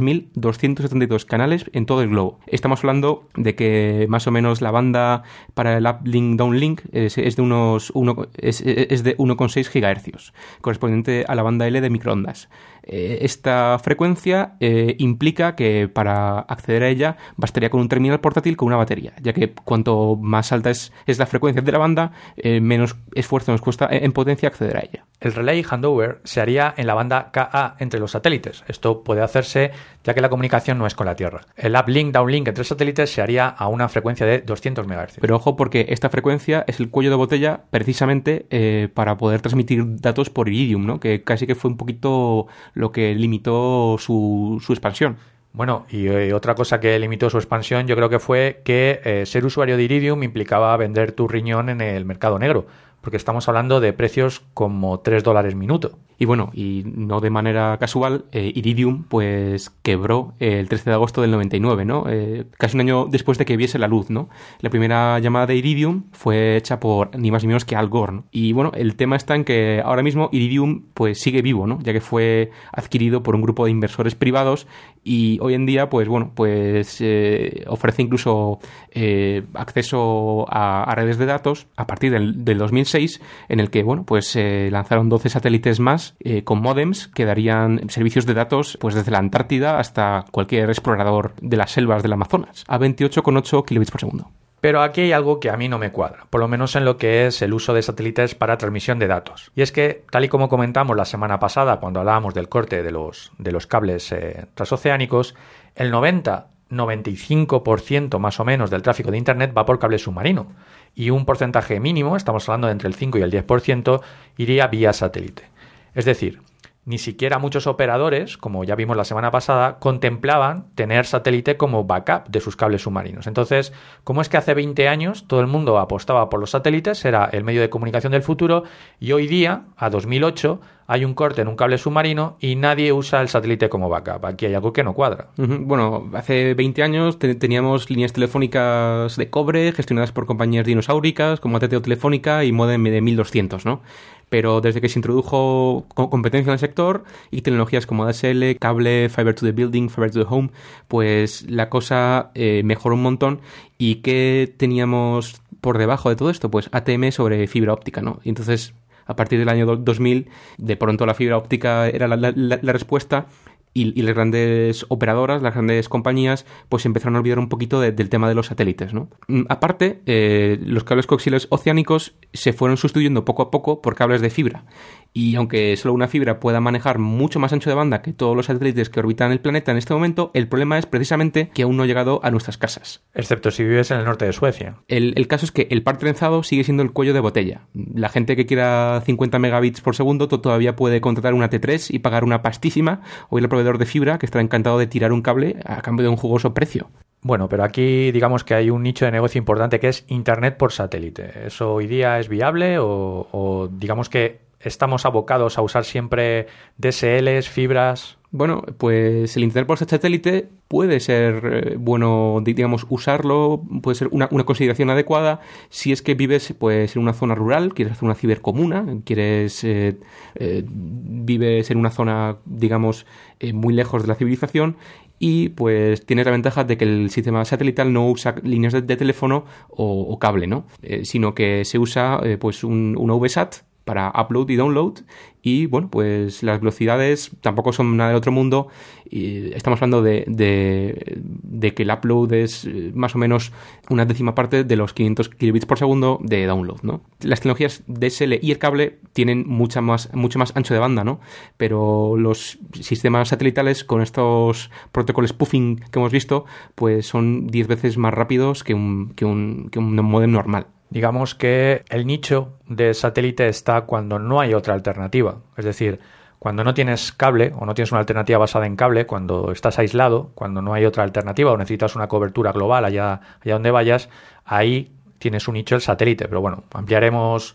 283.272 0.00 1.24
canales 1.24 1.70
en 1.72 1.86
todo 1.86 2.02
el 2.02 2.08
globo. 2.08 2.38
Estamos 2.46 2.80
hablando 2.80 3.28
de 3.36 3.54
que 3.54 4.06
más 4.08 4.26
o 4.26 4.30
menos 4.30 4.60
la 4.60 4.70
banda 4.70 5.22
para 5.54 5.76
el 5.76 5.86
uplink 5.86 6.36
downlink 6.38 6.82
es, 6.92 7.18
es 7.18 7.36
de 7.36 7.42
unos 7.42 7.90
uno- 7.94 8.28
es, 8.36 8.60
es 8.64 9.02
de 9.04 9.16
1,6 9.16 9.70
GHz, 9.70 10.32
correspondiente 10.60 11.24
a 11.28 11.34
la 11.34 11.42
banda 11.42 11.66
L 11.66 11.80
de 11.80 11.90
microondas. 11.90 12.48
Eh, 12.82 13.18
esta 13.22 13.78
frecuencia 13.78 14.54
eh, 14.60 14.96
implica 14.98 15.54
que 15.54 15.88
para 15.88 16.40
acceder 16.40 16.82
a 16.82 16.88
ella 16.88 17.16
bastaría 17.36 17.70
con 17.70 17.80
un 17.80 17.88
terminal 17.88 18.20
portátil 18.20 18.56
con 18.56 18.66
una 18.66 18.76
batería, 18.76 19.12
ya 19.20 19.32
que 19.32 19.52
cuanto 19.52 20.16
más 20.16 20.52
alta 20.52 20.70
es, 20.70 20.92
es 21.06 21.18
la 21.18 21.26
frecuencia 21.26 21.62
de 21.62 21.72
la 21.72 21.78
banda, 21.78 22.12
eh, 22.36 22.60
menos 22.60 22.96
esfuerzo 23.14 23.52
nos 23.52 23.60
cuesta 23.60 23.88
en 23.90 24.12
potencia 24.12 24.48
acceder 24.48 24.76
a 24.76 24.80
ella. 24.80 25.04
El 25.20 25.34
relay 25.34 25.62
handover 25.68 26.20
se 26.24 26.40
haría 26.40 26.72
en 26.76 26.86
la 26.86 26.94
banda 26.94 27.30
KA 27.30 27.76
entre 27.78 28.00
los 28.00 28.12
satélites. 28.12 28.64
Esto 28.68 29.04
puede 29.04 29.20
hacerse 29.20 29.70
ya 30.02 30.14
que 30.14 30.22
la 30.22 30.30
comunicación 30.30 30.78
no 30.78 30.86
es 30.86 30.94
con 30.94 31.06
la 31.06 31.14
Tierra. 31.14 31.42
El 31.56 31.76
uplink 31.76 32.14
downlink 32.14 32.48
entre 32.48 32.64
satélites 32.64 33.10
se 33.10 33.20
haría 33.20 33.46
a 33.48 33.68
una 33.68 33.88
frecuencia 33.88 34.24
de 34.24 34.40
200 34.40 34.86
MHz. 34.86 35.18
Pero 35.20 35.36
ojo 35.36 35.56
porque 35.56 35.86
esta 35.90 36.08
frecuencia 36.08 36.64
es 36.66 36.80
el 36.80 36.88
cuello 36.88 37.10
de 37.10 37.16
botella 37.16 37.64
precisamente 37.70 38.46
eh, 38.50 38.88
para 38.94 39.18
poder 39.18 39.42
transmitir 39.42 40.00
datos 40.00 40.30
por 40.30 40.48
Iridium, 40.48 40.86
¿no? 40.86 41.00
que 41.00 41.22
casi 41.22 41.46
que 41.46 41.54
fue 41.54 41.70
un 41.70 41.76
poquito 41.76 42.46
lo 42.74 42.92
que 42.92 43.14
limitó 43.14 43.96
su, 43.98 44.62
su 44.64 44.72
expansión. 44.72 45.16
Bueno, 45.52 45.86
y 45.90 46.06
eh, 46.06 46.32
otra 46.32 46.54
cosa 46.54 46.78
que 46.78 46.98
limitó 46.98 47.28
su 47.28 47.38
expansión 47.38 47.86
yo 47.86 47.96
creo 47.96 48.08
que 48.08 48.20
fue 48.20 48.62
que 48.64 49.00
eh, 49.04 49.26
ser 49.26 49.44
usuario 49.44 49.76
de 49.76 49.82
Iridium 49.82 50.22
implicaba 50.22 50.76
vender 50.76 51.12
tu 51.12 51.26
riñón 51.26 51.68
en 51.68 51.80
el 51.80 52.04
mercado 52.04 52.38
negro, 52.38 52.66
porque 53.00 53.16
estamos 53.16 53.48
hablando 53.48 53.80
de 53.80 53.92
precios 53.92 54.42
como 54.54 55.00
3 55.00 55.24
dólares 55.24 55.56
minuto. 55.56 55.98
Y 56.20 56.26
bueno, 56.26 56.50
y 56.52 56.82
no 56.84 57.22
de 57.22 57.30
manera 57.30 57.78
casual, 57.78 58.26
eh, 58.32 58.52
Iridium 58.54 59.04
pues 59.04 59.70
quebró 59.70 60.34
el 60.38 60.68
13 60.68 60.90
de 60.90 60.94
agosto 60.94 61.22
del 61.22 61.30
99, 61.30 61.86
¿no? 61.86 62.04
Eh, 62.10 62.44
casi 62.58 62.76
un 62.76 62.82
año 62.82 63.06
después 63.06 63.38
de 63.38 63.46
que 63.46 63.56
viese 63.56 63.78
la 63.78 63.88
luz, 63.88 64.10
¿no? 64.10 64.28
La 64.60 64.68
primera 64.68 65.18
llamada 65.18 65.46
de 65.46 65.56
Iridium 65.56 66.10
fue 66.12 66.58
hecha 66.58 66.78
por 66.78 67.18
ni 67.18 67.30
más 67.30 67.42
ni 67.42 67.46
menos 67.46 67.64
que 67.64 67.74
Al 67.74 67.88
Gore, 67.88 68.12
¿no? 68.12 68.24
Y 68.30 68.52
bueno, 68.52 68.70
el 68.74 68.96
tema 68.96 69.16
está 69.16 69.34
en 69.34 69.44
que 69.44 69.80
ahora 69.82 70.02
mismo 70.02 70.28
Iridium 70.30 70.88
pues 70.92 71.18
sigue 71.18 71.40
vivo, 71.40 71.66
¿no? 71.66 71.78
Ya 71.80 71.94
que 71.94 72.02
fue 72.02 72.50
adquirido 72.70 73.22
por 73.22 73.34
un 73.34 73.40
grupo 73.40 73.64
de 73.64 73.70
inversores 73.70 74.14
privados 74.14 74.66
y 75.02 75.38
hoy 75.40 75.54
en 75.54 75.64
día 75.64 75.88
pues 75.88 76.06
bueno, 76.06 76.32
pues 76.34 76.98
eh, 77.00 77.64
ofrece 77.66 78.02
incluso 78.02 78.58
eh, 78.90 79.44
acceso 79.54 80.44
a, 80.50 80.92
redes 80.94 81.16
de 81.16 81.24
datos 81.24 81.66
a 81.76 81.86
partir 81.86 82.12
del, 82.12 82.44
del 82.44 82.58
2006 82.58 83.22
en 83.48 83.60
el 83.60 83.70
que 83.70 83.82
bueno, 83.82 84.04
pues 84.04 84.26
se 84.26 84.70
lanzaron 84.70 85.08
12 85.08 85.30
satélites 85.30 85.80
más 85.80 86.09
eh, 86.20 86.44
con 86.44 86.60
modems 86.60 87.08
que 87.08 87.24
darían 87.24 87.88
servicios 87.88 88.26
de 88.26 88.34
datos 88.34 88.78
pues 88.80 88.94
desde 88.94 89.10
la 89.10 89.18
Antártida 89.18 89.78
hasta 89.78 90.24
cualquier 90.30 90.70
explorador 90.70 91.34
de 91.40 91.56
las 91.56 91.70
selvas 91.70 92.02
del 92.02 92.12
Amazonas 92.12 92.64
a 92.66 92.78
28,8 92.78 93.64
kilobits 93.64 93.90
por 93.90 94.00
segundo. 94.00 94.30
Pero 94.60 94.82
aquí 94.82 95.02
hay 95.02 95.12
algo 95.12 95.38
que 95.40 95.48
a 95.48 95.56
mí 95.56 95.68
no 95.68 95.78
me 95.78 95.90
cuadra, 95.90 96.26
por 96.28 96.40
lo 96.40 96.48
menos 96.48 96.76
en 96.76 96.84
lo 96.84 96.98
que 96.98 97.26
es 97.26 97.40
el 97.40 97.54
uso 97.54 97.72
de 97.72 97.80
satélites 97.80 98.34
para 98.34 98.58
transmisión 98.58 98.98
de 98.98 99.06
datos. 99.06 99.50
Y 99.54 99.62
es 99.62 99.72
que, 99.72 100.04
tal 100.10 100.26
y 100.26 100.28
como 100.28 100.50
comentamos 100.50 100.94
la 100.96 101.06
semana 101.06 101.38
pasada 101.38 101.80
cuando 101.80 102.00
hablábamos 102.00 102.34
del 102.34 102.50
corte 102.50 102.82
de 102.82 102.90
los, 102.90 103.32
de 103.38 103.52
los 103.52 103.66
cables 103.66 104.12
eh, 104.12 104.44
transoceánicos, 104.54 105.34
el 105.76 105.90
90-95% 105.92 108.18
más 108.18 108.38
o 108.38 108.44
menos 108.44 108.68
del 108.68 108.82
tráfico 108.82 109.10
de 109.10 109.16
Internet 109.16 109.54
va 109.56 109.64
por 109.64 109.78
cable 109.78 109.96
submarino. 109.98 110.48
Y 110.94 111.08
un 111.08 111.24
porcentaje 111.24 111.80
mínimo, 111.80 112.16
estamos 112.16 112.46
hablando 112.46 112.66
de 112.66 112.72
entre 112.72 112.88
el 112.88 112.94
5 112.94 113.16
y 113.16 113.22
el 113.22 113.32
10%, 113.32 114.02
iría 114.36 114.66
vía 114.66 114.92
satélite. 114.92 115.48
Es 115.94 116.04
decir, 116.04 116.40
ni 116.86 116.96
siquiera 116.98 117.38
muchos 117.38 117.66
operadores, 117.66 118.38
como 118.38 118.64
ya 118.64 118.74
vimos 118.74 118.96
la 118.96 119.04
semana 119.04 119.30
pasada, 119.30 119.78
contemplaban 119.78 120.66
tener 120.74 121.04
satélite 121.04 121.56
como 121.56 121.84
backup 121.84 122.28
de 122.30 122.40
sus 122.40 122.56
cables 122.56 122.82
submarinos. 122.82 123.26
Entonces, 123.26 123.72
¿cómo 124.02 124.22
es 124.22 124.28
que 124.30 124.38
hace 124.38 124.54
20 124.54 124.88
años 124.88 125.26
todo 125.28 125.40
el 125.40 125.46
mundo 125.46 125.78
apostaba 125.78 126.30
por 126.30 126.40
los 126.40 126.50
satélites? 126.50 127.04
Era 127.04 127.26
el 127.26 127.44
medio 127.44 127.60
de 127.60 127.68
comunicación 127.70 128.12
del 128.12 128.22
futuro 128.22 128.64
y 128.98 129.12
hoy 129.12 129.26
día, 129.26 129.64
a 129.76 129.90
2008, 129.90 130.60
hay 130.86 131.04
un 131.04 131.14
corte 131.14 131.42
en 131.42 131.48
un 131.48 131.54
cable 131.54 131.78
submarino 131.78 132.36
y 132.40 132.56
nadie 132.56 132.92
usa 132.92 133.20
el 133.20 133.28
satélite 133.28 133.68
como 133.68 133.88
backup. 133.88 134.24
Aquí 134.24 134.46
hay 134.46 134.54
algo 134.54 134.72
que 134.72 134.82
no 134.82 134.94
cuadra. 134.94 135.28
Bueno, 135.36 136.10
hace 136.14 136.54
20 136.54 136.82
años 136.82 137.18
te- 137.20 137.36
teníamos 137.36 137.88
líneas 137.90 138.12
telefónicas 138.12 139.16
de 139.16 139.30
cobre 139.30 139.70
gestionadas 139.72 140.10
por 140.10 140.26
compañías 140.26 140.66
dinosauricas 140.66 141.38
como 141.38 141.58
ATT 141.58 141.80
Telefónica 141.82 142.42
y 142.44 142.50
modem 142.50 142.82
de 142.84 143.00
1200, 143.02 143.64
¿no? 143.66 143.82
Pero 144.30 144.60
desde 144.62 144.80
que 144.80 144.88
se 144.88 144.98
introdujo 144.98 145.84
co- 145.94 146.08
competencia 146.08 146.48
en 146.50 146.54
el 146.54 146.58
sector 146.58 147.04
y 147.30 147.42
tecnologías 147.42 147.84
como 147.86 148.04
ADSL, 148.04 148.56
cable, 148.58 149.08
Fiber 149.10 149.34
to 149.34 149.44
the 149.44 149.52
Building, 149.52 149.88
Fiber 149.90 150.10
to 150.10 150.20
the 150.24 150.26
Home, 150.34 150.50
pues 150.88 151.42
la 151.50 151.68
cosa 151.68 152.30
eh, 152.34 152.62
mejoró 152.64 152.94
un 152.94 153.02
montón. 153.02 153.40
¿Y 153.76 153.96
qué 153.96 154.52
teníamos 154.56 155.42
por 155.60 155.76
debajo 155.78 156.08
de 156.08 156.16
todo 156.16 156.30
esto? 156.30 156.50
Pues 156.50 156.68
ATM 156.72 157.10
sobre 157.12 157.46
fibra 157.46 157.72
óptica, 157.74 158.00
¿no? 158.00 158.20
Y 158.24 158.28
entonces 158.30 158.72
a 159.06 159.16
partir 159.16 159.38
del 159.40 159.48
año 159.48 159.66
do- 159.66 159.76
2000, 159.76 160.28
de 160.58 160.76
pronto 160.76 161.04
la 161.04 161.14
fibra 161.14 161.36
óptica 161.36 161.88
era 161.88 162.06
la- 162.06 162.16
la- 162.16 162.32
la 162.62 162.72
respuesta 162.72 163.26
y, 163.72 164.02
las 164.02 164.14
grandes 164.14 164.84
operadoras, 164.88 165.42
las 165.42 165.54
grandes 165.54 165.88
compañías, 165.88 166.44
pues 166.68 166.86
empezaron 166.86 167.14
a 167.16 167.20
olvidar 167.20 167.38
un 167.38 167.48
poquito 167.48 167.80
de- 167.80 167.92
del 167.92 168.08
tema 168.08 168.28
de 168.28 168.34
los 168.34 168.46
satélites, 168.46 168.92
¿no? 168.92 169.08
Mm, 169.28 169.42
Aparte, 169.48 170.00
eh, 170.06 170.58
los 170.62 170.84
cables 170.84 171.06
coaxiales 171.06 171.46
oceánicos 171.50 172.14
se 172.32 172.52
fueron 172.52 172.76
sustituyendo 172.76 173.24
poco 173.24 173.42
a 173.42 173.50
poco 173.50 173.80
por 173.80 173.94
cables 173.94 174.20
de 174.20 174.30
fibra. 174.30 174.64
Y 175.12 175.34
aunque 175.34 175.76
solo 175.76 175.92
una 175.94 176.06
fibra 176.06 176.38
pueda 176.38 176.60
manejar 176.60 176.98
mucho 176.98 177.40
más 177.40 177.52
ancho 177.52 177.68
de 177.68 177.74
banda 177.74 178.00
que 178.00 178.12
todos 178.12 178.36
los 178.36 178.46
satélites 178.46 178.90
que 178.90 179.00
orbitan 179.00 179.32
el 179.32 179.40
planeta 179.40 179.72
en 179.72 179.78
este 179.78 179.92
momento, 179.92 180.30
el 180.34 180.46
problema 180.46 180.78
es 180.78 180.86
precisamente 180.86 181.50
que 181.52 181.62
aún 181.64 181.76
no 181.76 181.82
ha 181.82 181.86
llegado 181.86 182.20
a 182.22 182.30
nuestras 182.30 182.58
casas. 182.58 183.02
Excepto 183.14 183.50
si 183.50 183.64
vives 183.64 183.90
en 183.90 183.98
el 183.98 184.04
norte 184.04 184.24
de 184.24 184.32
Suecia. 184.32 184.76
El, 184.86 185.14
el 185.16 185.26
caso 185.26 185.44
es 185.46 185.52
que 185.52 185.66
el 185.70 185.82
par 185.82 185.98
trenzado 185.98 186.42
sigue 186.44 186.62
siendo 186.62 186.82
el 186.84 186.92
cuello 186.92 187.12
de 187.12 187.20
botella. 187.20 187.62
La 187.74 188.08
gente 188.08 188.36
que 188.36 188.46
quiera 188.46 189.02
50 189.04 189.38
megabits 189.40 189.80
por 189.80 189.96
segundo 189.96 190.28
to- 190.28 190.40
todavía 190.40 190.76
puede 190.76 191.00
contratar 191.00 191.34
una 191.34 191.50
T3 191.50 191.92
y 191.92 191.98
pagar 191.98 192.22
una 192.22 192.42
pastísima 192.42 193.00
o 193.30 193.38
ir 193.38 193.44
al 193.44 193.48
proveedor 193.50 193.78
de 193.78 193.86
fibra 193.86 194.18
que 194.18 194.26
estará 194.26 194.42
encantado 194.44 194.78
de 194.78 194.86
tirar 194.86 195.12
un 195.12 195.22
cable 195.22 195.56
a 195.64 195.82
cambio 195.82 196.04
de 196.04 196.10
un 196.10 196.16
jugoso 196.16 196.54
precio. 196.54 196.88
Bueno, 197.22 197.48
pero 197.48 197.64
aquí 197.64 198.12
digamos 198.12 198.44
que 198.44 198.54
hay 198.54 198.70
un 198.70 198.82
nicho 198.84 199.04
de 199.04 199.10
negocio 199.10 199.38
importante 199.40 199.80
que 199.80 199.88
es 199.88 200.04
Internet 200.08 200.56
por 200.56 200.72
satélite. 200.72 201.46
¿Eso 201.46 201.74
hoy 201.74 201.86
día 201.86 202.18
es 202.18 202.28
viable 202.28 202.78
o, 202.78 203.28
o 203.32 203.68
digamos 203.70 204.08
que 204.08 204.48
estamos 204.60 205.04
abocados 205.06 205.58
a 205.58 205.62
usar 205.62 205.84
siempre 205.84 206.46
DSLs, 206.78 207.48
fibras? 207.48 208.18
Bueno, 208.32 208.62
pues 208.78 209.36
el 209.36 209.42
Internet 209.42 209.66
por 209.66 209.78
satélite 209.78 210.48
puede 210.68 211.00
ser 211.00 211.42
eh, 211.72 211.76
bueno, 211.76 212.40
di- 212.44 212.52
digamos, 212.52 212.86
usarlo, 212.88 213.60
puede 213.82 213.96
ser 213.96 214.08
una, 214.12 214.28
una 214.30 214.44
consideración 214.44 214.88
adecuada 214.88 215.40
si 215.68 215.90
es 215.90 216.00
que 216.00 216.14
vives 216.14 216.54
pues, 216.56 216.94
en 216.94 217.02
una 217.02 217.12
zona 217.12 217.34
rural, 217.34 217.74
quieres 217.74 217.92
hacer 217.92 218.04
una 218.04 218.14
cibercomuna, 218.14 218.86
quieres 219.04 219.64
eh, 219.64 219.98
eh, 220.36 220.62
vives 220.64 221.72
en 221.72 221.78
una 221.78 221.90
zona, 221.90 222.36
digamos, 222.44 223.04
eh, 223.40 223.52
muy 223.52 223.74
lejos 223.74 224.02
de 224.02 224.08
la 224.08 224.14
civilización 224.14 224.76
y 225.18 225.48
pues 225.48 226.06
tienes 226.06 226.24
la 226.24 226.30
ventaja 226.32 226.62
de 226.62 226.76
que 226.76 226.84
el 226.84 227.10
sistema 227.10 227.44
satelital 227.44 227.92
no 227.92 228.08
usa 228.08 228.36
líneas 228.44 228.72
de, 228.72 228.82
teléfono 228.96 229.44
o, 229.68 230.16
cable, 230.20 230.46
¿no? 230.46 230.66
Sino 231.02 231.34
que 231.34 231.64
se 231.66 231.78
usa 231.78 232.20
pues 232.38 232.64
un, 232.64 232.96
un 232.98 233.10
VSAT 233.20 233.56
para 233.90 234.12
upload 234.16 234.48
y 234.50 234.54
download 234.54 235.00
y 235.42 235.66
bueno 235.66 235.90
pues 235.90 236.44
las 236.44 236.60
velocidades 236.60 237.32
tampoco 237.40 237.72
son 237.72 237.96
nada 237.96 238.10
del 238.10 238.18
otro 238.18 238.30
mundo 238.30 238.68
y 239.04 239.52
estamos 239.52 239.82
hablando 239.82 240.00
de, 240.00 240.24
de, 240.28 241.74
que 241.74 241.82
el 241.82 241.90
upload 241.90 242.32
es 242.34 242.66
eh, 242.66 242.92
más 242.94 243.16
o 243.16 243.18
menos 243.18 243.50
una 243.88 244.06
décima 244.06 244.36
parte 244.36 244.62
de 244.62 244.76
los 244.76 244.92
500 244.92 245.28
kilobits 245.30 245.66
por 245.66 245.76
segundo 245.76 246.20
de 246.22 246.46
download 246.46 246.82
¿no? 246.84 247.00
las 247.20 247.40
tecnologías 247.40 247.82
DSL 247.88 248.34
y 248.40 248.52
el 248.52 248.58
cable 248.58 249.00
tienen 249.12 249.44
mucha 249.44 249.80
más, 249.80 250.14
mucho 250.14 250.38
más 250.38 250.52
ancho 250.54 250.72
de 250.72 250.78
banda 250.78 251.02
¿no? 251.02 251.18
pero 251.56 252.16
los 252.16 252.60
sistemas 252.80 253.30
satelitales 253.30 253.82
con 253.82 254.02
estos 254.02 254.70
protocolos 254.92 255.30
spoofing 255.30 255.80
que 255.90 255.98
hemos 255.98 256.12
visto 256.12 256.44
pues 256.76 257.06
son 257.06 257.48
10 257.48 257.66
veces 257.66 257.98
más 257.98 258.14
rápidos 258.14 258.62
que 258.62 258.72
un, 258.72 259.14
que 259.16 259.24
un, 259.24 259.68
que 259.72 259.80
un 259.80 259.96
modem 259.96 260.30
normal 260.30 260.68
Digamos 260.90 261.34
que 261.34 261.84
el 261.88 262.06
nicho 262.06 262.58
de 262.66 262.94
satélite 262.94 263.48
está 263.48 263.82
cuando 263.82 264.18
no 264.18 264.40
hay 264.40 264.54
otra 264.54 264.74
alternativa. 264.74 265.38
Es 265.56 265.64
decir, 265.64 266.00
cuando 266.40 266.64
no 266.64 266.74
tienes 266.74 267.12
cable 267.12 267.52
o 267.58 267.64
no 267.64 267.74
tienes 267.74 267.92
una 267.92 268.00
alternativa 268.00 268.38
basada 268.38 268.66
en 268.66 268.74
cable, 268.74 269.06
cuando 269.06 269.52
estás 269.52 269.78
aislado, 269.78 270.30
cuando 270.34 270.62
no 270.62 270.74
hay 270.74 270.84
otra 270.84 271.04
alternativa 271.04 271.52
o 271.52 271.56
necesitas 271.56 271.94
una 271.94 272.08
cobertura 272.08 272.50
global 272.50 272.84
allá, 272.84 273.20
allá 273.44 273.52
donde 273.52 273.70
vayas, 273.70 274.08
ahí 274.44 274.90
tienes 275.18 275.46
un 275.46 275.54
nicho 275.54 275.76
el 275.76 275.80
satélite. 275.80 276.26
Pero 276.26 276.40
bueno, 276.40 276.64
ampliaremos 276.72 277.54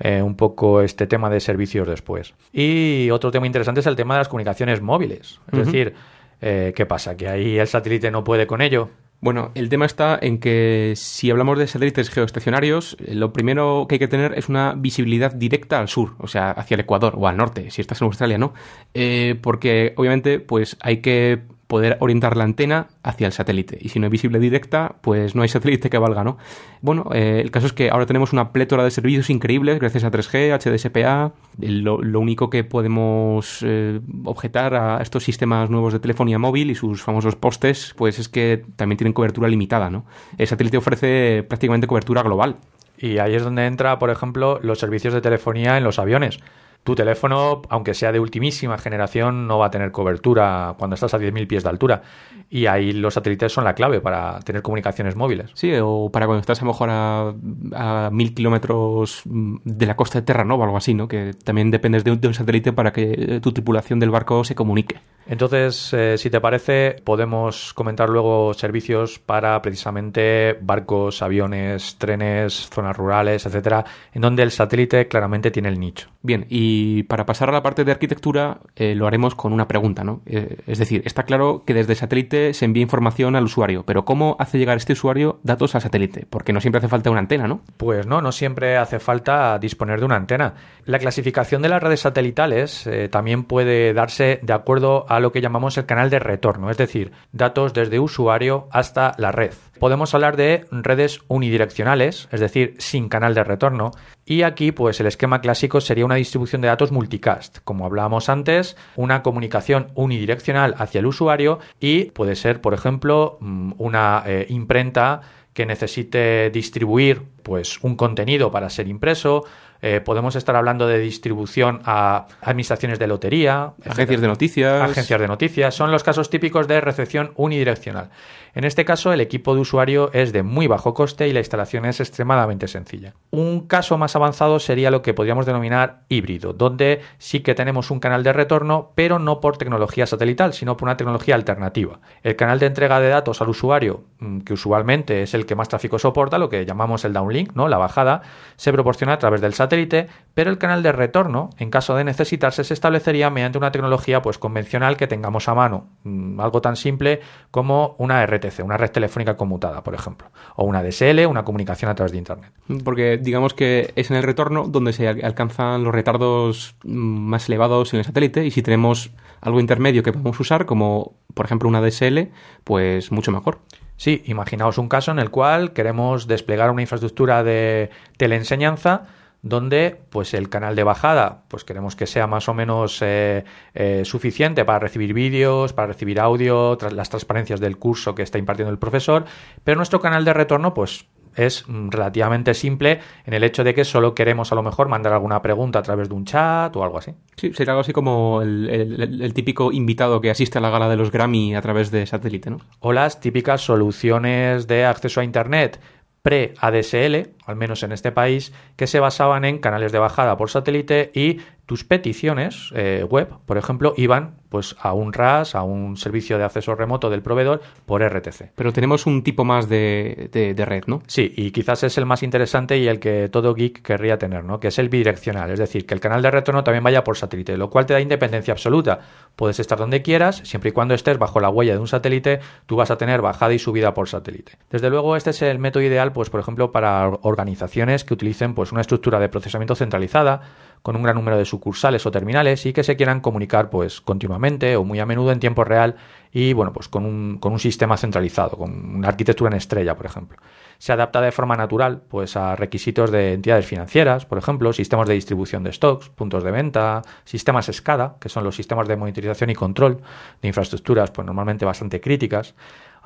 eh, 0.00 0.20
un 0.20 0.34
poco 0.34 0.82
este 0.82 1.06
tema 1.06 1.30
de 1.30 1.40
servicios 1.40 1.86
después. 1.86 2.34
Y 2.52 3.08
otro 3.10 3.30
tema 3.30 3.46
interesante 3.46 3.80
es 3.80 3.86
el 3.86 3.96
tema 3.96 4.14
de 4.14 4.20
las 4.20 4.28
comunicaciones 4.28 4.82
móviles. 4.82 5.40
Es 5.50 5.64
decir, 5.64 5.94
eh, 6.40 6.72
¿qué 6.76 6.84
pasa? 6.84 7.16
¿Que 7.16 7.28
ahí 7.28 7.58
el 7.58 7.68
satélite 7.68 8.10
no 8.10 8.24
puede 8.24 8.46
con 8.46 8.60
ello? 8.60 8.90
Bueno, 9.24 9.52
el 9.54 9.70
tema 9.70 9.86
está 9.86 10.18
en 10.20 10.38
que 10.38 10.92
si 10.96 11.30
hablamos 11.30 11.58
de 11.58 11.66
satélites 11.66 12.10
geoestacionarios, 12.10 12.94
eh, 13.00 13.14
lo 13.14 13.32
primero 13.32 13.86
que 13.88 13.94
hay 13.94 13.98
que 13.98 14.06
tener 14.06 14.36
es 14.36 14.50
una 14.50 14.74
visibilidad 14.74 15.32
directa 15.32 15.78
al 15.78 15.88
sur, 15.88 16.14
o 16.18 16.26
sea, 16.26 16.50
hacia 16.50 16.74
el 16.74 16.80
Ecuador 16.80 17.14
o 17.16 17.26
al 17.26 17.38
norte, 17.38 17.70
si 17.70 17.80
estás 17.80 18.02
en 18.02 18.08
Australia, 18.08 18.36
¿no? 18.36 18.52
Eh, 18.92 19.40
porque 19.40 19.94
obviamente, 19.96 20.40
pues 20.40 20.76
hay 20.82 20.98
que 20.98 21.40
poder 21.66 21.96
orientar 22.00 22.36
la 22.36 22.44
antena 22.44 22.88
hacia 23.02 23.26
el 23.26 23.32
satélite. 23.32 23.78
Y 23.80 23.88
si 23.88 23.98
no 23.98 24.06
hay 24.06 24.10
visible 24.10 24.38
directa, 24.38 24.96
pues 25.00 25.34
no 25.34 25.42
hay 25.42 25.48
satélite 25.48 25.90
que 25.90 25.98
valga, 25.98 26.24
¿no? 26.24 26.36
Bueno, 26.82 27.08
eh, 27.14 27.40
el 27.42 27.50
caso 27.50 27.66
es 27.66 27.72
que 27.72 27.90
ahora 27.90 28.06
tenemos 28.06 28.32
una 28.32 28.52
plétora 28.52 28.84
de 28.84 28.90
servicios 28.90 29.30
increíbles 29.30 29.78
gracias 29.78 30.04
a 30.04 30.10
3G, 30.10 30.52
HDSPA. 30.58 31.32
Lo, 31.58 32.02
lo 32.02 32.20
único 32.20 32.50
que 32.50 32.64
podemos 32.64 33.60
eh, 33.62 34.00
objetar 34.24 34.74
a 34.74 35.02
estos 35.02 35.24
sistemas 35.24 35.70
nuevos 35.70 35.92
de 35.92 36.00
telefonía 36.00 36.38
móvil 36.38 36.70
y 36.70 36.74
sus 36.74 37.02
famosos 37.02 37.36
postes, 37.36 37.94
pues 37.96 38.18
es 38.18 38.28
que 38.28 38.64
también 38.76 38.98
tienen 38.98 39.12
cobertura 39.12 39.48
limitada, 39.48 39.90
¿no? 39.90 40.04
El 40.36 40.46
satélite 40.46 40.76
ofrece 40.76 41.44
prácticamente 41.48 41.86
cobertura 41.86 42.22
global. 42.22 42.56
Y 42.98 43.18
ahí 43.18 43.34
es 43.34 43.42
donde 43.42 43.66
entra, 43.66 43.98
por 43.98 44.10
ejemplo, 44.10 44.60
los 44.62 44.78
servicios 44.78 45.14
de 45.14 45.20
telefonía 45.20 45.76
en 45.76 45.84
los 45.84 45.98
aviones. 45.98 46.38
Tu 46.84 46.94
teléfono, 46.94 47.62
aunque 47.70 47.94
sea 47.94 48.12
de 48.12 48.20
ultimísima 48.20 48.78
generación, 48.78 49.46
no 49.46 49.58
va 49.58 49.66
a 49.66 49.70
tener 49.70 49.90
cobertura 49.90 50.74
cuando 50.78 50.94
estás 50.94 51.14
a 51.14 51.18
10.000 51.18 51.46
pies 51.46 51.62
de 51.64 51.70
altura. 51.70 52.02
Y 52.50 52.66
ahí 52.66 52.92
los 52.92 53.14
satélites 53.14 53.52
son 53.52 53.64
la 53.64 53.74
clave 53.74 54.00
para 54.00 54.38
tener 54.40 54.62
comunicaciones 54.62 55.16
móviles. 55.16 55.50
Sí, 55.54 55.72
o 55.82 56.10
para 56.12 56.26
cuando 56.26 56.40
estás 56.40 56.60
a 56.60 56.64
lo 56.64 56.72
mejor 56.72 56.90
a, 56.90 57.34
a 57.74 58.10
mil 58.12 58.34
kilómetros 58.34 59.22
mm, 59.24 59.56
de 59.64 59.86
la 59.86 59.96
costa 59.96 60.20
de 60.20 60.26
Terranova 60.26 60.62
o 60.62 60.64
algo 60.64 60.76
así, 60.76 60.94
¿no? 60.94 61.08
Que 61.08 61.32
también 61.32 61.70
dependes 61.70 62.04
de 62.04 62.12
un, 62.12 62.20
de 62.20 62.28
un 62.28 62.34
satélite 62.34 62.72
para 62.72 62.92
que 62.92 63.14
eh, 63.16 63.40
tu 63.40 63.52
tripulación 63.52 63.98
del 63.98 64.10
barco 64.10 64.44
se 64.44 64.54
comunique. 64.54 65.00
Entonces, 65.26 65.92
eh, 65.94 66.18
si 66.18 66.28
te 66.28 66.40
parece, 66.40 66.96
podemos 67.02 67.72
comentar 67.72 68.10
luego 68.10 68.52
servicios 68.52 69.18
para 69.18 69.60
precisamente 69.62 70.58
barcos, 70.60 71.22
aviones, 71.22 71.96
trenes, 71.96 72.68
zonas 72.70 72.96
rurales, 72.96 73.46
etcétera, 73.46 73.84
en 74.12 74.20
donde 74.20 74.42
el 74.42 74.50
satélite 74.50 75.08
claramente 75.08 75.50
tiene 75.50 75.70
el 75.70 75.80
nicho. 75.80 76.08
Bien, 76.20 76.46
y 76.50 76.73
para 77.04 77.26
pasar 77.26 77.48
a 77.48 77.52
la 77.52 77.62
parte 77.62 77.84
de 77.84 77.92
arquitectura, 77.92 78.58
eh, 78.76 78.94
lo 78.94 79.06
haremos 79.06 79.34
con 79.34 79.52
una 79.52 79.68
pregunta, 79.68 80.04
¿no? 80.04 80.22
Eh, 80.26 80.58
es 80.66 80.78
decir, 80.78 81.02
está 81.04 81.24
claro 81.24 81.62
que 81.66 81.74
desde 81.74 81.92
el 81.92 81.98
satélite 81.98 82.54
se 82.54 82.64
envía 82.64 82.82
información 82.82 83.36
al 83.36 83.44
usuario, 83.44 83.84
pero 83.84 84.04
¿cómo 84.04 84.36
hace 84.38 84.58
llegar 84.58 84.76
este 84.76 84.92
usuario 84.92 85.40
datos 85.42 85.74
al 85.74 85.82
satélite? 85.82 86.26
Porque 86.28 86.52
no 86.52 86.60
siempre 86.60 86.78
hace 86.78 86.88
falta 86.88 87.10
una 87.10 87.20
antena, 87.20 87.46
¿no? 87.46 87.60
Pues 87.76 88.06
no, 88.06 88.20
no 88.20 88.32
siempre 88.32 88.76
hace 88.76 88.98
falta 88.98 89.58
disponer 89.58 90.00
de 90.00 90.06
una 90.06 90.16
antena. 90.16 90.54
La 90.84 90.98
clasificación 90.98 91.62
de 91.62 91.68
las 91.68 91.82
redes 91.82 92.00
satelitales 92.00 92.86
eh, 92.86 93.08
también 93.08 93.44
puede 93.44 93.92
darse 93.92 94.40
de 94.42 94.52
acuerdo 94.52 95.06
a 95.08 95.20
lo 95.20 95.32
que 95.32 95.40
llamamos 95.40 95.76
el 95.78 95.86
canal 95.86 96.10
de 96.10 96.18
retorno, 96.18 96.70
es 96.70 96.76
decir, 96.76 97.12
datos 97.32 97.74
desde 97.74 98.00
usuario 98.00 98.68
hasta 98.70 99.14
la 99.18 99.32
red. 99.32 99.52
Podemos 99.78 100.14
hablar 100.14 100.36
de 100.36 100.66
redes 100.70 101.20
unidireccionales, 101.28 102.28
es 102.30 102.40
decir, 102.40 102.74
sin 102.78 103.08
canal 103.08 103.34
de 103.34 103.44
retorno, 103.44 103.90
y 104.26 104.42
aquí 104.42 104.72
pues 104.72 105.00
el 105.00 105.06
esquema 105.06 105.40
clásico 105.40 105.80
sería 105.80 106.04
una 106.04 106.14
distribución 106.14 106.60
de 106.62 106.68
datos 106.68 106.92
multicast, 106.92 107.58
como 107.64 107.86
hablábamos 107.86 108.28
antes, 108.28 108.76
una 108.96 109.22
comunicación 109.22 109.88
unidireccional 109.94 110.74
hacia 110.78 111.00
el 111.00 111.06
usuario 111.06 111.58
y 111.80 112.06
puede 112.06 112.36
ser, 112.36 112.60
por 112.60 112.74
ejemplo, 112.74 113.38
mm, 113.40 113.72
una 113.78 114.22
eh, 114.26 114.46
imprenta 114.48 115.20
que 115.52 115.66
necesite 115.66 116.50
distribuir 116.50 117.22
pues 117.42 117.78
un 117.82 117.96
contenido 117.96 118.50
para 118.50 118.68
ser 118.70 118.88
impreso, 118.88 119.44
eh, 119.86 120.00
podemos 120.00 120.34
estar 120.34 120.56
hablando 120.56 120.86
de 120.86 120.98
distribución 120.98 121.82
a 121.84 122.26
administraciones 122.40 122.98
de 122.98 123.06
lotería, 123.06 123.74
agencias 123.84 124.20
de 124.22 124.26
noticias. 124.26 124.90
Agencias 124.90 125.20
de 125.20 125.28
noticias. 125.28 125.74
Son 125.74 125.92
los 125.92 126.02
casos 126.02 126.30
típicos 126.30 126.66
de 126.66 126.80
recepción 126.80 127.32
unidireccional. 127.36 128.08
En 128.54 128.62
este 128.62 128.84
caso, 128.84 129.12
el 129.12 129.20
equipo 129.20 129.54
de 129.54 129.60
usuario 129.60 130.10
es 130.12 130.32
de 130.32 130.44
muy 130.44 130.68
bajo 130.68 130.94
coste 130.94 131.26
y 131.26 131.32
la 131.32 131.40
instalación 131.40 131.84
es 131.86 131.98
extremadamente 131.98 132.68
sencilla. 132.68 133.14
Un 133.32 133.66
caso 133.66 133.98
más 133.98 134.14
avanzado 134.14 134.60
sería 134.60 134.92
lo 134.92 135.02
que 135.02 135.12
podríamos 135.12 135.44
denominar 135.44 136.04
híbrido, 136.08 136.52
donde 136.52 137.00
sí 137.18 137.40
que 137.40 137.56
tenemos 137.56 137.90
un 137.90 137.98
canal 137.98 138.22
de 138.22 138.32
retorno, 138.32 138.92
pero 138.94 139.18
no 139.18 139.40
por 139.40 139.56
tecnología 139.56 140.06
satelital, 140.06 140.52
sino 140.52 140.76
por 140.76 140.86
una 140.86 140.96
tecnología 140.96 141.34
alternativa. 141.34 141.98
El 142.22 142.36
canal 142.36 142.60
de 142.60 142.66
entrega 142.66 143.00
de 143.00 143.08
datos 143.08 143.42
al 143.42 143.48
usuario, 143.48 144.04
mm, 144.20 144.40
que 144.40 144.52
usualmente 144.52 145.22
es 145.22 145.34
el 145.34 145.46
que 145.46 145.56
más 145.56 145.68
tráfico 145.68 145.98
soporta, 145.98 146.38
lo 146.38 146.48
que 146.48 146.64
llamamos 146.64 147.04
el 147.04 147.12
downlink, 147.12 147.54
¿no? 147.54 147.66
la 147.66 147.78
bajada, 147.78 148.22
se 148.54 148.72
proporciona 148.72 149.14
a 149.14 149.18
través 149.18 149.40
del 149.40 149.54
satélite, 149.54 150.06
pero 150.34 150.50
el 150.50 150.58
canal 150.58 150.84
de 150.84 150.92
retorno, 150.92 151.50
en 151.58 151.70
caso 151.70 151.96
de 151.96 152.04
necesitarse, 152.04 152.62
se 152.62 152.74
establecería 152.74 153.30
mediante 153.30 153.58
una 153.58 153.72
tecnología 153.72 154.22
pues, 154.22 154.38
convencional 154.38 154.96
que 154.96 155.08
tengamos 155.08 155.48
a 155.48 155.54
mano, 155.54 155.88
mm, 156.04 156.38
algo 156.38 156.60
tan 156.60 156.76
simple 156.76 157.20
como 157.50 157.96
una 157.98 158.22
RT 158.22 158.43
una 158.62 158.76
red 158.76 158.90
telefónica 158.90 159.36
conmutada, 159.36 159.82
por 159.82 159.94
ejemplo, 159.94 160.30
o 160.56 160.64
una 160.64 160.82
DSL, 160.82 161.26
una 161.26 161.44
comunicación 161.44 161.90
a 161.90 161.94
través 161.94 162.12
de 162.12 162.18
Internet. 162.18 162.52
Porque 162.84 163.18
digamos 163.18 163.54
que 163.54 163.92
es 163.96 164.10
en 164.10 164.16
el 164.16 164.22
retorno 164.22 164.66
donde 164.68 164.92
se 164.92 165.08
alcanzan 165.08 165.84
los 165.84 165.94
retardos 165.94 166.76
mm, 166.84 166.90
más 166.90 167.48
elevados 167.48 167.92
en 167.92 168.00
el 168.00 168.04
satélite 168.04 168.44
y 168.44 168.50
si 168.50 168.62
tenemos 168.62 169.10
algo 169.40 169.60
intermedio 169.60 170.02
que 170.02 170.12
podemos 170.12 170.38
usar, 170.40 170.66
como 170.66 171.14
por 171.34 171.46
ejemplo 171.46 171.68
una 171.68 171.80
DSL, 171.80 172.30
pues 172.64 173.12
mucho 173.12 173.32
mejor. 173.32 173.60
Sí, 173.96 174.22
imaginaos 174.26 174.78
un 174.78 174.88
caso 174.88 175.12
en 175.12 175.18
el 175.18 175.30
cual 175.30 175.72
queremos 175.72 176.26
desplegar 176.26 176.70
una 176.70 176.82
infraestructura 176.82 177.44
de 177.44 177.90
teleenseñanza 178.16 179.06
donde 179.44 180.00
pues 180.08 180.32
el 180.32 180.48
canal 180.48 180.74
de 180.74 180.82
bajada 180.84 181.42
pues 181.48 181.64
queremos 181.64 181.94
que 181.94 182.06
sea 182.06 182.26
más 182.26 182.48
o 182.48 182.54
menos 182.54 183.00
eh, 183.02 183.44
eh, 183.74 184.02
suficiente 184.06 184.64
para 184.64 184.78
recibir 184.78 185.12
vídeos, 185.12 185.74
para 185.74 185.88
recibir 185.88 186.18
audio, 186.18 186.78
las 186.90 187.10
transparencias 187.10 187.60
del 187.60 187.76
curso 187.76 188.14
que 188.14 188.22
está 188.22 188.38
impartiendo 188.38 188.72
el 188.72 188.78
profesor, 188.78 189.26
pero 189.62 189.76
nuestro 189.76 190.00
canal 190.00 190.24
de 190.24 190.32
retorno 190.32 190.72
pues 190.72 191.06
es 191.36 191.68
mm, 191.68 191.90
relativamente 191.90 192.54
simple 192.54 193.00
en 193.26 193.34
el 193.34 193.44
hecho 193.44 193.64
de 193.64 193.74
que 193.74 193.84
solo 193.84 194.14
queremos 194.14 194.50
a 194.52 194.54
lo 194.54 194.62
mejor 194.62 194.88
mandar 194.88 195.12
alguna 195.12 195.42
pregunta 195.42 195.78
a 195.78 195.82
través 195.82 196.08
de 196.08 196.14
un 196.14 196.24
chat 196.24 196.74
o 196.74 196.82
algo 196.82 196.98
así. 196.98 197.12
Sí, 197.36 197.52
sería 197.52 197.72
algo 197.72 197.82
así 197.82 197.92
como 197.92 198.40
el, 198.42 199.32
típico 199.34 199.72
invitado 199.72 200.20
que 200.20 200.30
asiste 200.30 200.58
a 200.58 200.60
la 200.60 200.70
gala 200.70 200.88
de 200.88 200.96
los 200.96 201.10
Grammy 201.10 201.54
a 201.54 201.60
través 201.60 201.90
de 201.90 202.06
satélite, 202.06 202.50
¿no? 202.50 202.58
O 202.80 202.92
las 202.92 203.20
típicas 203.20 203.60
soluciones 203.60 204.66
de 204.66 204.84
acceso 204.86 205.20
a 205.20 205.24
Internet 205.24 205.80
pre-ADSL, 206.24 207.34
al 207.44 207.56
menos 207.56 207.82
en 207.82 207.92
este 207.92 208.10
país, 208.10 208.54
que 208.76 208.86
se 208.86 208.98
basaban 208.98 209.44
en 209.44 209.58
canales 209.58 209.92
de 209.92 209.98
bajada 209.98 210.38
por 210.38 210.48
satélite 210.48 211.12
y 211.14 211.40
tus 211.66 211.84
peticiones 211.84 212.70
eh, 212.74 213.06
web, 213.08 213.28
por 213.46 213.56
ejemplo, 213.56 213.94
iban 213.96 214.36
pues 214.54 214.76
a 214.78 214.92
un 214.92 215.12
RAS, 215.12 215.56
a 215.56 215.64
un 215.64 215.96
servicio 215.96 216.38
de 216.38 216.44
acceso 216.44 216.76
remoto 216.76 217.10
del 217.10 217.22
proveedor 217.22 217.60
por 217.86 218.04
RTC. 218.04 218.52
Pero 218.54 218.72
tenemos 218.72 219.04
un 219.04 219.24
tipo 219.24 219.44
más 219.44 219.68
de, 219.68 220.30
de, 220.32 220.64
red, 220.64 220.84
¿no? 220.86 221.02
Sí, 221.08 221.32
y 221.36 221.50
quizás 221.50 221.82
es 221.82 221.98
el 221.98 222.06
más 222.06 222.22
interesante 222.22 222.78
y 222.78 222.86
el 222.86 223.00
que 223.00 223.28
todo 223.28 223.52
geek 223.54 223.82
querría 223.82 224.16
tener, 224.16 224.44
¿no? 224.44 224.60
Que 224.60 224.68
es 224.68 224.78
el 224.78 224.90
bidireccional, 224.90 225.50
es 225.50 225.58
decir, 225.58 225.86
que 225.86 225.94
el 225.94 225.98
canal 225.98 226.22
de 226.22 226.30
retorno 226.30 226.62
también 226.62 226.84
vaya 226.84 227.02
por 227.02 227.16
satélite, 227.16 227.56
lo 227.56 227.68
cual 227.68 227.86
te 227.86 227.94
da 227.94 228.00
independencia 228.00 228.52
absoluta. 228.52 229.00
Puedes 229.34 229.58
estar 229.58 229.76
donde 229.76 230.02
quieras, 230.02 230.42
siempre 230.44 230.70
y 230.70 230.72
cuando 230.72 230.94
estés 230.94 231.18
bajo 231.18 231.40
la 231.40 231.48
huella 231.48 231.72
de 231.72 231.80
un 231.80 231.88
satélite, 231.88 232.38
tú 232.66 232.76
vas 232.76 232.92
a 232.92 232.96
tener 232.96 233.22
bajada 233.22 233.54
y 233.54 233.58
subida 233.58 233.92
por 233.92 234.08
satélite. 234.08 234.52
Desde 234.70 234.88
luego, 234.88 235.16
este 235.16 235.30
es 235.30 235.42
el 235.42 235.58
método 235.58 235.82
ideal, 235.82 236.12
pues, 236.12 236.30
por 236.30 236.38
ejemplo, 236.38 236.70
para 236.70 237.08
organizaciones 237.08 238.04
que 238.04 238.14
utilicen 238.14 238.54
pues, 238.54 238.70
una 238.70 238.82
estructura 238.82 239.18
de 239.18 239.28
procesamiento 239.28 239.74
centralizada, 239.74 240.42
con 240.84 240.96
un 240.96 241.02
gran 241.02 241.16
número 241.16 241.38
de 241.38 241.46
sucursales 241.46 242.04
o 242.04 242.10
terminales 242.10 242.66
y 242.66 242.74
que 242.74 242.84
se 242.84 242.94
quieran 242.94 243.20
comunicar 243.20 243.70
pues 243.70 244.02
continuamente 244.02 244.76
o 244.76 244.84
muy 244.84 245.00
a 245.00 245.06
menudo 245.06 245.32
en 245.32 245.40
tiempo 245.40 245.64
real 245.64 245.96
y 246.30 246.52
bueno 246.52 246.74
pues 246.74 246.88
con 246.88 247.06
un, 247.06 247.38
con 247.38 247.54
un 247.54 247.58
sistema 247.58 247.96
centralizado, 247.96 248.58
con 248.58 248.96
una 248.96 249.08
arquitectura 249.08 249.48
en 249.48 249.56
estrella, 249.56 249.96
por 249.96 250.04
ejemplo. 250.04 250.36
Se 250.76 250.92
adapta 250.92 251.22
de 251.22 251.32
forma 251.32 251.56
natural 251.56 252.02
pues 252.06 252.36
a 252.36 252.54
requisitos 252.54 253.10
de 253.10 253.32
entidades 253.32 253.64
financieras, 253.64 254.26
por 254.26 254.36
ejemplo, 254.36 254.74
sistemas 254.74 255.08
de 255.08 255.14
distribución 255.14 255.64
de 255.64 255.72
stocks, 255.72 256.10
puntos 256.10 256.44
de 256.44 256.50
venta, 256.50 257.00
sistemas 257.24 257.70
SCADA, 257.72 258.16
que 258.20 258.28
son 258.28 258.44
los 258.44 258.54
sistemas 258.54 258.86
de 258.86 258.96
monitorización 258.96 259.48
y 259.48 259.54
control 259.54 260.02
de 260.42 260.48
infraestructuras 260.48 261.10
pues 261.12 261.24
normalmente 261.24 261.64
bastante 261.64 262.02
críticas 262.02 262.54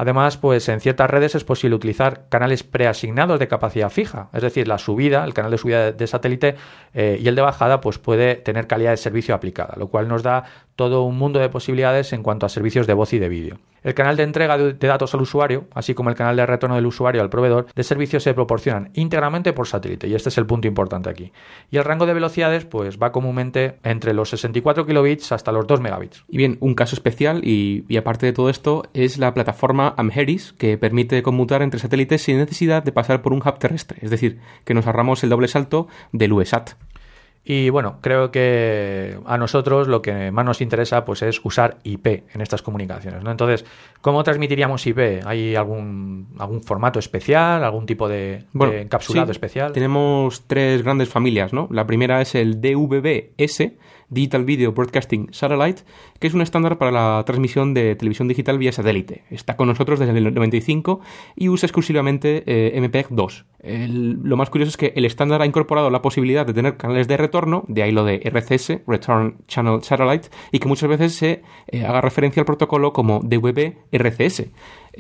Además, 0.01 0.37
pues 0.37 0.69
en 0.69 0.81
ciertas 0.81 1.11
redes 1.11 1.35
es 1.35 1.43
posible 1.43 1.75
utilizar 1.75 2.29
canales 2.29 2.63
preasignados 2.63 3.41
de 3.41 3.49
capacidad 3.49 3.91
fija, 3.91 4.29
es 4.33 4.43
decir, 4.43 4.69
la 4.69 4.79
subida, 4.79 5.25
el 5.25 5.35
canal 5.35 5.51
de 5.51 5.59
subida 5.59 5.91
de 5.91 6.07
satélite 6.07 6.55
eh, 6.95 7.19
y 7.21 7.27
el 7.27 7.35
de 7.35 7.43
bajada, 7.43 7.81
pues 7.81 7.99
puede 7.99 8.37
tener 8.37 8.69
calidad 8.69 8.93
de 8.93 8.97
servicio 8.97 9.35
aplicada, 9.35 9.75
lo 9.77 9.89
cual 9.89 10.07
nos 10.07 10.23
da 10.23 10.45
todo 10.79 11.03
un 11.03 11.19
mundo 11.19 11.41
de 11.41 11.49
posibilidades 11.49 12.13
en 12.13 12.23
cuanto 12.23 12.47
a 12.47 12.49
servicios 12.49 12.87
de 12.87 12.95
voz 12.95 13.13
y 13.13 13.19
de 13.19 13.29
vídeo. 13.29 13.59
El 13.83 13.95
canal 13.95 14.17
de 14.17 14.23
entrega 14.23 14.57
de 14.57 14.75
datos 14.75 15.13
al 15.13 15.23
usuario, 15.23 15.67
así 15.75 15.93
como 15.93 16.09
el 16.09 16.15
canal 16.15 16.37
de 16.37 16.47
retorno 16.47 16.77
del 16.77 16.87
usuario 16.87 17.21
al 17.21 17.31
proveedor 17.31 17.67
de 17.75 17.83
servicios 17.83 18.23
se 18.23 18.33
proporcionan 18.33 18.91
íntegramente 18.95 19.53
por 19.53 19.67
satélite 19.67 20.07
y 20.07 20.15
este 20.15 20.29
es 20.29 20.39
el 20.39 20.47
punto 20.47 20.69
importante 20.69 21.11
aquí. 21.11 21.33
Y 21.73 21.79
el 21.79 21.85
rango 21.85 22.07
de 22.07 22.15
velocidades 22.15 22.65
pues 22.65 22.97
va 22.97 23.11
comúnmente 23.11 23.79
entre 23.83 24.15
los 24.15 24.31
64 24.31 24.87
kilobits 24.87 25.33
hasta 25.33 25.51
los 25.51 25.67
2 25.67 25.81
megabits. 25.81 26.25
Y 26.29 26.37
bien, 26.37 26.59
un 26.61 26.75
caso 26.75 26.95
especial 26.95 27.41
y, 27.45 27.85
aparte 27.97 28.27
de 28.27 28.33
todo 28.33 28.49
esto 28.49 28.85
es 28.95 29.19
la 29.19 29.35
plataforma 29.35 29.95
Amheris 29.97 30.53
que 30.53 30.79
permite 30.79 31.25
conmutar 31.25 31.63
entre 31.63 31.81
satélites 31.81 32.23
sin 32.23 32.39
necesidad 32.39 32.85
de 32.85 32.93
pasar 32.93 33.21
por 33.21 33.33
un 33.33 33.41
hub 33.41 33.59
terrestre, 33.59 33.99
es 34.01 34.11
decir, 34.11 34.39
que 34.65 34.75
nos 34.75 34.87
ahorramos 34.87 35.25
el 35.25 35.31
doble 35.31 35.49
salto 35.49 35.89
del 36.13 36.35
USAT. 36.35 36.77
Y 37.51 37.71
bueno, 37.71 37.97
creo 38.03 38.31
que 38.31 39.19
a 39.25 39.39
nosotros 39.39 39.89
lo 39.89 40.03
que 40.03 40.31
más 40.31 40.45
nos 40.45 40.61
interesa 40.61 41.07
pues 41.07 41.23
es 41.23 41.41
usar 41.43 41.79
IP 41.83 42.07
en 42.07 42.43
estas 42.43 42.61
comunicaciones. 42.61 43.23
¿no? 43.25 43.31
Entonces, 43.31 43.65
¿cómo 44.03 44.23
transmitiríamos 44.23 44.87
IP? 44.87 45.25
¿Hay 45.25 45.57
algún, 45.57 46.29
algún 46.39 46.63
formato 46.63 46.99
especial, 46.99 47.65
algún 47.65 47.87
tipo 47.87 48.07
de, 48.07 48.45
encapsulado 48.53 49.33
especial? 49.33 49.73
Tenemos 49.73 50.47
tres 50.47 50.83
grandes 50.83 51.09
familias, 51.09 51.55
¿no? 51.55 51.69
La 51.71 51.87
primera 51.87 52.21
es 52.21 52.35
el 52.35 52.61
DVB-S, 52.61 53.79
Digital 54.11 54.45
Video 54.45 54.73
Broadcasting 54.73 55.29
Satellite, 55.33 55.83
que 56.19 56.27
es 56.27 56.35
un 56.35 56.41
estándar 56.41 56.79
para 56.79 56.91
la 56.91 57.23
transmisión 57.27 57.75
de 57.75 57.95
televisión 57.97 58.29
digital 58.29 58.59
vía 58.59 58.73
satélite. 58.73 59.25
Está 59.31 59.57
con 59.57 59.69
nosotros 59.69 59.99
desde 59.99 60.17
el 60.17 60.35
95 60.35 61.01
y 61.37 61.49
usa 61.49 61.67
exclusivamente 61.67 62.45
eh, 62.47 62.81
MPEG 62.81 63.09
2. 63.11 63.47
lo 63.63 64.37
más 64.37 64.51
curioso 64.51 64.71
es 64.71 64.77
que 64.77 64.93
el 64.97 65.05
estándar 65.05 65.43
ha 65.43 65.47
incorporado 65.47 65.91
la 65.91 66.03
posibilidad 66.03 66.47
de 66.47 66.55
tener 66.55 66.77
canales 66.77 67.09
de 67.09 67.17
retorno, 67.17 67.65
de 67.69 67.83
ahí 67.83 67.93
lo 67.93 68.05
de 68.05 68.21
RCS, 68.25 68.81
Return 68.87 69.39
Channel 69.47 69.83
Satellite, 69.83 70.29
y 70.53 70.59
que 70.59 70.69
muchas 70.69 70.89
veces 70.89 71.15
se 71.15 71.43
eh, 71.69 71.85
haga 71.85 72.01
referencia 72.01 72.41
al 72.41 72.47
protocolo 72.47 72.93
como 72.93 73.21
DVB-RCS 73.21 74.51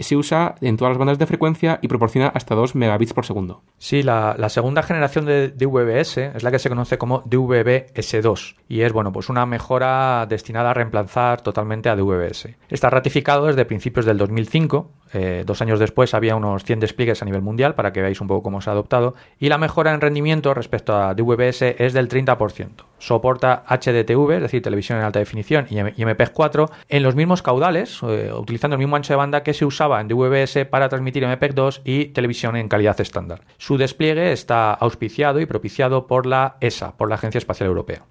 se 0.02 0.16
usa 0.16 0.54
en 0.60 0.76
todas 0.76 0.92
las 0.92 0.98
bandas 0.98 1.18
de 1.18 1.26
frecuencia 1.26 1.78
y 1.82 1.88
proporciona 1.88 2.28
hasta 2.28 2.54
2 2.54 2.74
megabits 2.74 3.12
por 3.12 3.26
segundo. 3.26 3.62
Sí, 3.78 4.02
la, 4.02 4.36
segunda 4.48 4.82
generación 4.82 5.26
de 5.26 5.50
DVB-S 5.50 6.32
es 6.34 6.42
la 6.42 6.50
que 6.50 6.58
se 6.58 6.68
conoce 6.68 6.98
como 6.98 7.22
DVB-S2 7.24 8.56
y 8.68 8.80
es 8.80 8.92
bueno, 8.92 9.12
pues 9.12 9.28
una 9.28 9.46
mejora 9.46 10.26
destinada 10.26 10.70
a 10.70 10.74
reemplazar 10.74 11.40
totalmente 11.40 11.88
a 11.88 11.96
DVB-S. 11.96 12.56
Está 12.68 12.90
ratificado 12.90 13.46
desde 13.46 13.64
principios 13.64 14.06
del 14.06 14.18
2005, 14.18 14.90
eh, 15.12 15.44
dos 15.46 15.62
años 15.62 15.78
después 15.78 16.14
había 16.14 16.36
unos 16.36 16.64
100 16.64 16.80
despliegues 16.80 17.22
a 17.22 17.24
nivel 17.24 17.42
mundial 17.42 17.74
para 17.74 17.92
que 17.92 18.00
veáis 18.00 18.20
un 18.20 18.28
poco 18.28 18.42
cómo 18.42 18.60
se 18.60 18.70
ha 18.70 18.72
adoptado 18.72 19.14
y 19.38 19.48
la 19.48 19.58
mejora 19.58 19.94
en 19.94 20.00
rendimiento 20.00 20.54
respecto 20.54 20.96
a 20.96 21.14
DVB-S 21.14 21.76
es 21.78 21.92
del 21.92 22.08
30%. 22.08 22.84
Soporta 22.98 23.64
HDTV, 23.68 24.36
es 24.36 24.42
decir, 24.42 24.62
televisión 24.62 24.98
en 24.98 25.04
alta 25.04 25.18
definición 25.18 25.66
y 25.70 25.76
MPEG-4 25.76 26.70
en 26.88 27.02
los 27.02 27.14
mismos 27.14 27.42
caudales, 27.42 28.00
eh, 28.02 28.32
utilizando 28.32 28.74
el 28.74 28.80
mismo 28.80 28.96
ancho 28.96 29.12
de 29.12 29.16
banda 29.16 29.42
que 29.42 29.54
se 29.54 29.64
usaba 29.64 30.00
en 30.00 30.08
DVB-S 30.08 30.66
para 30.66 30.88
transmitir 30.88 31.26
MPEG 31.26 31.54
2 31.54 31.82
y 31.84 32.06
televisión 32.06 32.56
en 32.56 32.68
calidad 32.68 33.00
estándar. 33.00 33.42
Su 33.56 33.78
despliegue 33.78 34.32
está 34.32 34.72
auspiciado 34.72 35.40
y 35.40 35.46
propiciado 35.46 36.06
por 36.06 36.26
la 36.26 36.56
ESA, 36.60 36.96
por 36.96 37.08
la 37.08 37.14
Agencia 37.14 37.38
Espacial 37.38 37.68
Europea. 37.68 38.04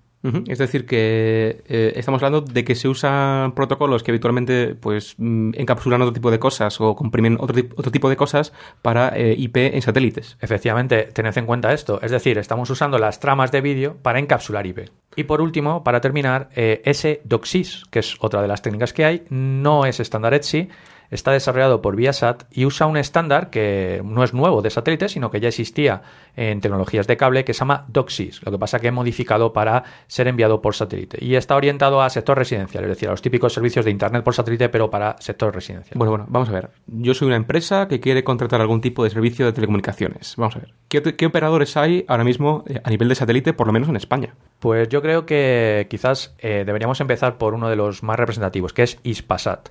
Es 0.47 0.57
decir, 0.57 0.85
que 0.85 1.63
eh, 1.67 1.93
estamos 1.95 2.21
hablando 2.21 2.41
de 2.41 2.65
que 2.65 2.75
se 2.75 2.89
usan 2.89 3.53
protocolos 3.53 4.03
que 4.03 4.11
habitualmente 4.11 4.75
pues, 4.75 5.15
mm, 5.17 5.51
encapsulan 5.55 6.01
otro 6.01 6.13
tipo 6.13 6.31
de 6.31 6.39
cosas 6.39 6.81
o 6.81 6.95
comprimen 6.95 7.37
otro, 7.39 7.61
otro 7.77 7.91
tipo 7.91 8.09
de 8.09 8.17
cosas 8.17 8.51
para 8.81 9.09
eh, 9.15 9.35
IP 9.37 9.57
en 9.57 9.81
satélites. 9.81 10.37
Efectivamente, 10.41 11.03
tened 11.13 11.37
en 11.37 11.45
cuenta 11.45 11.71
esto. 11.71 12.01
Es 12.01 12.11
decir, 12.11 12.37
estamos 12.37 12.69
usando 12.69 12.97
las 12.97 13.19
tramas 13.19 13.51
de 13.51 13.61
vídeo 13.61 13.97
para 14.01 14.19
encapsular 14.19 14.65
IP. 14.65 14.89
Y 15.15 15.23
por 15.23 15.39
último, 15.41 15.83
para 15.83 16.01
terminar, 16.01 16.49
eh, 16.55 16.81
S-DOCSIS, 16.83 17.85
que 17.89 17.99
es 17.99 18.17
otra 18.19 18.41
de 18.41 18.47
las 18.47 18.61
técnicas 18.61 18.93
que 18.93 19.05
hay, 19.05 19.23
no 19.29 19.85
es 19.85 19.99
estándar 19.99 20.33
ETSI, 20.33 20.69
está 21.11 21.31
desarrollado 21.31 21.81
por 21.81 21.95
Viasat 21.95 22.43
y 22.51 22.65
usa 22.65 22.87
un 22.87 22.97
estándar 22.97 23.49
que 23.49 24.01
no 24.03 24.23
es 24.23 24.33
nuevo 24.33 24.61
de 24.61 24.69
satélite, 24.69 25.09
sino 25.09 25.31
que 25.31 25.39
ya 25.39 25.49
existía 25.49 26.01
en 26.35 26.61
tecnologías 26.61 27.07
de 27.07 27.17
cable, 27.17 27.43
que 27.43 27.53
se 27.53 27.59
llama 27.59 27.85
DOCSIS, 27.87 28.43
lo 28.45 28.51
que 28.51 28.59
pasa 28.59 28.79
que 28.79 28.87
es 28.87 28.93
modificado 28.93 29.53
para 29.53 29.83
ser 30.07 30.27
enviado 30.27 30.61
por 30.61 30.75
satélite. 30.75 31.23
Y 31.23 31.35
está 31.35 31.55
orientado 31.55 32.01
a 32.01 32.09
sector 32.09 32.37
residencial, 32.37 32.83
es 32.83 32.89
decir, 32.89 33.07
a 33.07 33.11
los 33.11 33.21
típicos 33.21 33.53
servicios 33.53 33.85
de 33.85 33.91
Internet 33.91 34.23
por 34.23 34.33
satélite, 34.33 34.69
pero 34.69 34.89
para 34.89 35.15
sector 35.19 35.53
residencial. 35.53 35.97
Bueno, 35.97 36.11
bueno, 36.11 36.25
vamos 36.29 36.49
a 36.49 36.51
ver. 36.51 36.69
Yo 36.87 37.13
soy 37.13 37.27
una 37.27 37.37
empresa 37.37 37.87
que 37.87 37.99
quiere 37.99 38.23
contratar 38.23 38.61
algún 38.61 38.81
tipo 38.81 39.03
de 39.03 39.09
servicio 39.09 39.45
de 39.45 39.53
telecomunicaciones. 39.53 40.35
Vamos 40.37 40.55
a 40.55 40.59
ver. 40.59 40.73
¿Qué, 40.89 41.01
qué 41.01 41.25
operadores 41.25 41.75
hay 41.77 42.05
ahora 42.07 42.23
mismo 42.23 42.63
eh, 42.67 42.81
a 42.83 42.89
nivel 42.89 43.09
de 43.09 43.15
satélite, 43.15 43.53
por 43.53 43.67
lo 43.67 43.73
menos 43.73 43.89
en 43.89 43.95
España? 43.95 44.35
Pues 44.59 44.89
yo 44.89 45.01
creo 45.01 45.25
que 45.25 45.87
quizás 45.89 46.35
eh, 46.39 46.63
deberíamos 46.65 46.99
empezar 47.01 47.37
por 47.37 47.53
uno 47.53 47.69
de 47.69 47.75
los 47.75 48.03
más 48.03 48.17
representativos, 48.17 48.73
que 48.73 48.83
es 48.83 48.99
Ispasat. 49.03 49.69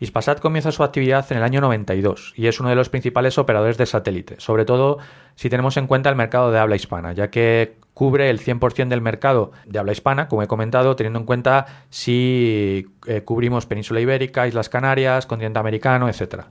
Ispasat 0.00 0.40
comienza 0.40 0.72
su 0.72 0.82
actividad 0.82 1.30
en 1.30 1.38
el 1.38 1.44
año 1.44 1.60
92 1.60 2.32
y 2.34 2.46
es 2.46 2.58
uno 2.58 2.70
de 2.70 2.74
los 2.74 2.88
principales 2.88 3.36
operadores 3.36 3.76
de 3.76 3.84
satélite, 3.84 4.36
sobre 4.38 4.64
todo 4.64 4.98
si 5.34 5.50
tenemos 5.50 5.76
en 5.76 5.86
cuenta 5.86 6.08
el 6.08 6.16
mercado 6.16 6.50
de 6.50 6.58
habla 6.58 6.76
hispana, 6.76 7.12
ya 7.12 7.28
que 7.28 7.76
cubre 7.92 8.30
el 8.30 8.40
100% 8.40 8.88
del 8.88 9.02
mercado 9.02 9.52
de 9.66 9.78
habla 9.78 9.92
hispana, 9.92 10.26
como 10.26 10.42
he 10.42 10.46
comentado, 10.46 10.96
teniendo 10.96 11.18
en 11.18 11.26
cuenta 11.26 11.66
si 11.90 12.86
eh, 13.06 13.20
cubrimos 13.22 13.66
Península 13.66 14.00
Ibérica, 14.00 14.48
Islas 14.48 14.70
Canarias, 14.70 15.26
continente 15.26 15.58
americano, 15.58 16.08
etc. 16.08 16.44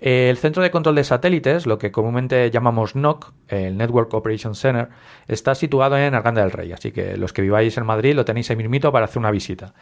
El 0.00 0.36
Centro 0.36 0.62
de 0.62 0.70
Control 0.72 0.94
de 0.94 1.04
Satélites, 1.04 1.66
lo 1.66 1.78
que 1.78 1.92
comúnmente 1.92 2.50
llamamos 2.50 2.96
NOC, 2.96 3.32
el 3.48 3.76
Network 3.76 4.12
Operation 4.14 4.54
Center, 4.54 4.88
está 5.26 5.54
situado 5.54 5.96
en 5.96 6.14
Arganda 6.14 6.42
del 6.42 6.52
Rey, 6.52 6.72
así 6.72 6.92
que 6.92 7.16
los 7.16 7.32
que 7.32 7.42
viváis 7.42 7.76
en 7.78 7.86
Madrid 7.86 8.14
lo 8.14 8.24
tenéis 8.24 8.50
ahí 8.50 8.56
mismito 8.56 8.90
para 8.90 9.06
hacer 9.06 9.18
una 9.18 9.30
visita. 9.32 9.74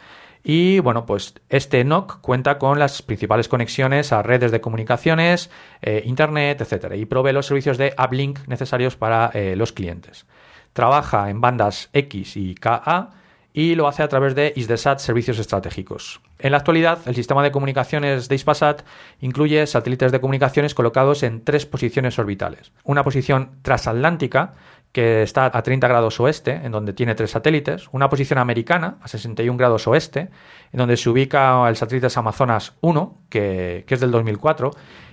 Y 0.43 0.79
bueno, 0.79 1.05
pues 1.05 1.33
este 1.49 1.83
NOC 1.83 2.21
cuenta 2.21 2.57
con 2.57 2.79
las 2.79 3.01
principales 3.01 3.47
conexiones 3.47 4.11
a 4.13 4.23
redes 4.23 4.51
de 4.51 4.61
comunicaciones, 4.61 5.49
eh, 5.81 6.03
internet, 6.05 6.61
etcétera, 6.61 6.95
y 6.95 7.05
provee 7.05 7.33
los 7.33 7.45
servicios 7.45 7.77
de 7.77 7.93
uplink 7.97 8.39
necesarios 8.47 8.95
para 8.95 9.31
eh, 9.33 9.55
los 9.55 9.73
clientes. 9.73 10.25
Trabaja 10.73 11.29
en 11.29 11.41
bandas 11.41 11.89
X 11.93 12.37
y 12.37 12.55
KA 12.55 13.09
y 13.57 13.73
lo 13.73 13.87
hace 13.87 14.03
a 14.03 14.07
través 14.07 14.35
de 14.35 14.53
ISDESAT 14.55 14.99
Servicios 14.99 15.39
Estratégicos. 15.39 16.21
En 16.37 16.51
la 16.51 16.57
actualidad, 16.57 16.99
el 17.07 17.15
sistema 17.15 17.41
de 17.41 17.51
comunicaciones 17.51 18.29
de 18.29 18.35
ISPASAT 18.35 18.83
incluye 19.21 19.65
satélites 19.65 20.11
de 20.11 20.19
comunicaciones 20.19 20.75
colocados 20.75 21.23
en 21.23 21.43
tres 21.43 21.65
posiciones 21.65 22.19
orbitales. 22.19 22.71
Una 22.83 23.03
posición 23.03 23.57
transatlántica, 23.63 24.53
que 24.97 25.21
está 25.21 25.45
a 25.45 25.61
30 25.61 25.87
grados 25.87 26.19
oeste, 26.19 26.59
en 26.63 26.71
donde 26.71 26.91
tiene 26.91 27.13
tres 27.13 27.29
satélites, 27.29 27.87
una 27.91 28.09
posición 28.09 28.39
americana 28.39 28.97
a 28.99 29.07
61 29.07 29.55
grados 29.55 29.85
oeste, 29.85 30.29
en 30.71 30.77
donde 30.79 30.97
se 30.97 31.07
ubica 31.07 31.69
el 31.69 31.75
satélite 31.75 32.07
Amazonas 32.15 32.73
1, 32.81 33.15
que, 33.29 33.83
que, 33.85 33.93
es 33.93 33.99
del 33.99 34.09
2004, 34.09 34.71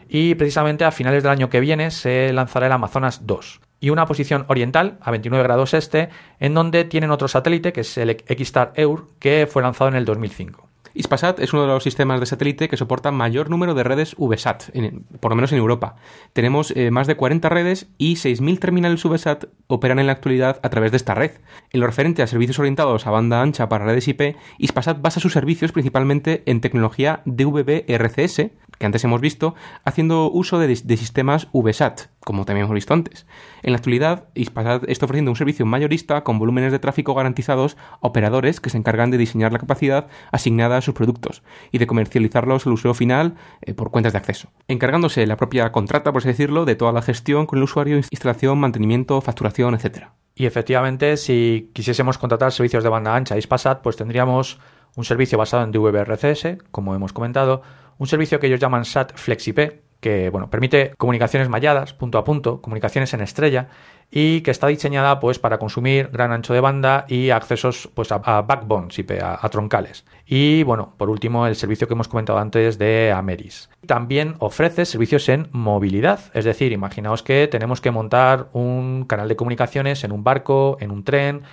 y 0.09 0.37
precisamente 0.37 0.87
a 0.87 0.91
finales 0.91 1.23
del 1.23 1.33
año 1.33 1.51
que 1.51 1.61
viene 1.61 1.91
se 1.91 2.33
lanzará 2.33 2.65
el 2.65 2.73
Amazonas 2.73 3.27
2. 3.27 3.61
Y 3.79 3.91
una 3.91 4.07
posición 4.07 4.47
oriental 4.49 4.97
a 5.03 5.11
29 5.11 5.43
grados 5.43 5.75
este, 5.75 6.09
en 6.41 6.55
donde 6.55 6.85
tienen 6.85 7.11
otro 7.11 7.29
satélite, 7.29 7.75
que 7.75 7.83
es 7.83 7.99
el 7.99 8.17
Xstar 8.27 8.73
Eur, 8.77 9.09
que 9.19 9.47
fue 9.47 9.61
lanzado 9.61 9.89
en 9.89 9.97
el 9.97 10.07
2005. 10.07 10.67
Ispasat 10.95 11.41
es 11.41 11.53
uno 11.53 11.63
de 11.63 11.69
los 11.69 11.83
sistemas 11.83 12.21
de 12.21 12.27
satélite 12.27 12.69
que 12.69 12.77
soporta 12.77 13.11
mayor 13.11 13.51
número 13.51 13.75
de 13.75 13.83
redes 13.83 14.15
VSAT, 14.17 14.71
por 15.19 15.33
lo 15.33 15.37
menos 15.37 15.51
en 15.51 15.59
Europa. 15.59 15.97
Tenemos 16.33 16.71
eh, 16.77 16.93
más 16.93 17.09
de 17.09 17.17
40 17.17 17.49
redes 17.49 17.89
y 17.99 18.15
6.000 18.15 18.61
terminales 18.61 19.03
VSAT 19.03 19.47
operan 19.67 19.99
en 19.99 20.07
la 20.07 20.13
actualidad 20.13 20.61
a 20.63 20.71
través 20.71 20.93
de 20.93 20.97
esta 20.97 21.15
red. 21.15 21.33
En 21.73 21.81
lo 21.81 21.87
referente 21.87 22.23
a 22.23 22.29
servicios 22.29 22.61
orientados 22.61 23.09
a 23.09 23.11
banda 23.11 23.43
ancha 23.43 23.69
para 23.69 23.85
redes 23.85 24.07
IP, 24.07 24.37
Ispasat 24.59 25.03
basa 25.03 25.19
sus 25.19 25.33
servicios 25.33 25.73
principalmente 25.73 26.45
en 26.47 26.61
tecnología 26.61 27.23
DVB-RCS, 27.25 28.53
que 28.79 28.87
antes 28.87 29.05
hemos 29.05 29.21
visto, 29.21 29.55
haciendo 29.85 30.31
uso 30.31 30.59
de, 30.59 30.75
sistemas 30.75 31.49
VSAT, 31.53 32.09
como 32.21 32.45
también 32.45 32.65
hemos 32.65 32.75
visto 32.75 32.95
antes. 32.95 33.27
En 33.63 33.73
la 33.73 33.79
actualidad, 33.79 34.29
Ispasat 34.35 34.89
está 34.89 35.07
ofreciendo 35.07 35.31
un 35.31 35.37
servicio 35.37 35.67
mayorista 35.67 36.25
con 36.25 36.39
volúmenes 36.39 36.73
de 36.73 36.79
tráfico 36.79 37.15
garantizados 37.15 37.77
a 38.01 38.07
operadores 38.07 38.61
que 38.61 38.71
se 38.71 38.79
encargan 38.79 39.11
de 39.11 39.19
diseñar 39.19 39.53
la 39.53 39.59
capacidad 39.59 40.09
asignada 40.33 40.79
a 40.79 40.81
sus 40.81 40.95
productos 40.95 41.43
y 41.73 41.79
de 41.79 41.87
comercializarlos 41.87 42.67
al 42.67 42.73
usuario 42.73 42.95
final 42.95 43.35
eh, 43.63 43.75
por 43.75 43.91
cuentas 43.91 44.13
de 44.13 44.19
acceso, 44.19 44.49
encargándose 44.69 45.27
la 45.27 45.37
propia 45.37 45.71
contrata, 45.73 46.13
por 46.13 46.21
así 46.21 46.29
decirlo, 46.29 46.65
de 46.65 46.77
toda 46.77 46.93
la 46.93 47.03
gestión 47.03 47.47
con 47.47 47.59
el 47.59 47.65
usuario, 47.65 47.97
instalación, 47.97 48.59
mantenimiento, 48.59 49.21
facturación, 49.21 49.75
etc. 49.75 50.09
Y 50.35 50.47
efectivamente, 50.47 51.17
si 51.17 51.71
quisiésemos 51.73 52.19
contratar 52.19 52.53
servicios 52.53 52.83
de 52.83 52.91
banda 52.91 53.15
ancha 53.15 53.39
Ispasat, 53.39 53.83
pues 53.83 53.97
tendríamos 53.97 54.59
un 54.97 55.05
servicio 55.05 55.39
basado 55.39 55.65
en 55.65 55.73
DVB-RCS, 55.73 56.59
como 56.71 56.95
hemos 56.95 57.13
comentado, 57.13 57.63
un 57.99 58.07
servicio 58.07 58.41
que 58.41 58.47
ellos 58.47 58.61
llaman 58.61 58.85
SAT 58.85 59.17
FlexiP, 59.17 59.85
que 60.05 60.29
bueno, 60.29 60.51
permite 60.51 60.93
comunicaciones 60.99 61.49
malladas, 61.49 61.95
punto 61.95 62.19
a 62.19 62.25
punto, 62.25 62.61
comunicaciones 62.61 63.15
en 63.15 63.23
estrella, 63.23 63.69
y 64.11 64.43
que 64.43 64.51
está 64.51 64.67
diseñada 64.67 65.19
pues, 65.19 65.39
para 65.39 65.59
consumir 65.59 66.11
gran 66.13 66.31
ancho 66.31 66.53
de 66.53 66.61
banda 66.61 67.07
y 67.09 67.31
accesos 67.31 67.89
pues, 67.95 68.13
a, 68.13 68.19
backbones 68.19 68.99
IP, 68.99 69.13
a, 69.23 69.49
troncales. 69.49 70.05
Y 70.27 70.63
bueno, 70.65 70.93
por 70.99 71.09
último, 71.09 71.47
el 71.47 71.57
servicio 71.57 71.89
que 71.89 71.95
hemos 71.95 72.09
comentado 72.09 72.39
antes 72.39 72.77
de 72.77 73.13
Ameris. 73.13 73.71
También 73.87 74.35
ofrece 74.41 74.85
servicios 74.85 75.27
en 75.31 75.49
movilidad, 75.53 76.21
es 76.35 76.45
decir, 76.45 76.73
imaginaos 76.73 77.23
que 77.23 77.49
tenemos 77.49 77.81
que 77.81 77.91
montar 77.91 78.51
un 78.53 79.07
canal 79.09 79.29
de 79.29 79.37
comunicaciones 79.37 80.05
en 80.05 80.13
un 80.13 80.23
barco, 80.23 80.77
en 80.81 80.91
un 80.91 81.05
tren, 81.05 81.45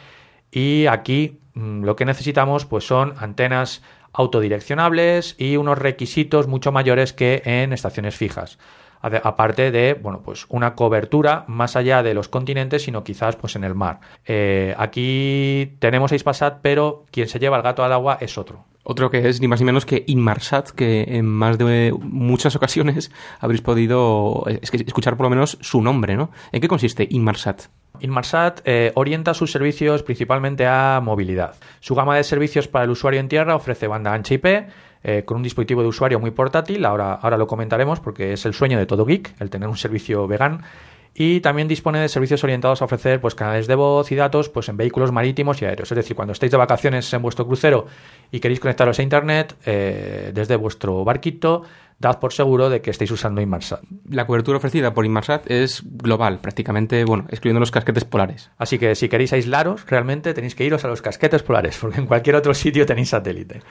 y 0.52 0.88
aquí 0.88 1.40
mmm, 1.54 1.84
lo 1.84 1.96
que 1.96 2.04
necesitamos 2.04 2.66
pues, 2.66 2.86
son 2.86 3.14
antenas 3.18 3.82
autodireccionables 4.14 5.36
y 5.38 5.58
unos 5.58 5.78
requisitos 5.78 6.48
mucho 6.48 6.72
mayores 6.72 7.14
que 7.14 7.42
en 7.46 7.74
estaciones 7.74 8.16
fijas. 8.16 8.58
Aparte 9.02 9.72
de, 9.72 9.94
bueno, 9.94 10.22
pues 10.24 10.46
una 10.50 10.76
cobertura 10.76 11.44
más 11.48 11.76
allá 11.76 12.04
de 12.04 12.14
los 12.14 12.30
continentes, 12.30 12.84
sino 12.84 13.04
quizás 13.04 13.36
pues 13.36 13.56
en 13.56 13.64
el 13.64 13.76
mar. 13.76 14.00
Eh, 14.26 14.76
aquí 14.78 15.78
tenemos 15.80 16.12
Ispasat, 16.12 16.60
pero 16.62 17.06
quien 17.12 17.28
se 17.28 17.40
lleva 17.40 17.58
el 17.58 17.64
gato 17.64 17.84
al 17.84 17.94
agua 17.94 18.18
es 18.22 18.38
otro. 18.38 18.66
Otro 18.84 19.12
que 19.12 19.30
es 19.30 19.40
ni 19.42 19.48
más 19.48 19.60
ni 19.60 19.66
menos 19.66 19.86
que 19.86 20.04
Inmarsat, 20.08 20.72
que 20.72 21.04
en 21.08 21.26
más 21.26 21.58
de 21.58 21.94
muchas 22.00 22.56
ocasiones 22.56 23.12
habréis 23.40 23.62
podido 23.62 24.46
escuchar 24.48 25.18
por 25.18 25.26
lo 25.26 25.30
menos 25.30 25.58
su 25.62 25.82
nombre, 25.82 26.16
¿no? 26.16 26.32
¿En 26.52 26.62
qué 26.62 26.68
consiste 26.68 27.08
Inmarsat? 27.10 27.64
Inmarsat 28.00 28.62
eh, 28.66 28.92
orienta 28.96 29.36
sus 29.36 29.52
servicios 29.52 30.02
principalmente 30.02 30.66
a 30.66 31.00
movilidad. 31.04 31.56
Su 31.80 31.94
gama 31.94 32.16
de 32.16 32.24
servicios 32.24 32.68
para 32.68 32.86
el 32.86 32.92
usuario 32.92 33.20
en 33.20 33.28
tierra 33.28 33.56
ofrece 33.56 33.88
banda 33.88 34.14
ancha 34.14 34.34
IP, 34.34 34.46
eh, 35.04 35.24
con 35.26 35.38
un 35.38 35.44
dispositivo 35.44 35.82
de 35.82 35.88
usuario 35.88 36.20
muy 36.20 36.32
portátil, 36.32 36.86
ahora, 36.86 37.14
ahora 37.14 37.38
lo 37.38 37.48
comentaremos 37.48 38.00
porque 38.00 38.34
es 38.34 38.46
el 38.46 38.54
sueño 38.54 38.78
de 38.78 38.86
todo 38.86 39.06
geek, 39.06 39.34
el 39.40 39.50
tener 39.50 39.68
un 39.68 39.78
servicio 39.78 40.28
vegan. 40.28 40.62
Y 41.14 41.42
también 41.42 41.68
dispone 41.68 42.00
de 42.00 42.08
servicios 42.08 42.42
orientados 42.44 42.82
a 42.82 42.86
ofrecer 42.86 43.20
pues, 43.20 43.36
canales 43.36 43.68
de 43.68 43.76
voz 43.76 44.10
y 44.12 44.16
datos 44.16 44.48
pues, 44.48 44.70
en 44.70 44.78
vehículos 44.78 45.12
marítimos 45.12 45.62
y 45.62 45.66
aéreos. 45.66 45.92
Es 45.92 45.96
decir, 45.96 46.16
cuando 46.16 46.32
estáis 46.32 46.52
de 46.52 46.58
vacaciones 46.58 47.12
en 47.14 47.22
vuestro 47.22 47.46
crucero 47.46 47.86
y 48.32 48.40
queréis 48.40 48.62
conectaros 48.62 48.98
a 48.98 49.04
Internet 49.04 49.56
eh, 49.66 50.32
desde 50.34 50.56
vuestro 50.56 51.04
barquito, 51.04 51.64
dad 52.00 52.20
por 52.20 52.32
seguro 52.32 52.70
de 52.70 52.82
que 52.82 52.92
estáis 52.92 53.12
usando 53.12 53.42
Inmarsat. 53.42 53.84
La 54.10 54.26
cobertura 54.26 54.58
ofrecida 54.58 54.94
por 54.94 55.06
Inmarsat 55.06 55.52
es 55.52 55.84
global, 55.86 56.40
prácticamente, 56.40 57.04
bueno, 57.04 57.26
excluyendo 57.30 57.60
los 57.60 57.72
casquetes 57.72 58.06
polares. 58.06 58.50
Así 58.58 58.80
que 58.80 58.96
si 58.96 59.10
queréis 59.10 59.34
aislaros, 59.34 59.86
realmente 59.88 60.34
tenéis 60.34 60.56
que 60.56 60.64
iros 60.64 60.86
a 60.86 60.88
los 60.88 61.02
casquetes 61.02 61.44
polares, 61.44 61.78
porque 61.80 62.00
en 62.00 62.08
cualquier 62.08 62.38
otro 62.38 62.54
sitio 62.54 62.86
tenéis 62.86 63.10
satélite. 63.10 63.62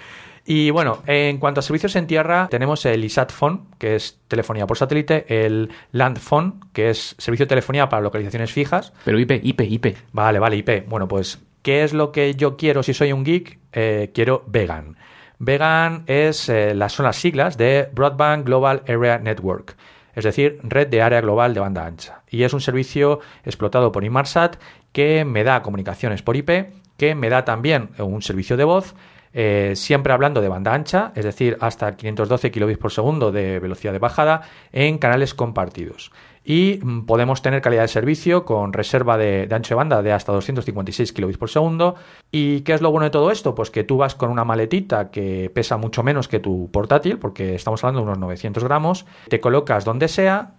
Y 0.45 0.71
bueno, 0.71 1.03
en 1.07 1.39
cuanto 1.39 1.61
a 1.61 1.63
servicios 1.63 1.95
en 1.97 2.07
tierra, 2.07 2.49
tenemos 2.51 2.85
el 2.87 3.05
ISAT 3.05 3.33
Phone, 3.33 3.67
que 3.79 3.95
es 3.95 4.19
telefonía 4.29 4.67
por 4.67 4.79
satélite, 4.79 5.47
el 5.47 5.71
Land 5.93 6.19
Phone, 6.19 6.61
que 6.73 6.91
es 6.91 7.15
servicio 7.19 7.47
de 7.47 7.51
telefonía 7.51 7.89
para 7.89 8.03
localizaciones 8.03 8.53
fijas. 8.53 8.93
Pero 9.05 9.19
IP, 9.19 9.33
IP, 9.43 9.61
IP. 9.61 9.97
Vale, 10.13 10.39
vale, 10.39 10.57
IP. 10.57 10.89
Bueno, 10.89 11.07
pues, 11.09 11.39
¿qué 11.63 11.85
es 11.85 11.93
lo 11.93 12.11
que 12.13 12.35
yo 12.35 12.57
quiero 12.57 12.83
si 12.83 12.95
soy 12.95 13.13
un 13.13 13.25
geek? 13.25 13.59
Eh, 13.73 14.11
quiero 14.15 14.43
vegan. 14.47 14.97
Vegan 15.39 16.05
es, 16.07 16.49
eh, 16.49 16.75
las, 16.75 16.93
son 16.93 17.07
las 17.07 17.17
siglas 17.17 17.57
de 17.57 17.89
Broadband 17.93 18.45
Global 18.45 18.83
Area 18.87 19.19
Network, 19.19 19.75
es 20.15 20.25
decir, 20.25 20.59
red 20.63 20.89
de 20.89 21.01
área 21.01 21.23
global 21.23 21.55
de 21.55 21.61
banda 21.61 21.87
ancha. 21.87 22.23
Y 22.29 22.43
es 22.43 22.53
un 22.53 22.61
servicio 22.61 23.21
explotado 23.45 23.91
por 23.91 24.05
Inmarsat 24.05 24.57
que 24.93 25.25
me 25.25 25.43
da 25.43 25.63
comunicaciones 25.63 26.21
por 26.21 26.37
IP, 26.37 26.51
que 26.99 27.15
me 27.15 27.31
da 27.31 27.47
también 27.47 27.89
un 27.99 28.21
servicio 28.21 28.59
de 28.59 28.65
voz, 28.65 28.95
eh, 29.33 29.73
siempre 29.77 30.13
hablando 30.13 30.41
de 30.41 30.49
banda 30.49 30.75
ancha, 30.75 31.13
es 31.15 31.25
decir, 31.25 31.57
hasta 31.61 31.97
512 31.97 32.51
kilobits 32.51 32.79
por 32.79 32.91
segundo 32.91 33.31
de 33.31 33.61
velocidad 33.61 33.93
de 33.93 33.99
bajada 33.99 34.43
en 34.73 34.99
canales 34.99 35.35
compartidos. 35.35 36.11
Y 36.45 36.81
mm, 36.83 37.07
podemos 37.07 37.43
tener 37.43 37.61
calidad 37.61 37.83
de 37.83 37.89
servicio 37.89 38.45
con 38.45 38.73
reserva 38.73 39.17
de, 39.19 39.49
ancho 39.51 39.75
de 39.75 39.77
banda 39.77 40.03
de 40.03 40.13
hasta 40.13 40.33
256 40.33 41.13
kilobits 41.13 41.39
por 41.39 41.51
segundo. 41.51 41.95
¿Y 42.31 42.63
qué 42.63 42.73
es 42.73 42.81
lo 42.81 42.91
bueno 42.91 43.05
de 43.05 43.11
todo 43.11 43.31
esto? 43.31 43.55
Pues 43.55 43.71
que 43.71 43.85
tú 43.85 43.99
vas 43.99 44.15
con 44.15 44.31
una 44.31 44.45
maletita 44.45 45.11
que 45.11 45.51
pesa 45.55 45.77
mucho 45.77 46.03
menos 46.03 46.29
que 46.29 46.41
tu 46.41 46.71
portátil, 46.73 47.19
porque 47.19 47.55
estamos 47.55 47.85
hablando 47.85 48.01
de 48.01 48.07
unos 48.07 48.19
900 48.19 48.65
gramos, 48.65 49.07
te 49.29 49.41
colocas 49.41 49.85
donde 49.85 50.09
sea, 50.09 50.55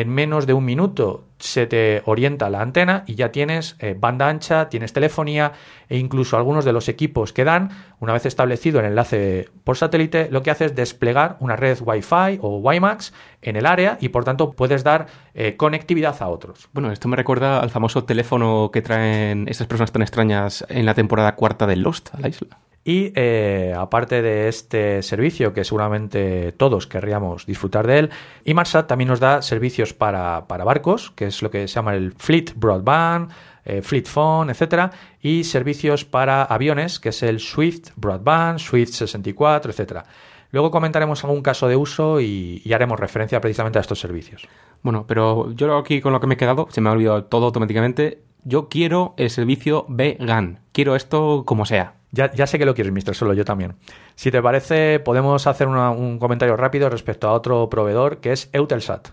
en 0.00 0.08
menos 0.08 0.46
de 0.48 0.54
un 0.54 0.64
minuto 0.64 1.22
se 1.38 1.68
te 1.68 2.02
orienta 2.04 2.50
la 2.50 2.60
antena 2.62 3.04
y 3.06 3.14
ya 3.14 3.30
tienes 3.30 3.76
eh, 3.78 3.94
banda 3.96 4.28
ancha, 4.28 4.68
tienes 4.68 4.92
telefonía 4.92 5.52
e 5.88 5.98
incluso 5.98 6.36
algunos 6.36 6.64
de 6.64 6.72
los 6.72 6.88
equipos 6.88 7.32
que 7.32 7.44
dan, 7.44 7.70
una 8.00 8.12
vez 8.12 8.26
establecido 8.26 8.80
el 8.80 8.86
enlace 8.86 9.48
por 9.62 9.76
satélite, 9.76 10.28
lo 10.32 10.42
que 10.42 10.50
hace 10.50 10.64
es 10.64 10.74
desplegar 10.74 11.36
una 11.38 11.54
red 11.54 11.78
Wi-Fi 11.80 12.40
o 12.40 12.58
WiMAX 12.58 13.12
en 13.40 13.54
el 13.54 13.66
área 13.66 13.96
y 14.00 14.08
por 14.08 14.24
tanto 14.24 14.50
puedes 14.50 14.82
dar 14.82 15.06
eh, 15.34 15.56
conectividad 15.56 16.16
a 16.20 16.28
otros. 16.28 16.68
Bueno, 16.72 16.90
esto 16.90 17.06
me 17.06 17.14
recuerda 17.14 17.60
al 17.60 17.70
famoso 17.70 18.02
teléfono 18.02 18.70
que 18.72 18.82
traen 18.82 19.46
estas 19.48 19.68
personas 19.68 19.92
tan 19.92 20.02
extrañas 20.02 20.64
en 20.68 20.86
la 20.86 20.94
temporada 20.94 21.36
cuarta 21.36 21.68
de 21.68 21.76
Lost 21.76 22.12
a 22.14 22.18
la 22.18 22.28
isla. 22.28 22.58
Y 22.84 23.12
eh, 23.14 23.74
aparte 23.76 24.20
de 24.20 24.48
este 24.48 25.02
servicio, 25.02 25.54
que 25.54 25.64
seguramente 25.64 26.52
todos 26.52 26.86
querríamos 26.86 27.46
disfrutar 27.46 27.86
de 27.86 27.98
él, 27.98 28.10
Inmarsat 28.44 28.86
también 28.86 29.08
nos 29.08 29.20
da 29.20 29.40
servicios 29.40 29.94
para, 29.94 30.46
para 30.46 30.64
barcos, 30.64 31.10
que 31.12 31.26
es 31.26 31.40
lo 31.40 31.50
que 31.50 31.66
se 31.66 31.74
llama 31.74 31.94
el 31.94 32.12
Fleet 32.12 32.52
Broadband, 32.56 33.30
eh, 33.64 33.80
Fleet 33.80 34.04
Phone, 34.06 34.50
etcétera, 34.50 34.90
y 35.22 35.44
servicios 35.44 36.04
para 36.04 36.42
aviones, 36.42 37.00
que 37.00 37.08
es 37.08 37.22
el 37.22 37.40
Swift 37.40 37.92
Broadband, 37.96 38.58
Swift 38.58 38.90
64, 38.90 39.70
etcétera. 39.70 40.04
Luego 40.50 40.70
comentaremos 40.70 41.24
algún 41.24 41.42
caso 41.42 41.66
de 41.66 41.76
uso 41.76 42.20
y 42.20 42.70
haremos 42.72 43.00
referencia 43.00 43.40
precisamente 43.40 43.78
a 43.78 43.80
estos 43.80 43.98
servicios. 43.98 44.46
Bueno, 44.84 45.06
pero 45.08 45.50
yo 45.52 45.78
aquí 45.78 46.02
con 46.02 46.12
lo 46.12 46.20
que 46.20 46.26
me 46.26 46.34
he 46.34 46.36
quedado, 46.36 46.68
se 46.70 46.82
me 46.82 46.90
ha 46.90 46.92
olvidado 46.92 47.24
todo 47.24 47.46
automáticamente. 47.46 48.22
Yo 48.44 48.68
quiero 48.68 49.14
el 49.16 49.30
servicio 49.30 49.86
vegan. 49.88 50.60
Quiero 50.72 50.96
esto 50.96 51.44
como 51.46 51.64
sea. 51.66 51.94
Ya, 52.12 52.46
sé 52.46 52.58
que 52.58 52.66
lo 52.66 52.74
quieres, 52.74 52.92
Mr. 52.92 53.14
Solo, 53.14 53.34
yo 53.34 53.44
también. 53.44 53.74
Si 54.14 54.30
te 54.30 54.40
parece, 54.40 55.00
podemos 55.00 55.48
hacer 55.48 55.66
un 55.66 56.18
comentario 56.20 56.56
rápido 56.56 56.88
respecto 56.88 57.26
a 57.26 57.32
otro 57.32 57.68
proveedor 57.68 58.18
que 58.18 58.30
es 58.32 58.50
Eutelsat. 58.52 59.08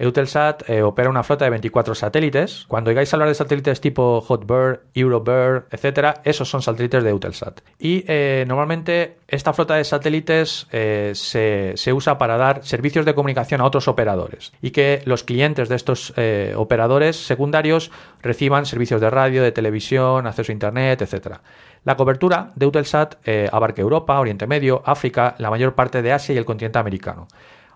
Eutelsat 0.00 0.68
eh, 0.68 0.82
opera 0.82 1.10
una 1.10 1.22
flota 1.22 1.44
de 1.44 1.50
24 1.50 1.94
satélites. 1.94 2.64
Cuando 2.68 2.88
oigáis 2.88 3.12
hablar 3.12 3.28
de 3.28 3.34
satélites 3.34 3.82
tipo 3.82 4.22
Hotbird, 4.22 4.80
Eurobird, 4.94 5.64
etcétera, 5.70 6.22
esos 6.24 6.48
son 6.48 6.62
satélites 6.62 7.04
de 7.04 7.10
Eutelsat. 7.10 7.60
Y 7.78 8.04
eh, 8.08 8.46
normalmente 8.48 9.18
esta 9.28 9.52
flota 9.52 9.74
de 9.74 9.84
satélites 9.84 10.66
eh, 10.72 11.12
se, 11.14 11.74
se, 11.76 11.92
usa 11.92 12.16
para 12.16 12.38
dar 12.38 12.64
servicios 12.64 13.04
de 13.04 13.14
comunicación 13.14 13.60
a 13.60 13.64
otros 13.64 13.88
operadores 13.88 14.52
y 14.62 14.70
que 14.70 15.02
los 15.04 15.22
clientes 15.22 15.68
de 15.68 15.76
estos 15.76 16.14
operadores 16.56 17.16
secundarios 17.16 17.90
reciban 18.22 18.64
servicios 18.64 19.00
de 19.00 19.10
radio, 19.10 19.42
de 19.42 19.52
televisión, 19.52 20.26
acceso 20.26 20.50
a 20.50 20.54
Internet, 20.54 21.02
etcétera. 21.02 21.42
La 21.84 21.96
cobertura 21.96 22.52
de 22.54 22.64
Eutelsat 22.64 23.16
abarca 23.52 23.82
Europa, 23.82 24.18
Oriente 24.18 24.46
Medio, 24.46 24.82
África, 24.86 25.34
la 25.38 25.50
mayor 25.50 25.74
parte 25.74 26.02
de 26.02 26.12
Asia 26.12 26.34
y 26.34 26.38
el 26.38 26.44
continente 26.44 26.78
americano 26.78 27.28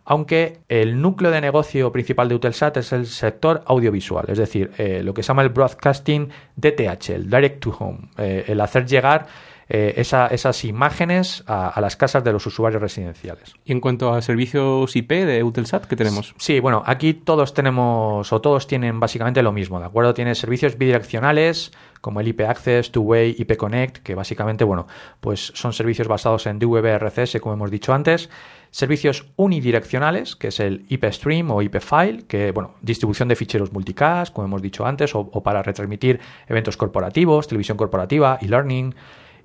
aunque 0.05 0.59
el 0.69 1.01
núcleo 1.01 1.31
de 1.31 1.41
negocio 1.41 1.91
principal 1.93 2.29
de 2.29 2.35
Eutelsat 2.35 2.77
es 2.77 2.93
el 2.93 3.07
sector 3.07 3.63
audiovisual, 3.67 4.27
es 4.29 4.39
decir, 4.39 4.71
eh, 4.79 5.03
lo 5.03 5.15
que 5.15 5.23
se 5.23 5.29
llama 5.29 5.43
el 5.43 5.49
broadcasting 5.49 6.29
DTH, 6.57 7.11
el 7.11 7.31
direct 7.31 7.61
to 7.61 7.77
home, 7.79 8.09
eh, 8.19 8.45
el 8.49 8.61
hacer 8.61 8.87
llegar 8.87 9.27
eh, 9.67 9.95
esa, 9.97 10.27
esas 10.27 10.63
imágenes 10.67 11.43
a, 11.47 11.69
a, 11.69 11.81
las 11.81 11.97
casas 11.97 12.23
de 12.23 12.33
los 12.33 12.45
usuarios 12.45 12.83
residenciales. 12.83 13.55
Y 13.65 13.73
en 13.73 13.81
cuanto 13.81 14.13
a 14.13 14.21
servicios 14.21 14.95
IP 14.95 15.11
de 15.11 15.39
Eutelsat, 15.39 15.87
¿qué 15.87 15.97
tenemos? 15.97 16.35
Sí, 16.37 16.61
bueno, 16.61 16.83
aquí 16.85 17.15
todos 17.15 17.55
tenemos 17.55 18.31
o 18.31 18.41
todos 18.43 18.67
tienen 18.67 19.01
básicamente 19.01 19.43
lo 19.43 19.53
mismo, 19.53 19.81
¿de 19.81 19.87
acuerdo? 19.87 20.13
Tiene 20.13 20.35
servicios 20.35 20.77
bidireccionales 20.77 21.73
como 22.03 22.21
el 22.21 22.29
IP 22.29 22.43
Access, 22.43 22.93
Two-Way, 22.93 23.37
IP 23.39 23.57
Connect, 23.57 24.03
que 24.03 24.15
básicamente, 24.15 24.65
bueno, 24.65 24.87
pues 25.21 25.53
son 25.55 25.73
servicios 25.73 26.09
basados 26.09 26.47
en 26.47 26.59
DVB-RCS, 26.59 27.41
como 27.41 27.55
hemos 27.55 27.71
dicho 27.71 27.95
antes 27.95 28.29
servicios 28.75 29.27
unidireccionales, 29.37 30.35
que 30.35 30.49
es 30.49 30.59
el 30.59 30.85
IP 30.89 31.05
Stream 31.13 31.49
o 31.53 31.63
IP 31.63 31.79
File, 31.79 32.25
que, 32.27 32.51
bueno, 32.51 32.75
distribución 32.83 33.29
de 33.29 33.37
ficheros 33.37 33.73
multicast, 33.73 34.35
como 34.35 34.49
hemos 34.49 34.63
dicho 34.63 34.85
antes, 34.85 35.15
o, 35.15 35.21
o 35.21 35.45
para 35.45 35.63
retransmitir 35.63 36.19
eventos 36.49 36.77
corporativos, 36.77 37.47
televisión 37.47 37.77
corporativa, 37.77 38.37
e-learning. 38.43 38.93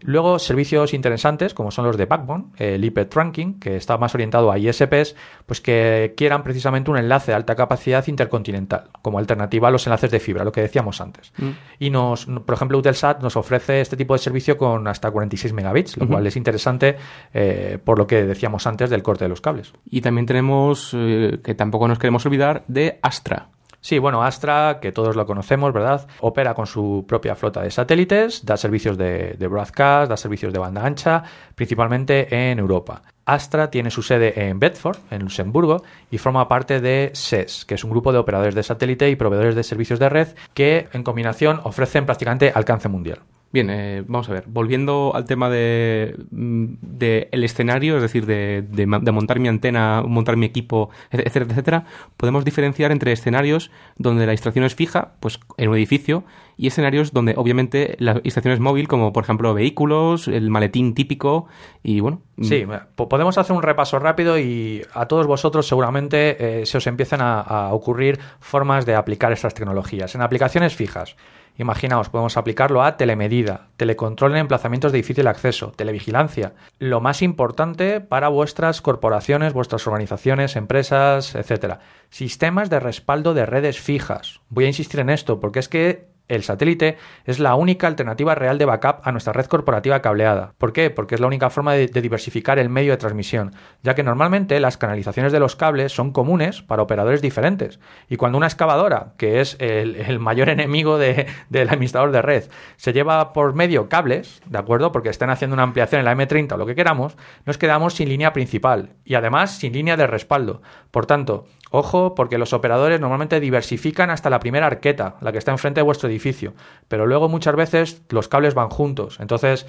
Luego, 0.02 0.40
servicios 0.40 0.94
interesantes, 0.94 1.54
como 1.54 1.72
son 1.72 1.86
los 1.86 1.98
de 1.98 2.06
Backbone, 2.06 2.46
el 2.58 2.84
IP 2.84 3.10
Trunking, 3.10 3.60
que 3.60 3.76
está 3.76 3.98
más 3.98 4.14
orientado 4.16 4.52
a 4.52 4.58
ISPs, 4.58 5.16
pues 5.46 5.62
que 5.62 6.14
quieran 6.16 6.44
precisamente 6.44 6.92
un 6.92 6.98
enlace 6.98 7.32
de 7.32 7.36
alta 7.36 7.56
capacidad 7.56 8.06
intercontinental, 8.08 8.90
como 9.02 9.20
alternativa 9.20 9.68
a 9.68 9.72
los 9.72 9.86
enlaces 9.88 10.12
de 10.12 10.20
fibra, 10.20 10.44
lo 10.44 10.52
que 10.52 10.62
decíamos 10.62 11.02
antes. 11.02 11.34
Mm. 11.38 11.50
Y 11.80 11.90
nos, 11.90 12.26
por 12.26 12.54
ejemplo, 12.56 12.78
Eutelsat 12.78 13.22
nos 13.22 13.36
ofrece 13.36 13.82
este 13.82 13.98
tipo 13.98 14.14
de 14.14 14.20
servicio 14.20 14.58
con 14.58 14.88
hasta 14.88 15.12
46 15.12 15.54
megabits, 15.54 15.98
lo 15.98 16.04
uh 16.04 16.08
-huh. 16.08 16.12
cual 16.12 16.28
es 16.28 16.36
interesante 16.36 16.98
eh, 17.34 17.78
por 17.84 17.98
lo 17.98 18.08
que 18.08 18.24
decíamos 18.26 18.66
antes 18.68 18.90
del 18.90 19.04
corte 19.04 19.26
de 19.26 19.30
los 19.30 19.42
cables. 19.42 19.74
Y 19.86 20.02
también 20.02 20.26
tenemos, 20.26 20.92
eh, 20.94 21.40
que 21.44 21.56
tampoco 21.56 21.88
nos 21.88 22.00
queremos 22.00 22.26
olvidar, 22.26 22.64
de 22.68 23.00
Astra. 23.02 23.50
Sí, 23.82 23.98
bueno, 23.98 24.24
Astra, 24.24 24.80
que 24.82 24.92
todos 24.92 25.16
lo 25.16 25.26
conocemos, 25.26 25.72
¿verdad? 25.72 26.08
Opera 26.20 26.54
con 26.54 26.68
su 26.68 27.06
propia 27.08 27.36
flota 27.36 27.62
de 27.62 27.72
satélites, 27.72 28.46
da 28.46 28.58
servicios 28.58 28.98
de, 28.98 29.38
broadcast, 29.50 30.10
da 30.10 30.18
servicios 30.18 30.52
de 30.52 30.60
banda 30.60 30.86
ancha, 30.86 31.24
principalmente 31.56 32.52
en 32.52 32.60
Europa. 32.60 33.02
Astra 33.26 33.70
tiene 33.70 33.90
su 33.90 34.02
sede 34.02 34.48
en 34.48 34.60
Bedford, 34.60 34.98
en 35.12 35.22
Luxemburgo, 35.22 35.84
y 36.12 36.18
forma 36.18 36.48
parte 36.48 36.82
de 36.82 37.12
SES, 37.14 37.66
que 37.66 37.76
es 37.76 37.84
un 37.84 37.92
grupo 37.92 38.12
de 38.12 38.20
operadores 38.20 38.56
de 38.56 38.64
satélite 38.64 39.10
y 39.10 39.16
proveedores 39.16 39.56
de 39.56 39.64
servicios 39.64 40.00
de 40.00 40.10
red 40.10 40.28
que, 40.54 40.90
en 40.92 41.04
combinación, 41.04 41.62
ofrecen 41.64 42.06
prácticamente 42.06 42.52
alcance 42.54 42.90
mundial. 42.90 43.20
Bien, 43.52 43.70
eh, 43.72 44.04
vamos 44.08 44.30
a 44.30 44.34
ver. 44.34 44.44
Volviendo 44.48 45.12
al 45.16 45.26
tema 45.26 45.50
de, 45.50 46.16
de 46.30 47.30
el 47.32 47.44
escenario, 47.44 47.96
es 47.96 48.04
decir, 48.04 48.28
de, 48.28 48.86
montar 48.86 49.40
mi 49.40 49.48
antena, 49.48 50.04
montar 50.06 50.38
mi 50.38 50.46
equipo, 50.46 50.92
etcétera, 51.10 51.46
etcétera, 51.50 51.86
podemos 52.16 52.46
diferenciar 52.46 52.92
entre 52.92 53.12
escenarios 53.12 53.72
donde 53.98 54.28
la 54.28 54.34
instalación 54.34 54.66
es 54.66 54.76
fija, 54.76 55.14
pues 55.20 55.40
en 55.58 55.70
un 55.70 55.76
edificio, 55.78 56.24
y 56.58 56.68
escenarios 56.68 57.12
donde 57.12 57.34
obviamente 57.38 57.96
la 58.00 58.22
instalación 58.24 58.54
es 58.54 58.60
móvil, 58.60 58.88
como 58.88 59.14
por 59.14 59.24
ejemplo 59.24 59.54
vehículos, 59.56 60.28
el 60.28 60.52
maletín 60.52 60.94
típico, 60.94 61.48
y 61.82 62.02
bueno. 62.02 62.22
Sí, 62.42 62.66
podemos 62.96 63.38
hacer 63.38 63.56
un 63.56 63.64
repaso 63.64 64.00
rápido 64.00 64.38
y 64.40 64.84
a 64.94 65.08
todos 65.08 65.28
vosotros 65.28 65.68
seguramente 65.68 66.62
eh, 66.62 66.66
se 66.66 66.78
os 66.78 66.88
empiezan 66.88 67.20
a 67.22 67.74
ocurrir 67.74 68.20
formas 68.40 68.86
de 68.86 68.96
aplicar 68.96 69.32
estas 69.34 69.54
tecnologías. 69.56 70.14
En 70.16 70.22
aplicaciones 70.22 70.76
fijas. 70.76 71.18
Imaginaos, 71.60 72.08
podemos 72.08 72.38
aplicarlo 72.38 72.82
a 72.82 72.96
telemedida, 72.96 73.68
telecontrol 73.76 74.32
en 74.32 74.38
emplazamientos 74.38 74.94
de 74.94 75.00
difícil 75.00 75.28
acceso, 75.28 75.74
televigilancia. 75.76 76.54
Lo 76.80 77.02
más 77.02 77.22
importante 77.22 78.00
para 78.00 78.30
vuestras 78.30 78.82
corporaciones, 78.82 79.52
vuestras 79.52 79.86
organizaciones, 79.86 80.56
empresas, 80.56 81.36
etcétera. 81.36 81.82
Sistemas 82.10 82.70
de 82.70 82.80
respaldo 82.80 83.34
de 83.34 83.46
redes 83.46 83.78
fijas. 83.78 84.40
Voy 84.48 84.64
a 84.64 84.68
insistir 84.70 85.02
en 85.02 85.10
esto 85.10 85.42
porque 85.42 85.60
es 85.60 85.68
que 85.68 86.08
el 86.30 86.44
satélite 86.44 86.98
es 87.26 87.40
la 87.40 87.56
única 87.56 87.88
alternativa 87.88 88.36
real 88.36 88.58
de 88.58 88.66
backup 88.66 89.02
a 89.04 89.12
nuestra 89.12 89.34
red 89.34 89.48
corporativa 89.48 90.02
cableada. 90.02 90.54
¿Por 90.58 90.72
qué? 90.72 90.90
Porque 90.90 91.16
es 91.16 91.22
la 91.22 91.28
única 91.28 91.50
forma 91.50 91.74
de, 91.74 91.88
diversificar 91.88 92.60
el 92.60 92.70
medio 92.70 92.92
de 92.92 92.98
transmisión, 92.98 93.54
ya 93.84 93.96
que 93.96 94.04
normalmente 94.04 94.60
las 94.60 94.78
canalizaciones 94.78 95.34
de 95.34 95.40
los 95.40 95.56
cables 95.56 95.92
son 95.92 96.12
comunes 96.12 96.62
para 96.62 96.82
operadores 96.82 97.22
diferentes. 97.22 97.80
Y 98.08 98.16
cuando 98.16 98.38
una 98.38 98.48
excavadora, 98.48 99.14
que 99.18 99.42
es 99.42 99.58
el, 99.60 99.96
el 99.96 100.20
mayor 100.20 100.50
enemigo 100.50 100.98
de, 100.98 101.28
del 101.50 101.70
administrador 101.70 102.12
de 102.12 102.22
red, 102.22 102.44
se 102.78 102.94
lleva 102.94 103.34
por 103.34 103.54
medio 103.54 103.90
cables, 103.90 104.42
¿de 104.46 104.58
acuerdo? 104.58 104.92
Porque 104.92 105.10
están 105.10 105.30
haciendo 105.30 105.56
una 105.56 105.64
ampliación 105.64 106.00
en 106.00 106.06
la 106.06 106.16
M30 106.16 106.54
o 106.54 106.58
lo 106.58 106.66
que 106.66 106.76
queramos, 106.76 107.18
nos 107.46 107.58
quedamos 107.58 107.96
sin 107.96 108.10
línea 108.10 108.34
principal 108.34 108.94
y 109.04 109.16
además 109.16 109.58
sin 109.58 109.74
línea 109.74 109.98
de 109.98 110.08
respaldo. 110.08 110.62
Por 110.92 111.06
tanto, 111.06 111.46
Ojo, 111.72 112.16
porque 112.16 112.38
los 112.38 112.54
operadores 112.54 113.00
normalmente 113.00 113.40
diversifican 113.40 114.10
hasta 114.10 114.30
la 114.30 114.40
primera 114.40 114.66
arqueta, 114.66 115.18
la 115.22 115.32
que 115.32 115.38
está 115.38 115.52
enfrente 115.52 115.80
de 115.80 115.84
vuestro 115.84 116.10
edificio, 116.10 116.54
pero 116.88 117.06
luego 117.06 117.30
muchas 117.30 117.56
veces 117.56 118.02
los 118.10 118.28
cables 118.28 118.56
van 118.56 118.70
juntos. 118.70 119.20
Entonces, 119.20 119.68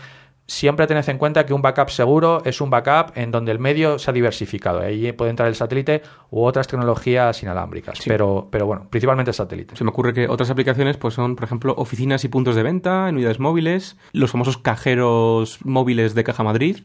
siempre 0.50 0.88
tened 0.88 1.08
en 1.08 1.16
cuenta 1.16 1.46
que 1.46 1.54
un 1.54 1.62
backup 1.62 1.90
seguro 1.90 2.42
es 2.44 2.60
un 2.60 2.70
backup 2.70 3.16
en 3.16 3.30
donde 3.30 3.52
el 3.52 3.60
medio 3.60 4.00
se 4.00 4.10
ha 4.10 4.12
diversificado. 4.12 4.80
Ahí 4.80 5.12
puede 5.12 5.30
entrar 5.30 5.48
el 5.48 5.54
satélite 5.54 6.02
u 6.30 6.42
otras 6.42 6.66
tecnologías 6.66 7.40
inalámbricas, 7.44 7.98
sí. 7.98 8.10
pero, 8.10 8.48
pero 8.50 8.66
bueno, 8.66 8.88
principalmente 8.90 9.30
el 9.30 9.34
satélite. 9.34 9.76
Se 9.76 9.84
me 9.84 9.90
ocurre 9.90 10.12
que 10.12 10.26
otras 10.28 10.50
aplicaciones 10.50 10.96
pues 10.96 11.14
son, 11.14 11.36
por 11.36 11.44
ejemplo, 11.44 11.74
oficinas 11.76 12.24
y 12.24 12.28
puntos 12.28 12.56
de 12.56 12.64
venta 12.64 13.08
en 13.08 13.14
unidades 13.14 13.38
móviles, 13.38 13.96
los 14.12 14.32
famosos 14.32 14.58
cajeros 14.58 15.58
móviles 15.64 16.16
de 16.16 16.24
Caja 16.24 16.42
Madrid, 16.42 16.78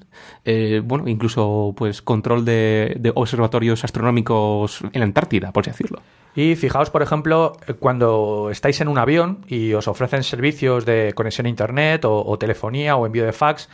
eh, 0.46 0.82
bueno, 0.84 1.08
incluso 1.08 1.74
pues 1.76 2.04
control 2.04 2.46
de, 2.46 2.96
de 3.00 3.12
observatorios 3.16 3.84
astronómicos 3.84 4.82
en 4.94 5.00
la 5.00 5.06
Antártida, 5.06 5.52
por 5.52 5.62
así 5.62 5.72
decirlo. 5.72 6.02
Y 6.36 6.56
fijaos, 6.58 6.90
por 6.90 7.02
ejemplo, 7.02 7.54
cuando 7.80 8.50
estáis 8.52 8.82
en 8.82 8.90
un 8.90 8.98
avión 8.98 9.46
y 9.48 9.74
os 9.74 9.88
ofrecen 9.88 10.22
servicios 10.22 10.86
de 10.86 11.14
conexión 11.16 11.48
a 11.48 11.50
Internet 11.50 12.04
o, 12.04 12.26
o 12.26 12.38
telefonía 12.38 12.98
o 12.98 13.06
envío 13.06 13.26
de 13.26 13.32
fax, 13.32 13.55
products 13.56 13.68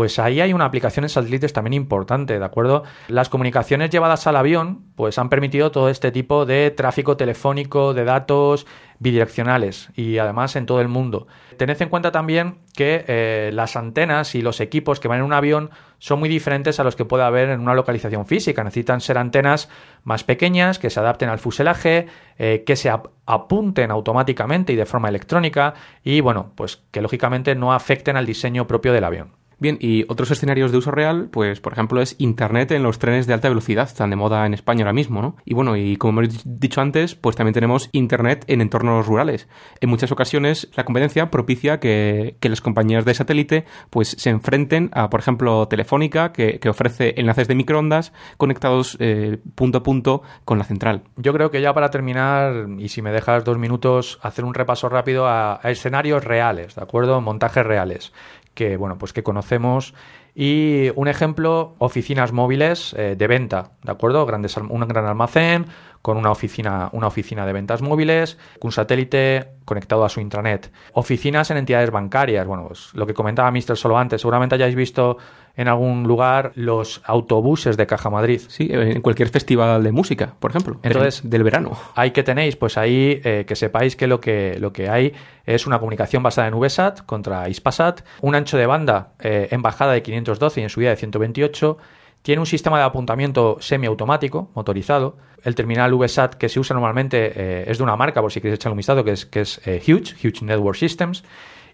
pues 0.00 0.18
ahí 0.18 0.40
hay 0.40 0.54
una 0.54 0.64
aplicación 0.64 1.04
en 1.04 1.10
satélites 1.10 1.52
también 1.52 1.74
importante, 1.74 2.38
¿de 2.38 2.44
acuerdo? 2.46 2.84
Las 3.08 3.28
comunicaciones 3.28 3.90
llevadas 3.90 4.26
al 4.26 4.36
avión, 4.36 4.86
pues 4.96 5.18
han 5.18 5.28
permitido 5.28 5.70
todo 5.72 5.90
este 5.90 6.10
tipo 6.10 6.46
de 6.46 6.70
tráfico 6.70 7.18
telefónico, 7.18 7.92
de 7.92 8.04
datos 8.04 8.66
bidireccionales 8.98 9.90
y 9.94 10.16
además 10.16 10.56
en 10.56 10.64
todo 10.64 10.80
el 10.80 10.88
mundo. 10.88 11.26
Tened 11.58 11.82
en 11.82 11.90
cuenta 11.90 12.12
también 12.12 12.60
que 12.74 13.04
eh, 13.08 13.50
las 13.52 13.76
antenas 13.76 14.34
y 14.34 14.40
los 14.40 14.60
equipos 14.60 15.00
que 15.00 15.08
van 15.08 15.18
en 15.18 15.24
un 15.26 15.34
avión 15.34 15.68
son 15.98 16.18
muy 16.18 16.30
diferentes 16.30 16.80
a 16.80 16.84
los 16.84 16.96
que 16.96 17.04
puede 17.04 17.24
haber 17.24 17.50
en 17.50 17.60
una 17.60 17.74
localización 17.74 18.24
física. 18.24 18.64
Necesitan 18.64 19.02
ser 19.02 19.18
antenas 19.18 19.68
más 20.02 20.24
pequeñas, 20.24 20.78
que 20.78 20.88
se 20.88 20.98
adapten 20.98 21.28
al 21.28 21.40
fuselaje, 21.40 22.06
eh, 22.38 22.64
que 22.64 22.76
se 22.76 22.90
apunten 23.26 23.90
automáticamente 23.90 24.72
y 24.72 24.76
de 24.76 24.86
forma 24.86 25.10
electrónica 25.10 25.74
y 26.02 26.22
bueno, 26.22 26.52
pues 26.54 26.82
que 26.90 27.02
lógicamente 27.02 27.54
no 27.54 27.74
afecten 27.74 28.16
al 28.16 28.24
diseño 28.24 28.66
propio 28.66 28.94
del 28.94 29.04
avión. 29.04 29.40
Bien, 29.60 29.76
y 29.78 30.04
otros 30.08 30.30
escenarios 30.30 30.72
de 30.72 30.78
uso 30.78 30.90
real, 30.90 31.28
pues 31.30 31.60
por 31.60 31.74
ejemplo 31.74 32.00
es 32.00 32.16
Internet 32.18 32.70
en 32.70 32.82
los 32.82 32.98
trenes 32.98 33.26
de 33.26 33.34
alta 33.34 33.50
velocidad, 33.50 33.90
tan 33.94 34.08
de 34.08 34.16
moda 34.16 34.46
en 34.46 34.54
España 34.54 34.84
ahora 34.84 34.94
mismo, 34.94 35.20
¿no? 35.20 35.36
Y 35.44 35.52
bueno, 35.52 35.76
y 35.76 35.98
como 35.98 36.22
hemos 36.22 36.42
dicho 36.46 36.80
antes, 36.80 37.14
pues 37.14 37.36
también 37.36 37.52
tenemos 37.52 37.90
Internet 37.92 38.46
en 38.46 38.62
entornos 38.62 39.06
rurales. 39.06 39.48
En 39.82 39.90
muchas 39.90 40.12
ocasiones 40.12 40.70
la 40.76 40.84
competencia 40.86 41.30
propicia 41.30 41.78
que, 41.78 42.36
las 42.40 42.62
compañías 42.62 43.04
de 43.04 43.12
satélite 43.12 43.66
pues 43.90 44.16
se 44.18 44.30
enfrenten 44.30 44.88
a, 44.94 45.10
por 45.10 45.20
ejemplo, 45.20 45.68
Telefónica, 45.68 46.32
que, 46.32 46.58
ofrece 46.70 47.14
enlaces 47.18 47.46
de 47.46 47.54
microondas 47.54 48.12
conectados 48.38 48.96
eh, 48.98 49.38
punto 49.54 49.78
a 49.78 49.82
punto 49.82 50.22
con 50.46 50.56
la 50.56 50.64
central. 50.64 51.02
Yo 51.16 51.34
creo 51.34 51.50
que 51.50 51.60
ya 51.60 51.74
para 51.74 51.90
terminar, 51.90 52.66
y 52.78 52.88
si 52.88 53.02
me 53.02 53.12
dejas 53.12 53.44
dos 53.44 53.58
minutos, 53.58 54.18
hacer 54.22 54.46
un 54.46 54.54
repaso 54.54 54.88
rápido 54.88 55.26
a 55.28 55.60
escenarios 55.64 56.24
reales, 56.24 56.76
¿de 56.76 56.82
acuerdo? 56.82 57.20
Montajes 57.20 57.66
reales 57.66 58.12
que, 58.54 58.76
bueno, 58.76 58.98
pues 58.98 59.12
que 59.12 59.22
conocemos. 59.22 59.94
Y 60.34 60.90
un 60.94 61.08
ejemplo, 61.08 61.74
oficinas 61.78 62.32
móviles 62.32 62.94
eh, 62.96 63.16
de 63.18 63.26
venta, 63.26 63.72
¿de 63.82 63.92
acuerdo? 63.92 64.24
Grandes, 64.26 64.56
un 64.56 64.80
gran 64.86 65.06
almacén 65.06 65.66
con 66.02 66.16
una 66.16 66.30
oficina, 66.30 66.88
una 66.92 67.08
oficina 67.08 67.44
de 67.44 67.52
ventas 67.52 67.82
móviles, 67.82 68.38
un 68.62 68.72
satélite 68.72 69.48
conectado 69.64 70.04
a 70.04 70.08
su 70.08 70.20
intranet. 70.20 70.72
Oficinas 70.94 71.50
en 71.50 71.58
entidades 71.58 71.90
bancarias. 71.90 72.46
Bueno, 72.46 72.68
pues 72.68 72.90
lo 72.94 73.06
que 73.06 73.12
comentaba 73.12 73.50
Mister 73.50 73.76
solo 73.76 73.98
antes. 73.98 74.20
Seguramente 74.22 74.54
hayáis 74.54 74.74
visto 74.74 75.18
en 75.56 75.68
algún 75.68 76.04
lugar 76.04 76.52
los 76.54 77.02
autobuses 77.04 77.76
de 77.76 77.86
Caja 77.86 78.10
Madrid. 78.10 78.40
Sí, 78.48 78.68
en 78.70 79.00
cualquier 79.00 79.28
festival 79.28 79.82
de 79.82 79.92
música, 79.92 80.34
por 80.38 80.50
ejemplo. 80.50 80.78
Entonces, 80.82 81.28
del 81.28 81.42
verano. 81.42 81.72
Ahí 81.94 82.12
que 82.12 82.22
tenéis, 82.22 82.56
pues 82.56 82.78
ahí 82.78 83.20
eh, 83.24 83.44
que 83.46 83.56
sepáis 83.56 83.96
que 83.96 84.06
lo, 84.06 84.20
que 84.20 84.56
lo 84.58 84.72
que 84.72 84.88
hay 84.88 85.12
es 85.44 85.66
una 85.66 85.78
comunicación 85.78 86.22
basada 86.22 86.48
en 86.48 86.58
VSAT 86.58 87.04
contra 87.04 87.48
ISPASAT, 87.48 88.02
un 88.20 88.34
ancho 88.34 88.56
de 88.56 88.66
banda 88.66 89.12
eh, 89.20 89.48
en 89.50 89.62
bajada 89.62 89.92
de 89.92 90.02
512 90.02 90.60
y 90.60 90.64
en 90.64 90.70
subida 90.70 90.90
de 90.90 90.96
128 90.96 91.78
tiene 92.22 92.40
un 92.40 92.46
sistema 92.46 92.78
de 92.78 92.84
apuntamiento 92.84 93.56
semiautomático, 93.60 94.50
motorizado. 94.54 95.16
El 95.42 95.54
terminal 95.54 95.94
VSAT 95.94 96.34
que 96.34 96.50
se 96.50 96.60
usa 96.60 96.74
normalmente 96.74 97.32
eh, 97.34 97.64
es 97.66 97.78
de 97.78 97.84
una 97.84 97.96
marca, 97.96 98.20
por 98.20 98.30
si 98.30 98.40
queréis 98.40 98.56
echar 98.56 98.72
un 98.72 98.76
vistazo, 98.76 99.04
que 99.04 99.12
es, 99.12 99.24
que 99.24 99.40
es 99.40 99.58
Huge, 99.66 100.14
Huge 100.22 100.44
Network 100.44 100.76
Systems 100.76 101.24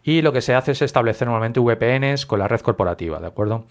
y 0.06 0.22
lo 0.22 0.32
que 0.32 0.40
se 0.40 0.54
hace 0.54 0.70
es 0.70 0.82
establecer 0.82 1.26
normalmente 1.26 1.58
VPNs 1.58 2.26
con 2.26 2.38
la 2.38 2.46
red 2.46 2.60
corporativa, 2.60 3.18
¿de 3.18 3.26
acuerdo? 3.26 3.64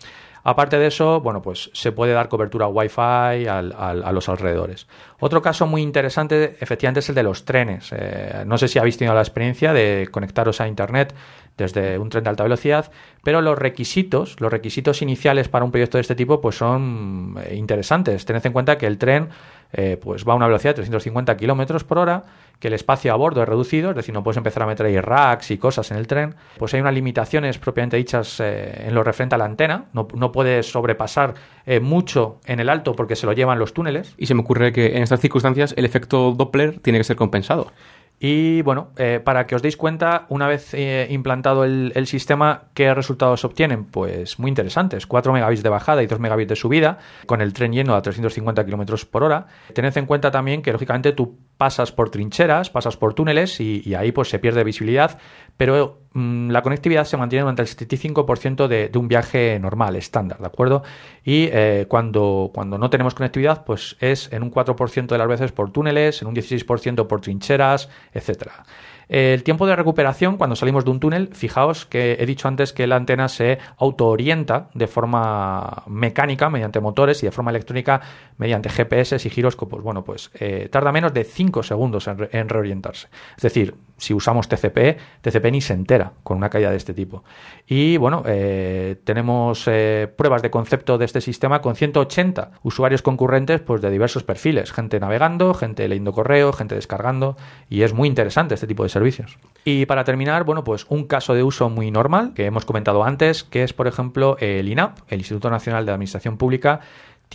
Aparte 0.44 0.78
de 0.78 0.88
eso, 0.88 1.22
bueno, 1.22 1.42
pues 1.42 1.72
se 1.74 1.94
puede 1.94 2.12
dar 2.12 2.28
cobertura 2.28 2.68
Wi-Fi 2.68 3.48
a 3.48 4.12
los 4.12 4.30
alrededores. 4.30 4.86
Otro 5.20 5.42
caso 5.42 5.66
muy 5.66 5.82
interesante, 5.82 6.58
efectivamente, 6.60 7.00
es 7.00 7.10
el 7.10 7.16
de 7.16 7.24
los 7.24 7.46
trenes. 7.46 7.92
Eh, 7.92 8.44
no 8.46 8.58
sé 8.58 8.68
si 8.68 8.78
habéis 8.78 8.98
tenido 8.98 9.16
la 9.16 9.22
experiencia 9.22 9.74
de 9.74 10.08
conectaros 10.12 10.62
a 10.62 10.68
Internet 10.68 11.16
desde 11.58 11.98
un 11.98 12.10
tren 12.10 12.26
de 12.26 12.30
alta 12.30 12.44
velocidad, 12.44 12.92
pero 13.24 13.42
los 13.42 13.58
requisitos, 13.58 14.40
los 14.40 14.52
requisitos 14.52 15.02
iniciales 15.02 15.48
para 15.48 15.66
un 15.66 15.72
proyecto 15.72 15.98
de 15.98 16.02
este 16.02 16.16
tipo, 16.16 16.42
pues 16.42 16.58
son 16.58 17.38
eh, 17.44 17.56
interesantes. 17.56 18.26
Tened 18.26 18.46
en 18.46 18.54
cuenta 18.54 18.78
que 18.78 18.88
el 18.88 18.98
tren 18.98 19.30
eh, 19.74 19.98
pues 20.00 20.28
va 20.28 20.34
a 20.34 20.36
una 20.36 20.48
velocidad 20.48 20.72
de 20.72 20.76
350 20.76 21.38
kilómetros 21.38 21.84
por 21.84 21.98
hora, 21.98 22.24
que 22.60 22.68
el 22.68 22.74
espacio 22.74 23.14
a 23.14 23.16
bordo 23.16 23.42
es 23.42 23.50
reducido, 23.50 23.90
es 23.92 23.96
decir, 23.96 24.14
no 24.14 24.24
puedes 24.24 24.38
empezar 24.38 24.64
a 24.64 24.66
meter 24.66 24.86
ahí 24.86 25.00
racks 25.00 25.52
y 25.52 25.58
cosas 25.58 25.92
en 25.92 25.98
el 25.98 26.08
tren, 26.08 26.36
pues 26.58 26.74
hay 26.74 26.82
unas 26.82 26.94
limitaciones 26.94 27.58
propiamente 27.58 27.98
dichas 27.98 28.40
eh, 28.40 28.88
en 28.88 28.96
lo 28.96 29.04
referente 29.04 29.36
a 29.36 29.38
la 29.38 29.46
antena, 29.46 29.86
no, 29.94 30.08
no 30.14 30.32
puedes 30.32 30.72
sobrepasar 30.72 31.34
mucho 31.82 32.40
en 32.46 32.60
el 32.60 32.70
alto 32.70 32.96
porque 32.96 33.16
se 33.16 33.26
lo 33.26 33.34
llevan 33.34 33.58
los 33.58 33.74
túneles. 33.74 34.14
Y 34.18 34.28
se 34.28 34.36
me 34.36 34.42
ocurre 34.42 34.72
que 34.72 34.96
en 34.96 35.02
estas 35.02 35.20
circunstancias 35.20 35.74
el 35.78 35.86
efecto 35.86 36.32
Doppler 36.32 36.80
tiene 36.80 37.00
que 37.00 37.04
ser 37.04 37.16
compensado. 37.16 37.72
Y 38.20 38.62
bueno, 38.62 38.92
eh, 38.98 39.20
para 39.24 39.46
que 39.46 39.56
os 39.56 39.62
deis 39.62 39.76
cuenta, 39.76 40.26
una 40.30 40.48
vez 40.48 40.74
eh, 40.74 41.08
implantado 41.10 41.66
el, 41.66 42.08
sistema, 42.08 42.64
¿qué 42.74 42.94
resultados 42.94 43.44
obtienen? 43.44 43.84
Pues 43.84 44.40
muy 44.40 44.50
interesantes. 44.50 45.06
4 45.06 45.34
megabits 45.34 45.64
de 45.64 45.70
bajada 45.70 46.02
y 46.02 46.08
2 46.08 46.20
megabits 46.20 46.50
de 46.50 46.56
subida, 46.56 46.98
con 47.26 47.42
el 47.42 47.52
tren 47.52 47.74
lleno 47.74 47.94
a 47.94 48.02
350 48.02 48.64
kilómetros 48.64 49.06
por 49.06 49.24
hora. 49.24 49.48
Tened 49.74 49.98
en 49.98 50.06
cuenta 50.06 50.32
también 50.32 50.62
que, 50.62 50.72
lógicamente, 50.72 51.12
tú 51.12 51.38
pasas 51.58 51.92
por 51.92 52.10
trincheras, 52.10 52.70
pasas 52.70 52.98
por 52.98 53.14
túneles 53.14 53.60
y, 53.60 53.96
ahí 53.96 54.12
pues 54.12 54.30
se 54.30 54.40
pierde 54.40 54.64
visibilidad, 54.64 55.18
pero 55.58 56.02
mm, 56.14 56.50
la 56.50 56.62
conectividad 56.62 57.06
se 57.06 57.18
mantiene 57.18 57.44
durante 57.44 57.62
el 57.62 57.68
75% 57.68 58.68
de, 58.68 58.92
un 58.98 59.08
viaje 59.08 59.58
normal, 59.60 59.96
estándar, 59.96 60.40
¿de 60.40 60.48
acuerdo? 60.48 60.84
Y 61.24 61.50
eh, 61.52 61.86
cuando, 61.88 62.52
cuando 62.54 62.78
no 62.78 62.90
tenemos 62.90 63.16
conectividad, 63.16 63.64
pues 63.64 63.96
es 64.00 64.32
en 64.34 64.44
un 64.44 64.52
4% 64.52 65.08
de 65.08 65.18
las 65.18 65.28
veces 65.28 65.52
por 65.52 65.72
túneles, 65.72 66.22
en 66.22 66.28
un 66.28 66.36
16% 66.36 67.08
por 67.08 67.22
trincheras, 67.22 67.90
etcétera. 68.14 68.66
El 69.10 69.44
tiempo 69.44 69.68
de 69.68 69.76
recuperación 69.76 70.38
cuando 70.38 70.56
salimos 70.56 70.86
de 70.86 70.92
un 70.92 71.00
túnel, 71.00 71.30
fijaos 71.34 71.86
que 71.86 72.18
he 72.20 72.26
dicho 72.26 72.48
antes 72.48 72.74
que 72.74 72.88
la 72.88 72.96
antena 72.96 73.28
se 73.28 73.60
autoorienta 73.78 74.70
de 74.74 74.88
forma 74.88 75.84
mecánica 75.88 76.50
mediante 76.50 76.80
motores 76.80 77.22
y 77.24 77.28
de 77.28 77.32
forma 77.32 77.52
electrónica 77.52 78.02
mediante 78.38 78.70
GPS 78.70 79.16
y 79.16 79.30
giróscopos. 79.30 79.84
Bueno, 79.84 80.04
pues 80.04 80.32
eh, 80.36 80.70
tarda 80.72 80.92
menos 80.92 81.14
de 81.14 81.24
5 81.24 81.64
segundos 81.64 82.08
en, 82.08 82.50
reorientarse. 82.50 83.08
Es 83.38 83.44
decir, 83.44 83.76
si 83.98 84.14
usamos 84.14 84.48
TCP, 84.48 84.98
TCP 85.22 85.52
ni 85.52 85.62
se 85.62 85.74
entera 85.74 86.14
con 86.24 86.38
una 86.38 86.50
caída 86.50 86.72
de 86.72 86.78
este 86.78 86.94
tipo. 86.94 87.24
Y 87.68 87.98
bueno, 87.98 88.24
eh, 88.26 88.98
tenemos 89.04 89.64
eh, 89.68 90.12
pruebas 90.16 90.42
de 90.42 90.52
concepto 90.52 90.98
de 90.98 91.06
este 91.06 91.22
sistema 91.22 91.62
con 91.62 91.76
180 91.76 92.52
usuarios 92.64 93.02
concurrentes 93.02 93.62
pues, 93.62 93.82
de 93.82 93.90
diversos 93.90 94.24
perfiles. 94.24 94.72
Gente 94.72 95.00
navegando, 95.00 95.54
gente 95.54 95.88
leyendo 95.88 96.14
correo, 96.14 96.54
gente 96.54 96.76
descargando. 96.76 97.38
Y 97.70 97.84
es 97.84 97.94
muy 97.94 98.08
interesante 98.08 98.54
este 98.54 98.68
tipo 98.68 98.84
de 98.84 98.90
servicios. 98.90 99.38
Y 99.64 99.86
para 99.86 100.04
terminar, 100.04 100.44
bueno, 100.44 100.64
pues 100.64 100.86
un 100.90 101.06
caso 101.06 101.34
de 101.34 101.44
uso 101.44 101.70
muy 101.70 101.92
normal 101.92 102.34
que 102.34 102.46
hemos 102.46 102.66
comentado 102.66 103.04
antes, 103.04 103.44
que 103.44 103.64
es, 103.64 103.74
por 103.74 103.88
ejemplo, 103.88 104.38
el 104.40 104.70
INAP, 104.70 105.00
el 105.08 105.20
Instituto 105.20 105.50
Nacional 105.50 105.86
de 105.86 105.92
Administración 105.92 106.38
Pública, 106.38 106.82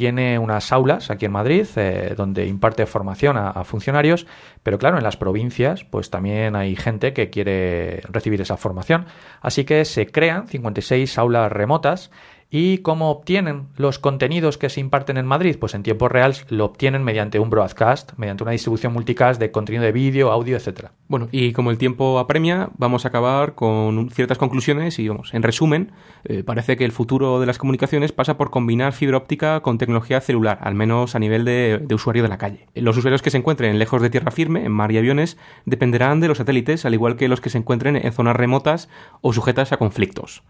tiene 0.00 0.38
unas 0.38 0.72
aulas 0.72 1.10
aquí 1.10 1.26
en 1.26 1.32
Madrid 1.32 1.66
eh, 1.76 2.14
donde 2.16 2.46
imparte 2.46 2.86
formación 2.86 3.36
a, 3.36 3.50
a, 3.50 3.64
funcionarios, 3.64 4.26
pero 4.62 4.78
claro, 4.78 4.96
en 4.96 5.04
las 5.04 5.18
provincias 5.18 5.84
pues 5.84 6.08
también 6.08 6.56
hay 6.56 6.74
gente 6.74 7.12
que 7.12 7.28
quiere 7.28 8.00
recibir 8.08 8.40
esa 8.40 8.56
formación. 8.56 9.04
Así 9.42 9.66
que 9.66 9.84
se 9.84 10.06
crean 10.06 10.48
56 10.48 11.18
aulas 11.18 11.52
remotas 11.52 12.10
¿Y 12.52 12.78
cómo 12.78 13.12
obtienen 13.12 13.68
los 13.76 14.00
contenidos 14.00 14.58
que 14.58 14.70
se 14.70 14.80
imparten 14.80 15.16
en 15.16 15.24
Madrid? 15.24 15.56
Pues 15.60 15.74
en 15.74 15.84
tiempo 15.84 16.08
real 16.08 16.34
lo 16.48 16.64
obtienen 16.64 17.04
mediante 17.04 17.38
un 17.38 17.48
broadcast, 17.48 18.14
mediante 18.16 18.42
una 18.42 18.50
distribución 18.50 18.92
multicast 18.92 19.38
de 19.38 19.52
contenido 19.52 19.84
de 19.84 19.92
vídeo, 19.92 20.32
audio, 20.32 20.56
etcétera. 20.56 20.90
Bueno, 21.06 21.28
y 21.30 21.52
como 21.52 21.70
el 21.70 21.78
tiempo 21.78 22.18
apremia, 22.18 22.70
vamos 22.76 23.04
a 23.04 23.08
acabar 23.08 23.54
con 23.54 24.10
ciertas 24.10 24.36
conclusiones 24.36 24.98
y 24.98 25.06
vamos, 25.06 25.32
en 25.32 25.44
resumen, 25.44 25.92
eh, 26.24 26.42
parece 26.42 26.76
que 26.76 26.84
el 26.84 26.90
futuro 26.90 27.38
de 27.38 27.46
las 27.46 27.58
comunicaciones 27.58 28.10
pasa 28.10 28.36
por 28.36 28.50
combinar 28.50 28.94
fibra 28.94 29.18
óptica 29.18 29.60
con 29.60 29.78
tecnología 29.78 30.20
celular, 30.20 30.58
al 30.60 30.74
menos 30.74 31.14
a 31.14 31.20
nivel 31.20 31.44
de, 31.44 31.78
de 31.80 31.94
usuario 31.94 32.24
de 32.24 32.30
la 32.30 32.38
calle. 32.38 32.66
Los 32.74 32.96
usuarios 32.96 33.22
que 33.22 33.30
se 33.30 33.38
encuentren 33.38 33.78
lejos 33.78 34.02
de 34.02 34.10
tierra 34.10 34.32
firme, 34.32 34.64
en 34.64 34.72
mar 34.72 34.90
y 34.90 34.98
aviones, 34.98 35.38
dependerán 35.66 36.18
de 36.18 36.26
los 36.26 36.38
satélites, 36.38 36.84
al 36.84 36.94
igual 36.94 37.14
que 37.14 37.28
los 37.28 37.40
que 37.40 37.50
se 37.50 37.58
encuentren 37.58 37.94
en 37.94 38.12
zonas 38.12 38.34
remotas 38.34 38.88
o 39.20 39.32
sujetas 39.32 39.70
a 39.70 39.76
conflictos. 39.76 40.42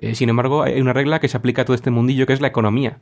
Eh, 0.00 0.14
sin 0.14 0.28
embargo, 0.28 0.62
hay 0.62 0.80
una 0.80 0.92
regla 0.92 1.18
que 1.18 1.28
se 1.28 1.36
aplica 1.36 1.62
a 1.62 1.64
todo 1.64 1.74
este 1.74 1.90
mundillo 1.90 2.26
que 2.26 2.32
es 2.32 2.40
la 2.40 2.48
economía. 2.48 2.98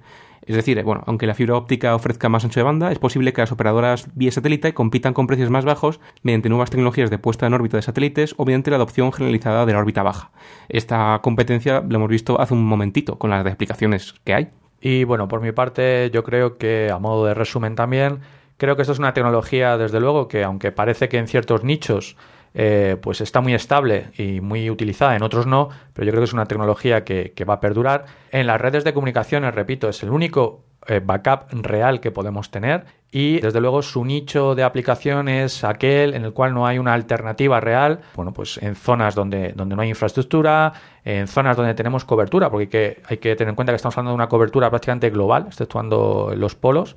Es 0.47 0.57
decir, 0.57 0.83
bueno, 0.83 1.03
aunque 1.07 1.27
la 1.27 1.35
fibra 1.35 1.57
óptica 1.57 1.95
ofrezca 1.95 2.29
más 2.29 2.45
ancho 2.45 2.61
de 2.61 2.65
banda, 2.65 2.93
es 2.93 2.99
posible 2.99 3.33
que 3.33 3.41
las 3.41 3.53
operadoras 3.53 4.09
vía 4.15 4.31
satélite 4.31 4.75
compitan 4.75 5.13
con 5.13 5.27
precios 5.27 5.51
más 5.51 5.65
bajos 5.65 6.01
mediante 6.23 6.49
nuevas 6.49 6.71
tecnologías 6.71 7.11
de 7.11 7.19
puesta 7.19 7.47
en 7.47 7.55
órbita 7.55 7.77
de 7.77 7.83
satélites 7.83 8.35
o 8.39 8.45
mediante 8.45 8.71
la 8.71 8.77
adopción 8.77 9.13
generalizada 9.13 9.67
de 9.67 9.73
la 9.73 9.79
órbita 9.79 10.03
baja. 10.03 10.31
Esta 10.69 11.21
competencia 11.23 11.83
lo 11.87 11.97
hemos 11.97 12.09
visto 12.09 12.41
hace 12.41 12.55
un 12.55 12.65
momentito 12.65 13.19
con 13.19 13.31
las 13.31 13.45
explicaciones 13.45 14.15
que 14.25 14.35
hay. 14.35 14.49
Y 14.81 15.05
bueno, 15.05 15.27
por 15.29 15.41
mi 15.41 15.53
parte, 15.53 16.11
yo 16.13 16.23
creo 16.23 16.59
que 16.59 16.91
a 16.93 16.99
modo 16.99 17.27
de 17.27 17.35
resumen 17.35 17.75
también, 17.75 18.21
creo 18.57 18.77
que 18.77 18.83
esto 18.83 18.93
es 18.93 18.99
una 18.99 19.15
tecnología, 19.15 19.77
desde 19.79 20.01
luego, 20.01 20.29
que 20.29 20.45
aunque 20.45 20.71
parece 20.71 21.09
que 21.09 21.19
en 21.19 21.29
ciertos 21.29 21.65
nichos 21.65 22.17
eh, 22.55 22.97
pues 23.01 23.21
está 23.21 23.41
muy 23.41 23.55
estable 23.55 24.09
y 24.17 24.41
muy 24.41 24.71
utilizada, 24.71 25.17
en 25.17 25.23
otros 25.23 25.47
no, 25.47 25.69
pero 25.93 26.07
yo 26.07 26.13
creo 26.13 26.23
que 26.23 26.27
es 26.27 26.33
una 26.33 26.47
tecnología 26.47 27.05
que, 27.05 27.33
va 27.49 27.55
a 27.55 27.61
perdurar. 27.61 28.07
En 28.31 28.47
las 28.47 28.61
redes 28.61 28.85
de 28.85 28.95
comunicaciones, 28.95 29.55
repito, 29.55 29.89
es 29.89 30.03
el 30.03 30.11
único 30.11 30.65
eh, 30.87 31.01
backup 31.05 31.53
real 31.63 32.01
que 32.01 32.11
podemos 32.11 32.51
tener 32.51 32.85
y 33.11 33.41
desde 33.41 33.61
luego 33.61 33.83
su 33.83 34.05
nicho 34.05 34.55
de 34.55 34.63
aplicación 34.63 35.29
es 35.29 35.65
aquel 35.65 36.15
en 36.15 36.25
el 36.25 36.33
cual 36.33 36.53
no 36.53 36.67
hay 36.67 36.79
una 36.79 36.93
alternativa 36.93 37.61
real, 37.61 38.01
bueno, 38.15 38.33
pues 38.33 38.59
en 38.59 38.75
zonas 38.75 39.15
donde, 39.15 39.53
donde 39.55 39.75
no 39.75 39.83
hay 39.83 39.89
infraestructura, 39.89 40.73
en 41.05 41.27
zonas 41.29 41.57
donde 41.57 41.75
tenemos 41.75 42.05
cobertura, 42.05 42.51
porque 42.51 43.01
hay 43.09 43.17
que, 43.19 43.37
tener 43.37 43.51
en 43.51 43.55
cuenta 43.55 43.73
que 43.73 43.77
estamos 43.77 43.97
hablando 43.97 44.11
de 44.11 44.17
una 44.17 44.29
cobertura 44.29 44.69
prácticamente 44.71 45.09
global, 45.11 45.47
exceptuando 45.47 46.33
los 46.37 46.55
polos. 46.55 46.97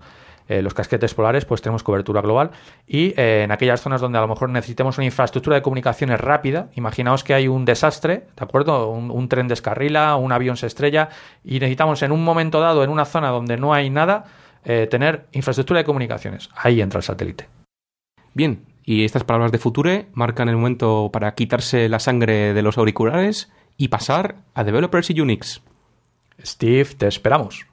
Eh, 0.50 0.64
los 0.64 0.74
casquetes 0.74 1.14
polares, 1.14 1.46
pues 1.46 1.62
tenemos 1.62 1.84
cobertura 1.84 2.22
global. 2.22 2.50
Y 2.88 3.14
eh, 3.16 3.44
en 3.44 3.52
aquellas 3.52 3.82
zonas 3.82 4.02
donde 4.02 4.18
a 4.18 4.22
lo 4.22 4.28
mejor 4.28 4.50
necesitemos 4.50 4.98
una 4.98 5.06
infraestructura 5.06 5.56
de 5.56 5.62
comunicaciones 5.62 6.20
rápida, 6.20 6.70
imaginaos 6.74 7.24
que 7.24 7.36
hay 7.36 7.48
un 7.48 7.66
desastre, 7.66 8.26
¿de 8.36 8.44
acuerdo? 8.44 8.90
Un, 8.90 9.30
tren 9.30 9.48
descarrila, 9.48 10.16
un 10.16 10.32
avión 10.32 10.58
se 10.58 10.66
estrella 10.66 11.10
y 11.44 11.60
necesitamos 11.60 12.02
en 12.02 12.12
un 12.12 12.24
momento 12.24 12.60
dado, 12.60 12.84
en 12.84 12.90
una 12.90 13.06
zona 13.06 13.30
donde 13.30 13.58
no 13.58 13.76
hay 13.76 13.92
nada, 13.92 14.26
eh, 14.66 14.88
tener 14.90 15.28
infraestructura 15.34 15.82
de 15.82 15.86
comunicaciones. 15.86 16.50
Ahí 16.56 16.82
entra 16.82 16.98
el 16.98 17.04
satélite. 17.04 17.48
Bien, 18.34 18.66
y 18.84 19.06
estas 19.06 19.24
palabras 19.24 19.52
de 19.52 19.60
Future 19.60 20.08
marcan 20.14 20.50
el 20.50 20.56
momento 20.56 21.12
para 21.14 21.36
quitarse 21.36 21.88
la 21.90 22.00
sangre 22.00 22.56
de 22.56 22.62
los 22.64 22.80
auriculares 22.80 23.52
y 23.78 23.90
pasar 23.90 24.38
a 24.56 24.64
Developers 24.64 25.12
y 25.12 25.22
Unix. 25.22 25.62
Steve, 26.44 26.90
te 26.98 27.08
esperamos. 27.08 27.69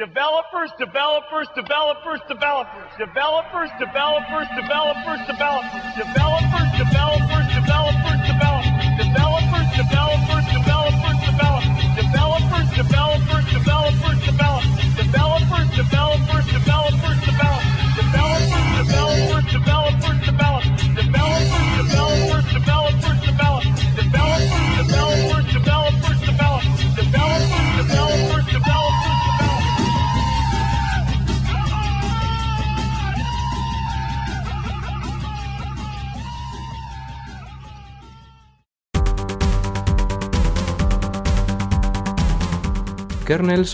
Developers, 0.00 0.72
developers, 0.78 1.46
developers, 1.54 2.20
developers, 2.26 2.88
developers, 2.96 3.68
developers, 3.78 4.48
developers, 4.56 5.20
developers, 5.28 6.72
developers, 6.80 7.46
developers, 7.52 7.99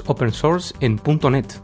open 0.06 0.32
source 0.32 0.74
en 0.80 1.00
.NET. 1.30 1.60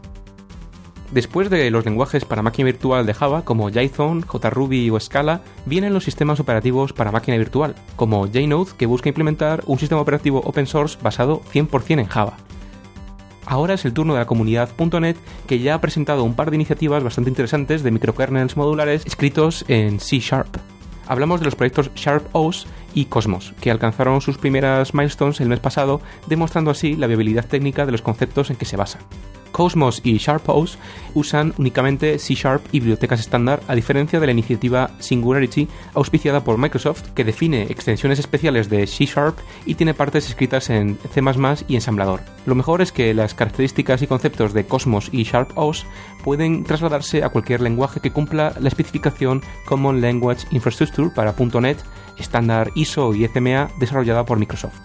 Después 1.11 1.49
de 1.49 1.69
los 1.69 1.85
lenguajes 1.85 2.25
para 2.25 2.41
máquina 2.41 2.65
virtual 2.65 3.05
de 3.05 3.13
Java 3.13 3.43
como 3.43 3.69
Jython, 3.69 4.23
JRuby 4.23 4.89
o 4.89 4.99
Scala, 4.99 5.41
vienen 5.65 5.93
los 5.93 6.03
sistemas 6.03 6.39
operativos 6.39 6.93
para 6.93 7.11
máquina 7.11 7.37
virtual, 7.37 7.75
como 7.95 8.27
JNode 8.27 8.73
que 8.77 8.85
busca 8.85 9.09
implementar 9.09 9.63
un 9.65 9.79
sistema 9.79 10.01
operativo 10.01 10.41
open 10.45 10.65
source 10.65 10.97
basado 11.01 11.41
100% 11.53 11.99
en 11.99 12.07
Java. 12.07 12.37
Ahora 13.45 13.73
es 13.73 13.85
el 13.85 13.93
turno 13.93 14.13
de 14.13 14.19
la 14.19 14.25
comunidad 14.25 14.69
.NET 14.77 15.17
que 15.47 15.59
ya 15.59 15.75
ha 15.75 15.81
presentado 15.81 16.23
un 16.23 16.35
par 16.35 16.49
de 16.49 16.55
iniciativas 16.55 17.03
bastante 17.03 17.29
interesantes 17.29 17.83
de 17.83 17.91
microkernels 17.91 18.57
modulares 18.57 19.05
escritos 19.05 19.65
en 19.67 19.99
C 19.99 20.19
Sharp. 20.19 20.55
Hablamos 21.07 21.41
de 21.41 21.45
los 21.45 21.55
proyectos 21.55 21.91
SharpOS 21.95 22.67
y 22.93 23.05
Cosmos, 23.05 23.53
que 23.61 23.71
alcanzaron 23.71 24.21
sus 24.21 24.37
primeras 24.37 24.93
milestones 24.93 25.41
el 25.41 25.49
mes 25.49 25.59
pasado, 25.59 26.01
demostrando 26.27 26.71
así 26.71 26.95
la 26.95 27.07
viabilidad 27.07 27.47
técnica 27.47 27.85
de 27.85 27.91
los 27.91 28.01
conceptos 28.01 28.49
en 28.49 28.55
que 28.55 28.65
se 28.65 28.77
basan. 28.77 29.01
Cosmos 29.53 30.01
y 30.03 30.17
SharpOS 30.17 30.77
usan 31.13 31.53
únicamente 31.57 32.17
C 32.19 32.33
Sharp 32.33 32.65
y 32.73 32.79
bibliotecas 32.79 33.21
estándar, 33.21 33.61
a 33.67 33.75
diferencia 33.75 34.19
de 34.19 34.25
la 34.25 34.31
iniciativa 34.33 34.89
Singularity 34.99 35.69
auspiciada 35.93 36.43
por 36.43 36.57
Microsoft, 36.57 37.11
que 37.13 37.23
define 37.23 37.63
extensiones 37.63 38.19
especiales 38.19 38.69
de 38.69 38.85
C 38.87 39.05
Sharp 39.05 39.37
y 39.65 39.75
tiene 39.75 39.93
partes 39.93 40.27
escritas 40.27 40.69
en 40.69 40.97
C 41.13 41.21
y 41.67 41.75
ensamblador. 41.75 42.21
Lo 42.45 42.55
mejor 42.55 42.81
es 42.81 42.91
que 42.91 43.13
las 43.13 43.35
características 43.35 44.01
y 44.01 44.07
conceptos 44.07 44.53
de 44.53 44.65
Cosmos 44.65 45.09
y 45.11 45.23
SharpOS 45.23 45.85
pueden 46.23 46.63
trasladarse 46.63 47.23
a 47.23 47.29
cualquier 47.29 47.61
lenguaje 47.61 47.99
que 47.99 48.11
cumpla 48.11 48.55
la 48.59 48.69
especificación 48.69 49.43
Common 49.65 50.01
Language 50.01 50.47
Infrastructure 50.51 51.11
para 51.13 51.35
.NET, 51.61 51.77
estándar 52.17 52.71
ISO 52.75 53.13
y 53.13 53.23
ECMA 53.25 53.69
desarrollada 53.79 54.25
por 54.25 54.39
Microsoft. 54.39 54.79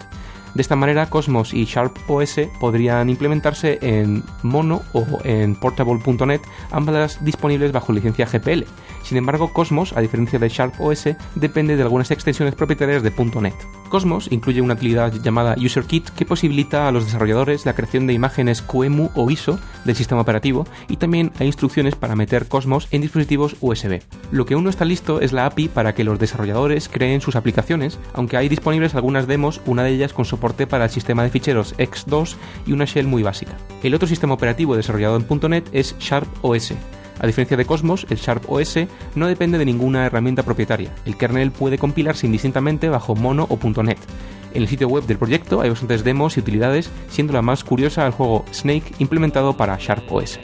De 0.55 0.61
esta 0.61 0.75
manera, 0.75 1.09
Cosmos 1.09 1.53
y 1.53 1.65
Sharp 1.65 1.95
OS 2.09 2.41
podrían 2.59 3.09
implementarse 3.09 3.77
en 3.81 4.23
Mono 4.41 4.81
o 4.93 5.05
en 5.23 5.55
Portable.net, 5.55 6.41
ambas 6.71 7.23
disponibles 7.23 7.71
bajo 7.71 7.93
licencia 7.93 8.25
GPL. 8.25 8.63
Sin 9.09 9.17
embargo, 9.17 9.51
Cosmos, 9.51 9.93
a 9.97 10.01
diferencia 10.01 10.37
de 10.37 10.49
Sharp 10.49 10.79
OS, 10.79 11.09
depende 11.33 11.75
de 11.75 11.81
algunas 11.81 12.11
extensiones 12.11 12.53
propietarias 12.53 13.01
de 13.01 13.09
.NET. 13.41 13.55
Cosmos 13.89 14.27
incluye 14.31 14.61
una 14.61 14.75
utilidad 14.75 15.11
llamada 15.11 15.55
UserKit 15.57 16.09
que 16.09 16.27
posibilita 16.27 16.87
a 16.87 16.91
los 16.91 17.05
desarrolladores 17.05 17.65
la 17.65 17.73
creación 17.73 18.05
de 18.05 18.13
imágenes 18.13 18.61
QEMU 18.61 19.09
o 19.15 19.31
ISO 19.31 19.59
del 19.83 19.95
sistema 19.95 20.21
operativo 20.21 20.67
y 20.87 20.97
también 20.97 21.31
hay 21.39 21.47
instrucciones 21.47 21.95
para 21.95 22.15
meter 22.15 22.47
Cosmos 22.47 22.87
en 22.91 23.01
dispositivos 23.01 23.55
USB. 23.61 24.03
Lo 24.31 24.45
que 24.45 24.53
aún 24.53 24.63
no 24.63 24.69
está 24.69 24.85
listo 24.85 25.21
es 25.21 25.33
la 25.33 25.47
API 25.47 25.69
para 25.69 25.95
que 25.95 26.03
los 26.03 26.19
desarrolladores 26.19 26.87
creen 26.87 27.21
sus 27.21 27.35
aplicaciones, 27.35 27.97
aunque 28.13 28.37
hay 28.37 28.47
disponibles 28.47 28.93
algunas 28.93 29.25
demos, 29.25 29.59
una 29.65 29.81
de 29.81 29.89
ellas 29.89 30.13
con 30.13 30.25
soporte 30.25 30.67
para 30.67 30.83
el 30.83 30.91
sistema 30.91 31.23
de 31.23 31.31
ficheros 31.31 31.75
X2 31.77 32.35
y 32.67 32.73
una 32.73 32.85
shell 32.85 33.07
muy 33.07 33.23
básica. 33.23 33.57
El 33.81 33.95
otro 33.95 34.07
sistema 34.07 34.35
operativo 34.35 34.75
desarrollado 34.75 35.17
en 35.17 35.49
.NET 35.49 35.67
es 35.71 35.97
Sharp 35.97 36.27
OS 36.43 36.75
a 37.19 37.27
diferencia 37.27 37.57
de 37.57 37.65
Cosmos, 37.65 38.05
el 38.09 38.17
Sharp 38.17 38.49
OS 38.49 38.79
no 39.15 39.27
depende 39.27 39.57
de 39.57 39.65
ninguna 39.65 40.05
herramienta 40.05 40.43
propietaria. 40.43 40.93
El 41.05 41.17
kernel 41.17 41.51
puede 41.51 41.77
compilarse 41.77 42.25
indistintamente 42.25 42.89
bajo 42.89 43.15
Mono 43.15 43.47
o 43.49 43.83
.NET. 43.83 43.99
En 44.53 44.61
el 44.63 44.67
sitio 44.67 44.87
web 44.87 45.05
del 45.05 45.17
proyecto 45.17 45.61
hay 45.61 45.69
bastantes 45.69 46.03
demos 46.03 46.37
y 46.37 46.39
utilidades, 46.39 46.89
siendo 47.09 47.33
la 47.33 47.41
más 47.41 47.63
curiosa 47.63 48.05
el 48.05 48.13
juego 48.13 48.45
Snake 48.51 48.93
implementado 48.99 49.55
para 49.55 49.77
Sharp 49.77 50.11
OS. 50.11 50.39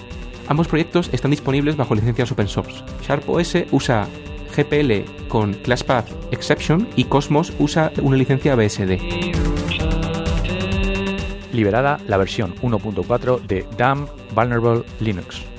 Ambos 0.47 0.67
proyectos 0.67 1.09
están 1.11 1.31
disponibles 1.31 1.75
bajo 1.75 1.95
licencias 1.95 2.31
open 2.31 2.47
source. 2.47 2.83
Sharp 3.07 3.27
OS 3.29 3.55
usa 3.71 4.07
GPL 4.55 5.27
con 5.27 5.53
ClassPath 5.53 6.09
Exception 6.31 6.87
y 6.95 7.05
Cosmos 7.05 7.53
usa 7.57 7.91
una 8.01 8.15
licencia 8.15 8.55
BSD. 8.55 8.99
Liberada 11.51 11.99
la 12.07 12.17
versión 12.17 12.53
1.4 12.61 13.41
de 13.41 13.65
Damn 13.77 14.07
Vulnerable 14.35 14.83
Linux. 14.99 15.54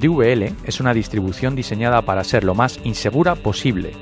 DVL 0.00 0.54
es 0.64 0.80
una 0.80 0.94
distribución 0.94 1.54
diseñada 1.54 2.02
para 2.02 2.24
ser 2.24 2.44
lo 2.44 2.54
más 2.54 2.80
insegura 2.84 3.34
posible. 3.34 3.92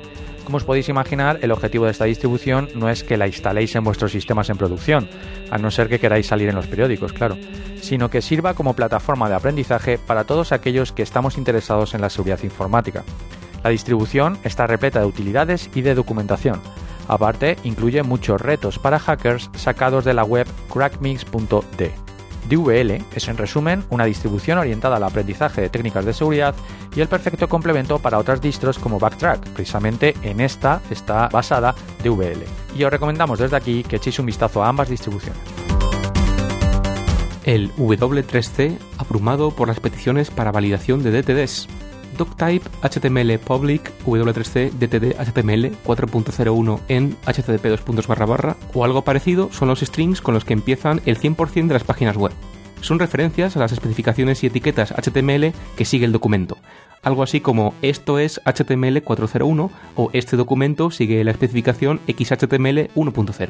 Como 0.45 0.57
os 0.57 0.63
podéis 0.63 0.89
imaginar, 0.89 1.37
el 1.41 1.51
objetivo 1.51 1.85
de 1.85 1.91
esta 1.91 2.05
distribución 2.05 2.69
no 2.73 2.89
es 2.89 3.03
que 3.03 3.17
la 3.17 3.27
instaléis 3.27 3.75
en 3.75 3.83
vuestros 3.83 4.11
sistemas 4.11 4.49
en 4.49 4.57
producción, 4.57 5.07
a 5.51 5.59
no 5.59 5.69
ser 5.69 5.89
que 5.89 5.99
queráis 5.99 6.25
salir 6.25 6.49
en 6.49 6.55
los 6.55 6.65
periódicos, 6.65 7.13
claro, 7.13 7.37
sino 7.81 8.09
que 8.09 8.23
sirva 8.23 8.55
como 8.55 8.73
plataforma 8.73 9.29
de 9.29 9.35
aprendizaje 9.35 9.99
para 9.99 10.23
todos 10.23 10.51
aquellos 10.51 10.91
que 10.91 11.03
estamos 11.03 11.37
interesados 11.37 11.93
en 11.93 12.01
la 12.01 12.09
seguridad 12.09 12.41
informática. 12.41 13.03
La 13.63 13.69
distribución 13.69 14.39
está 14.43 14.65
repleta 14.65 15.01
de 15.01 15.05
utilidades 15.05 15.69
y 15.75 15.81
de 15.81 15.93
documentación. 15.93 16.59
Aparte, 17.07 17.57
incluye 17.63 18.01
muchos 18.03 18.41
retos 18.41 18.79
para 18.79 18.99
hackers 18.99 19.51
sacados 19.53 20.05
de 20.05 20.13
la 20.13 20.23
web 20.23 20.47
crackmix.de. 20.73 22.08
DVL 22.49 23.03
es 23.15 23.27
en 23.27 23.37
resumen 23.37 23.83
una 23.89 24.05
distribución 24.05 24.57
orientada 24.57 24.97
al 24.97 25.03
aprendizaje 25.03 25.61
de 25.61 25.69
técnicas 25.69 26.03
de 26.03 26.13
seguridad 26.13 26.55
y 26.95 27.01
el 27.01 27.07
perfecto 27.07 27.47
complemento 27.47 27.99
para 27.99 28.17
otras 28.17 28.41
distros 28.41 28.79
como 28.79 28.99
Backtrack. 28.99 29.49
Precisamente 29.49 30.15
en 30.23 30.41
esta 30.41 30.81
está 30.89 31.29
basada 31.29 31.75
DVL. 32.03 32.43
Y 32.75 32.83
os 32.83 32.91
recomendamos 32.91 33.39
desde 33.39 33.55
aquí 33.55 33.83
que 33.83 33.97
echéis 33.97 34.19
un 34.19 34.25
vistazo 34.25 34.63
a 34.63 34.67
ambas 34.67 34.89
distribuciones. 34.89 35.39
El 37.45 37.73
W3C 37.75 38.77
abrumado 38.97 39.51
por 39.51 39.67
las 39.67 39.79
peticiones 39.79 40.29
para 40.29 40.51
validación 40.51 41.03
de 41.03 41.21
DTDs. 41.21 41.67
Doctype 42.19 42.69
HTML 42.83 43.39
Public 43.39 43.91
W3C 44.05 44.71
DTD 44.71 45.15
HTML 45.17 45.71
4.01 45.85 46.79
en 46.89 47.15
HTTP 47.25 47.65
2. 47.65 48.45
o 48.73 48.83
algo 48.83 49.03
parecido 49.03 49.49
son 49.51 49.69
los 49.69 49.79
strings 49.79 50.21
con 50.21 50.33
los 50.33 50.43
que 50.43 50.53
empiezan 50.53 51.01
el 51.05 51.17
100% 51.17 51.67
de 51.67 51.73
las 51.73 51.85
páginas 51.85 52.17
web. 52.17 52.33
Son 52.81 52.99
referencias 52.99 53.55
a 53.55 53.59
las 53.59 53.71
especificaciones 53.71 54.43
y 54.43 54.47
etiquetas 54.47 54.91
HTML 54.91 55.53
que 55.77 55.85
sigue 55.85 56.05
el 56.05 56.11
documento. 56.11 56.57
Algo 57.01 57.23
así 57.23 57.39
como 57.39 57.73
esto 57.81 58.19
es 58.19 58.41
HTML 58.45 59.01
401 59.01 59.71
o 59.95 60.09
este 60.13 60.35
documento 60.35 60.91
sigue 60.91 61.23
la 61.23 61.31
especificación 61.31 62.01
XHTML 62.07 62.89
1.0. 62.95 63.49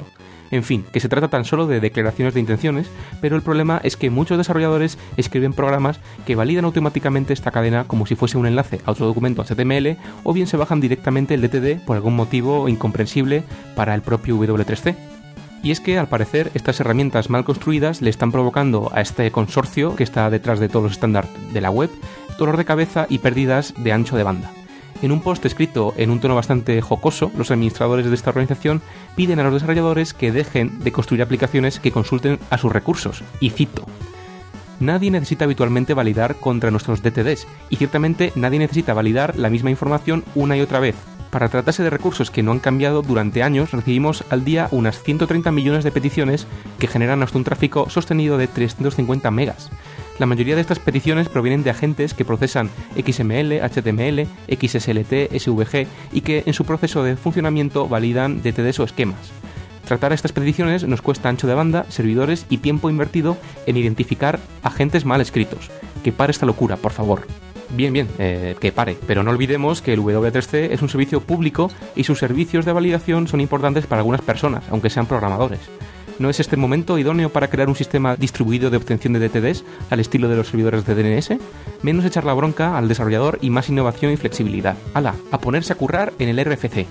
En 0.52 0.64
fin, 0.64 0.86
que 0.91 1.00
se 1.00 1.10
trata 1.10 1.28
tan 1.28 1.45
solo 1.45 1.68
de 1.68 1.80
declaraciones 1.80 2.34
de 2.34 2.39
intenciones, 2.39 2.89
pero 3.22 3.36
el 3.36 3.41
problema 3.41 3.80
es 3.84 3.97
que 3.97 4.10
muchos 4.10 4.38
desarrolladores 4.38 4.97
escriben 5.18 5.54
programas 5.54 6.00
que 6.26 6.36
validan 6.36 6.66
automáticamente 6.66 7.34
esta 7.34 7.52
cadena 7.52 7.86
como 7.86 8.06
si 8.06 8.16
fuese 8.16 8.38
un 8.38 8.47
enlace 8.47 8.82
a 8.86 8.91
otro 8.91 9.06
documento 9.06 9.43
HTML 9.43 9.97
o 10.24 10.34
bien 10.34 10.47
se 10.47 10.58
bajan 10.58 10.82
directamente 10.82 11.34
el 11.34 11.41
DTD 11.41 11.86
por 11.86 11.95
algún 11.95 12.16
motivo 12.16 12.68
incomprensible 12.68 13.43
para 13.76 13.93
el 13.93 14.02
propio 14.02 14.38
W3C. 14.38 14.95
Y 15.62 15.72
es 15.72 15.82
que 15.82 15.97
al 15.97 16.08
parecer 16.08 16.52
estas 16.54 16.80
herramientas 16.80 17.30
mal 17.30 17.43
construidas 17.43 18.02
le 18.02 18.10
están 18.10 18.32
provocando 18.32 18.89
a 18.93 19.02
este 19.02 19.30
consorcio 19.32 19.95
que 19.95 20.04
está 20.04 20.30
detrás 20.30 20.60
de 20.60 20.70
todos 20.70 20.84
los 20.84 20.91
estándares 20.93 21.30
de 21.52 21.62
la 21.62 21.70
web 21.70 21.89
dolor 22.40 22.58
de 22.58 22.66
cabeza 22.66 23.06
y 23.10 23.20
pérdidas 23.20 23.74
de 23.78 23.92
ancho 23.92 24.18
de 24.18 24.24
banda. 24.24 24.52
En 25.02 25.12
un 25.12 25.22
post 25.22 25.46
escrito 25.46 25.94
en 25.96 26.10
un 26.10 26.20
tono 26.20 26.36
bastante 26.36 26.82
jocoso, 26.82 27.32
los 27.38 27.52
administradores 27.52 28.06
de 28.06 28.16
esta 28.16 28.32
organización 28.32 28.82
piden 29.16 29.40
a 29.40 29.44
los 29.44 29.54
desarrolladores 29.54 30.14
que 30.14 30.32
dejen 30.32 30.84
de 30.84 30.92
construir 30.92 31.22
aplicaciones 31.22 31.80
que 31.80 31.92
consulten 31.92 32.40
a 32.50 32.58
sus 32.58 32.72
recursos. 32.72 33.24
Y 33.40 33.52
cito, 33.52 33.86
nadie 34.82 35.10
necesita 35.10 35.46
habitualmente 35.46 35.94
validar 35.94 36.36
contra 36.36 36.72
nuestros 36.72 37.02
DTDs, 37.02 37.48
y 37.70 37.78
ciertamente 37.78 38.34
nadie 38.36 38.60
necesita 38.60 38.94
validar 38.94 39.38
la 39.38 39.50
misma 39.50 39.70
información 39.70 40.26
una 40.36 40.58
y 40.58 40.62
otra 40.62 40.80
vez. 40.80 40.96
Para 41.30 41.48
tratarse 41.48 41.84
de 41.84 41.92
recursos 41.92 42.32
que 42.32 42.42
no 42.42 42.52
han 42.52 42.60
cambiado 42.60 43.02
durante 43.02 43.44
años, 43.44 43.72
recibimos 43.72 44.24
al 44.30 44.44
día 44.44 44.68
unas 44.72 45.02
130 45.02 45.52
millones 45.52 45.84
de 45.84 45.92
peticiones 45.92 46.48
que 46.80 46.88
generan 46.88 47.22
hasta 47.22 47.38
un 47.38 47.44
tráfico 47.44 47.90
sostenido 47.90 48.38
de 48.38 48.48
350 48.48 49.30
megas. 49.30 49.70
La 50.20 50.26
mayoría 50.26 50.55
de 50.55 50.61
estas 50.61 50.80
peticiones 50.80 51.30
provienen 51.30 51.63
de 51.63 51.70
agentes 51.70 52.13
que 52.13 52.26
procesan 52.26 52.70
XML, 52.93 53.61
HTML, 53.61 54.28
XSLT, 54.49 55.32
SVG 55.39 55.88
y 56.11 56.22
que 56.22 56.43
en 56.45 56.53
su 56.53 56.65
proceso 56.65 57.03
de 57.03 57.15
funcionamiento 57.15 57.88
validan 57.88 58.41
DTDs 58.41 58.82
o 58.82 58.84
esquemas. 58.84 59.32
Tratar 59.88 60.11
estas 60.11 60.34
peticiones 60.34 60.84
nos 60.84 61.01
cuesta 61.01 61.30
ancho 61.30 61.47
de 61.47 61.55
banda, 61.55 61.86
servidores 61.88 62.45
y 62.49 62.57
tiempo 62.57 62.89
invertido 62.89 63.38
en 63.65 63.78
identificar 63.78 64.39
agentes 64.61 65.05
mal 65.05 65.22
escritos. 65.22 65.72
Que 66.03 66.11
pare 66.11 66.32
esta 66.32 66.45
locura, 66.45 66.76
por 66.76 66.91
favor. 66.91 67.26
Bien, 67.72 67.93
bien, 67.93 68.09
eh, 68.17 68.55
que 68.59 68.72
pare, 68.72 68.97
pero 69.07 69.24
no 69.24 69.32
olvidemos 69.32 69.82
que 69.82 69.93
el 69.93 70.01
W3C 70.01 70.72
es 70.72 70.82
un 70.82 70.89
servicio 70.89 71.22
público 71.22 71.72
y 71.95 72.03
sus 72.03 72.20
servicios 72.20 72.65
de 72.65 72.74
validación 72.74 73.28
son 73.28 73.41
importantes 73.41 73.88
para 73.88 74.01
algunas 74.01 74.22
personas, 74.22 74.63
aunque 74.70 74.89
sean 74.89 75.05
programadores. 75.05 75.61
¿No 76.20 76.30
es 76.30 76.41
este 76.41 76.55
el 76.55 76.61
momento 76.61 76.97
idóneo 76.97 77.30
para 77.30 77.49
crear 77.49 77.70
un 77.70 77.76
sistema 77.76 78.17
distribuido 78.17 78.70
de 78.70 78.76
obtención 78.76 79.13
de 79.13 79.28
DTDs 79.28 79.63
al 79.89 80.01
estilo 80.01 80.28
de 80.28 80.36
los 80.36 80.49
servidores 80.49 80.86
de 80.86 80.93
DNS? 80.93 81.38
Menos 81.82 82.03
echar 82.03 82.26
la 82.26 82.34
bronca 82.34 82.78
al 82.78 82.89
desarrollador 82.89 83.39
y 83.41 83.49
más 83.49 83.70
innovación 83.70 84.11
y 84.11 84.17
flexibilidad. 84.17 84.76
¡Hala! 84.93 85.15
A 85.32 85.39
ponerse 85.39 85.72
a 85.72 85.78
currar 85.78 86.11
en 86.20 86.28
el 86.28 86.45
RFC. 86.45 86.86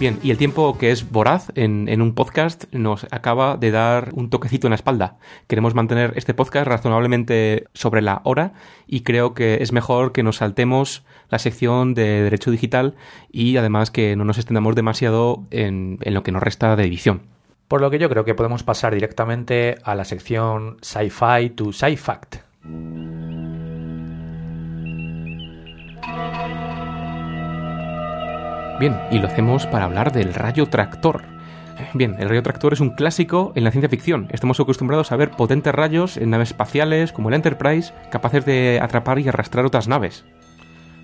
Bien, 0.00 0.20
y 0.22 0.30
el 0.30 0.38
tiempo 0.38 0.78
que 0.78 0.92
es 0.92 1.10
voraz 1.10 1.50
en, 1.56 2.00
un 2.00 2.14
podcast 2.14 2.72
nos 2.72 3.04
acaba 3.10 3.56
de 3.56 3.72
dar 3.72 4.10
un 4.12 4.30
toquecito 4.30 4.68
en 4.68 4.70
la 4.70 4.76
espalda. 4.76 5.16
Queremos 5.48 5.74
mantener 5.74 6.12
este 6.14 6.34
podcast 6.34 6.68
razonablemente 6.68 7.64
sobre 7.74 8.00
la 8.00 8.20
hora 8.22 8.52
y 8.86 9.00
creo 9.00 9.34
que 9.34 9.58
es 9.60 9.72
mejor 9.72 10.12
que 10.12 10.22
nos 10.22 10.36
saltemos 10.36 11.04
la 11.30 11.40
sección 11.40 11.94
de 11.94 12.22
Derecho 12.22 12.52
Digital 12.52 12.94
y 13.32 13.56
además 13.56 13.90
que 13.90 14.14
no 14.14 14.24
nos 14.24 14.38
extendamos 14.38 14.76
demasiado 14.76 15.42
en, 15.50 15.98
en 16.02 16.14
lo 16.14 16.22
que 16.22 16.30
nos 16.30 16.44
resta 16.44 16.76
de 16.76 16.84
edición. 16.84 17.22
Por 17.66 17.80
lo 17.80 17.90
que 17.90 17.98
yo 17.98 18.08
creo 18.08 18.24
que 18.24 18.36
podemos 18.36 18.62
pasar 18.62 18.94
directamente 18.94 19.78
a 19.82 19.96
la 19.96 20.04
sección 20.04 20.76
Sci-Fi 20.80 21.50
to 21.56 21.72
Sci-Fact. 21.72 22.36
Bien, 28.78 28.96
y 29.10 29.18
lo 29.18 29.26
hacemos 29.26 29.66
para 29.66 29.86
hablar 29.86 30.12
del 30.12 30.32
rayo 30.32 30.66
tractor. 30.66 31.22
Bien, 31.94 32.14
el 32.20 32.28
rayo 32.28 32.44
tractor 32.44 32.72
es 32.72 32.80
un 32.80 32.90
clásico 32.90 33.52
en 33.56 33.64
la 33.64 33.72
ciencia 33.72 33.88
ficción. 33.88 34.28
Estamos 34.30 34.60
acostumbrados 34.60 35.10
a 35.10 35.16
ver 35.16 35.32
potentes 35.32 35.74
rayos 35.74 36.16
en 36.16 36.30
naves 36.30 36.50
espaciales 36.50 37.10
como 37.10 37.28
el 37.28 37.34
Enterprise, 37.34 37.92
capaces 38.12 38.44
de 38.44 38.78
atrapar 38.80 39.18
y 39.18 39.26
arrastrar 39.26 39.64
otras 39.64 39.88
naves. 39.88 40.24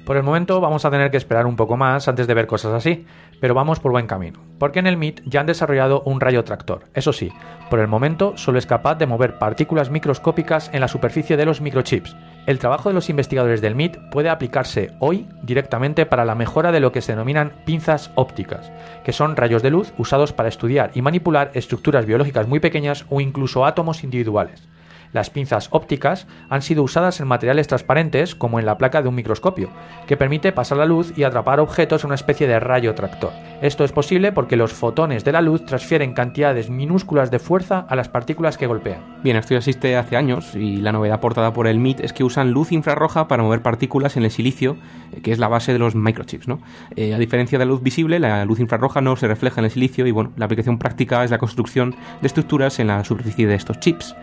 Por 0.04 0.18
el 0.18 0.22
momento 0.22 0.60
vamos 0.60 0.84
a 0.84 0.90
tener 0.90 1.10
que 1.10 1.16
esperar 1.16 1.46
un 1.46 1.56
poco 1.56 1.78
más 1.78 2.08
antes 2.08 2.26
de 2.26 2.34
ver 2.34 2.46
cosas 2.46 2.74
así, 2.74 3.06
pero 3.40 3.54
vamos 3.54 3.80
por 3.80 3.90
buen 3.90 4.06
camino, 4.06 4.38
porque 4.58 4.78
en 4.78 4.86
el 4.86 4.98
MIT 4.98 5.22
ya 5.24 5.40
han 5.40 5.46
desarrollado 5.46 6.02
un 6.02 6.20
rayo 6.20 6.44
tractor. 6.44 6.84
Eso 6.92 7.14
sí, 7.14 7.32
por 7.70 7.78
el 7.78 7.88
momento 7.88 8.36
solo 8.36 8.58
es 8.58 8.66
capaz 8.66 8.96
de 8.96 9.06
mover 9.06 9.38
partículas 9.38 9.88
microscópicas 9.88 10.68
en 10.74 10.82
la 10.82 10.88
superficie 10.88 11.38
de 11.38 11.46
los 11.46 11.62
microchips. 11.62 12.14
El 12.46 12.58
trabajo 12.58 12.90
de 12.90 12.94
los 12.94 13.08
investigadores 13.08 13.62
del 13.62 13.74
MIT 13.74 13.96
puede 14.10 14.28
aplicarse 14.28 14.90
hoy 15.00 15.26
directamente 15.42 16.04
para 16.04 16.26
la 16.26 16.34
mejora 16.34 16.70
de 16.70 16.80
lo 16.80 16.92
que 16.92 17.00
se 17.00 17.12
denominan 17.12 17.54
pinzas 17.64 18.10
ópticas, 18.14 18.70
que 19.04 19.12
son 19.14 19.36
rayos 19.36 19.62
de 19.62 19.70
luz 19.70 19.94
usados 19.96 20.34
para 20.34 20.50
estudiar 20.50 20.90
y 20.94 21.00
manipular 21.00 21.50
estructuras 21.54 22.04
biológicas 22.04 22.46
muy 22.46 22.60
pequeñas 22.60 23.06
o 23.08 23.22
incluso 23.22 23.64
átomos 23.64 24.04
individuales. 24.04 24.68
Las 25.14 25.30
pinzas 25.30 25.68
ópticas 25.70 26.26
han 26.50 26.60
sido 26.60 26.82
usadas 26.82 27.20
en 27.20 27.28
materiales 27.28 27.68
transparentes 27.68 28.34
como 28.34 28.58
en 28.58 28.66
la 28.66 28.76
placa 28.76 29.00
de 29.00 29.08
un 29.08 29.14
microscopio, 29.14 29.70
que 30.08 30.16
permite 30.16 30.50
pasar 30.50 30.76
la 30.76 30.86
luz 30.86 31.16
y 31.16 31.22
atrapar 31.22 31.60
objetos 31.60 32.02
en 32.02 32.08
una 32.08 32.16
especie 32.16 32.48
de 32.48 32.58
rayo 32.58 32.96
tractor. 32.96 33.30
Esto 33.62 33.84
es 33.84 33.92
posible 33.92 34.32
porque 34.32 34.56
los 34.56 34.72
fotones 34.72 35.24
de 35.24 35.30
la 35.30 35.40
luz 35.40 35.64
transfieren 35.64 36.14
cantidades 36.14 36.68
minúsculas 36.68 37.30
de 37.30 37.38
fuerza 37.38 37.86
a 37.88 37.94
las 37.94 38.08
partículas 38.08 38.58
que 38.58 38.66
golpean. 38.66 39.20
Bien, 39.22 39.36
esto 39.36 39.54
ya 39.54 39.58
existe 39.58 39.96
hace 39.96 40.16
años 40.16 40.56
y 40.56 40.78
la 40.78 40.90
novedad 40.90 41.18
aportada 41.18 41.52
por 41.52 41.68
el 41.68 41.78
MIT 41.78 42.00
es 42.00 42.12
que 42.12 42.24
usan 42.24 42.50
luz 42.50 42.72
infrarroja 42.72 43.28
para 43.28 43.44
mover 43.44 43.62
partículas 43.62 44.16
en 44.16 44.24
el 44.24 44.32
silicio, 44.32 44.76
que 45.22 45.30
es 45.30 45.38
la 45.38 45.46
base 45.46 45.72
de 45.72 45.78
los 45.78 45.94
microchips. 45.94 46.48
¿no? 46.48 46.58
Eh, 46.96 47.14
a 47.14 47.18
diferencia 47.18 47.56
de 47.56 47.64
la 47.64 47.70
luz 47.70 47.84
visible, 47.84 48.18
la 48.18 48.44
luz 48.44 48.58
infrarroja 48.58 49.00
no 49.00 49.14
se 49.14 49.28
refleja 49.28 49.60
en 49.60 49.66
el 49.66 49.70
silicio 49.70 50.08
y 50.08 50.10
bueno, 50.10 50.32
la 50.36 50.46
aplicación 50.46 50.78
práctica 50.78 51.22
es 51.22 51.30
la 51.30 51.38
construcción 51.38 51.94
de 52.20 52.26
estructuras 52.26 52.80
en 52.80 52.88
la 52.88 53.04
superficie 53.04 53.46
de 53.46 53.54
estos 53.54 53.78
chips. 53.78 54.16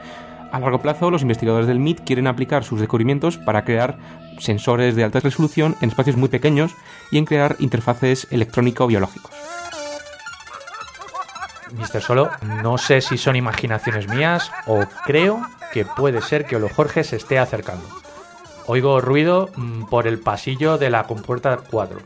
A 0.51 0.59
largo 0.59 0.81
plazo, 0.81 1.09
los 1.09 1.21
investigadores 1.21 1.67
del 1.67 1.79
MIT 1.79 2.01
quieren 2.01 2.27
aplicar 2.27 2.63
sus 2.63 2.79
descubrimientos 2.79 3.37
para 3.37 3.63
crear 3.63 3.97
sensores 4.37 4.95
de 4.95 5.03
alta 5.03 5.21
resolución 5.21 5.75
en 5.81 5.89
espacios 5.89 6.17
muy 6.17 6.27
pequeños 6.27 6.75
y 7.09 7.17
en 7.17 7.25
crear 7.25 7.55
interfaces 7.59 8.27
electrónico-biológicos. 8.31 9.31
Mister 11.77 12.01
Solo, 12.01 12.29
no 12.63 12.77
sé 12.77 12.99
si 12.99 13.17
son 13.17 13.37
imaginaciones 13.37 14.09
mías 14.09 14.51
o 14.67 14.83
creo 15.05 15.41
que 15.71 15.85
puede 15.85 16.21
ser 16.21 16.45
que 16.45 16.57
Olo 16.57 16.67
Jorge 16.67 17.05
se 17.05 17.15
esté 17.15 17.39
acercando. 17.39 17.87
Oigo 18.67 18.99
ruido 18.99 19.49
mm, 19.55 19.85
por 19.85 20.05
el 20.05 20.19
pasillo 20.19 20.77
de 20.77 20.89
la 20.89 21.03
compuerta 21.03 21.59
4. 21.69 21.99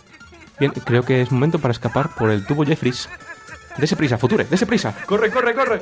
Bien, 0.60 0.72
creo 0.72 1.04
que 1.04 1.22
es 1.22 1.32
momento 1.32 1.58
para 1.58 1.72
escapar 1.72 2.10
por 2.16 2.30
el 2.30 2.46
tubo 2.46 2.64
Jeffries. 2.64 3.10
Dese 3.78 3.96
prisa, 3.96 4.18
Future, 4.18 4.46
dese 4.46 4.66
prisa. 4.66 4.96
¡Corre, 5.06 5.32
corre, 5.32 5.54
corre! 5.54 5.82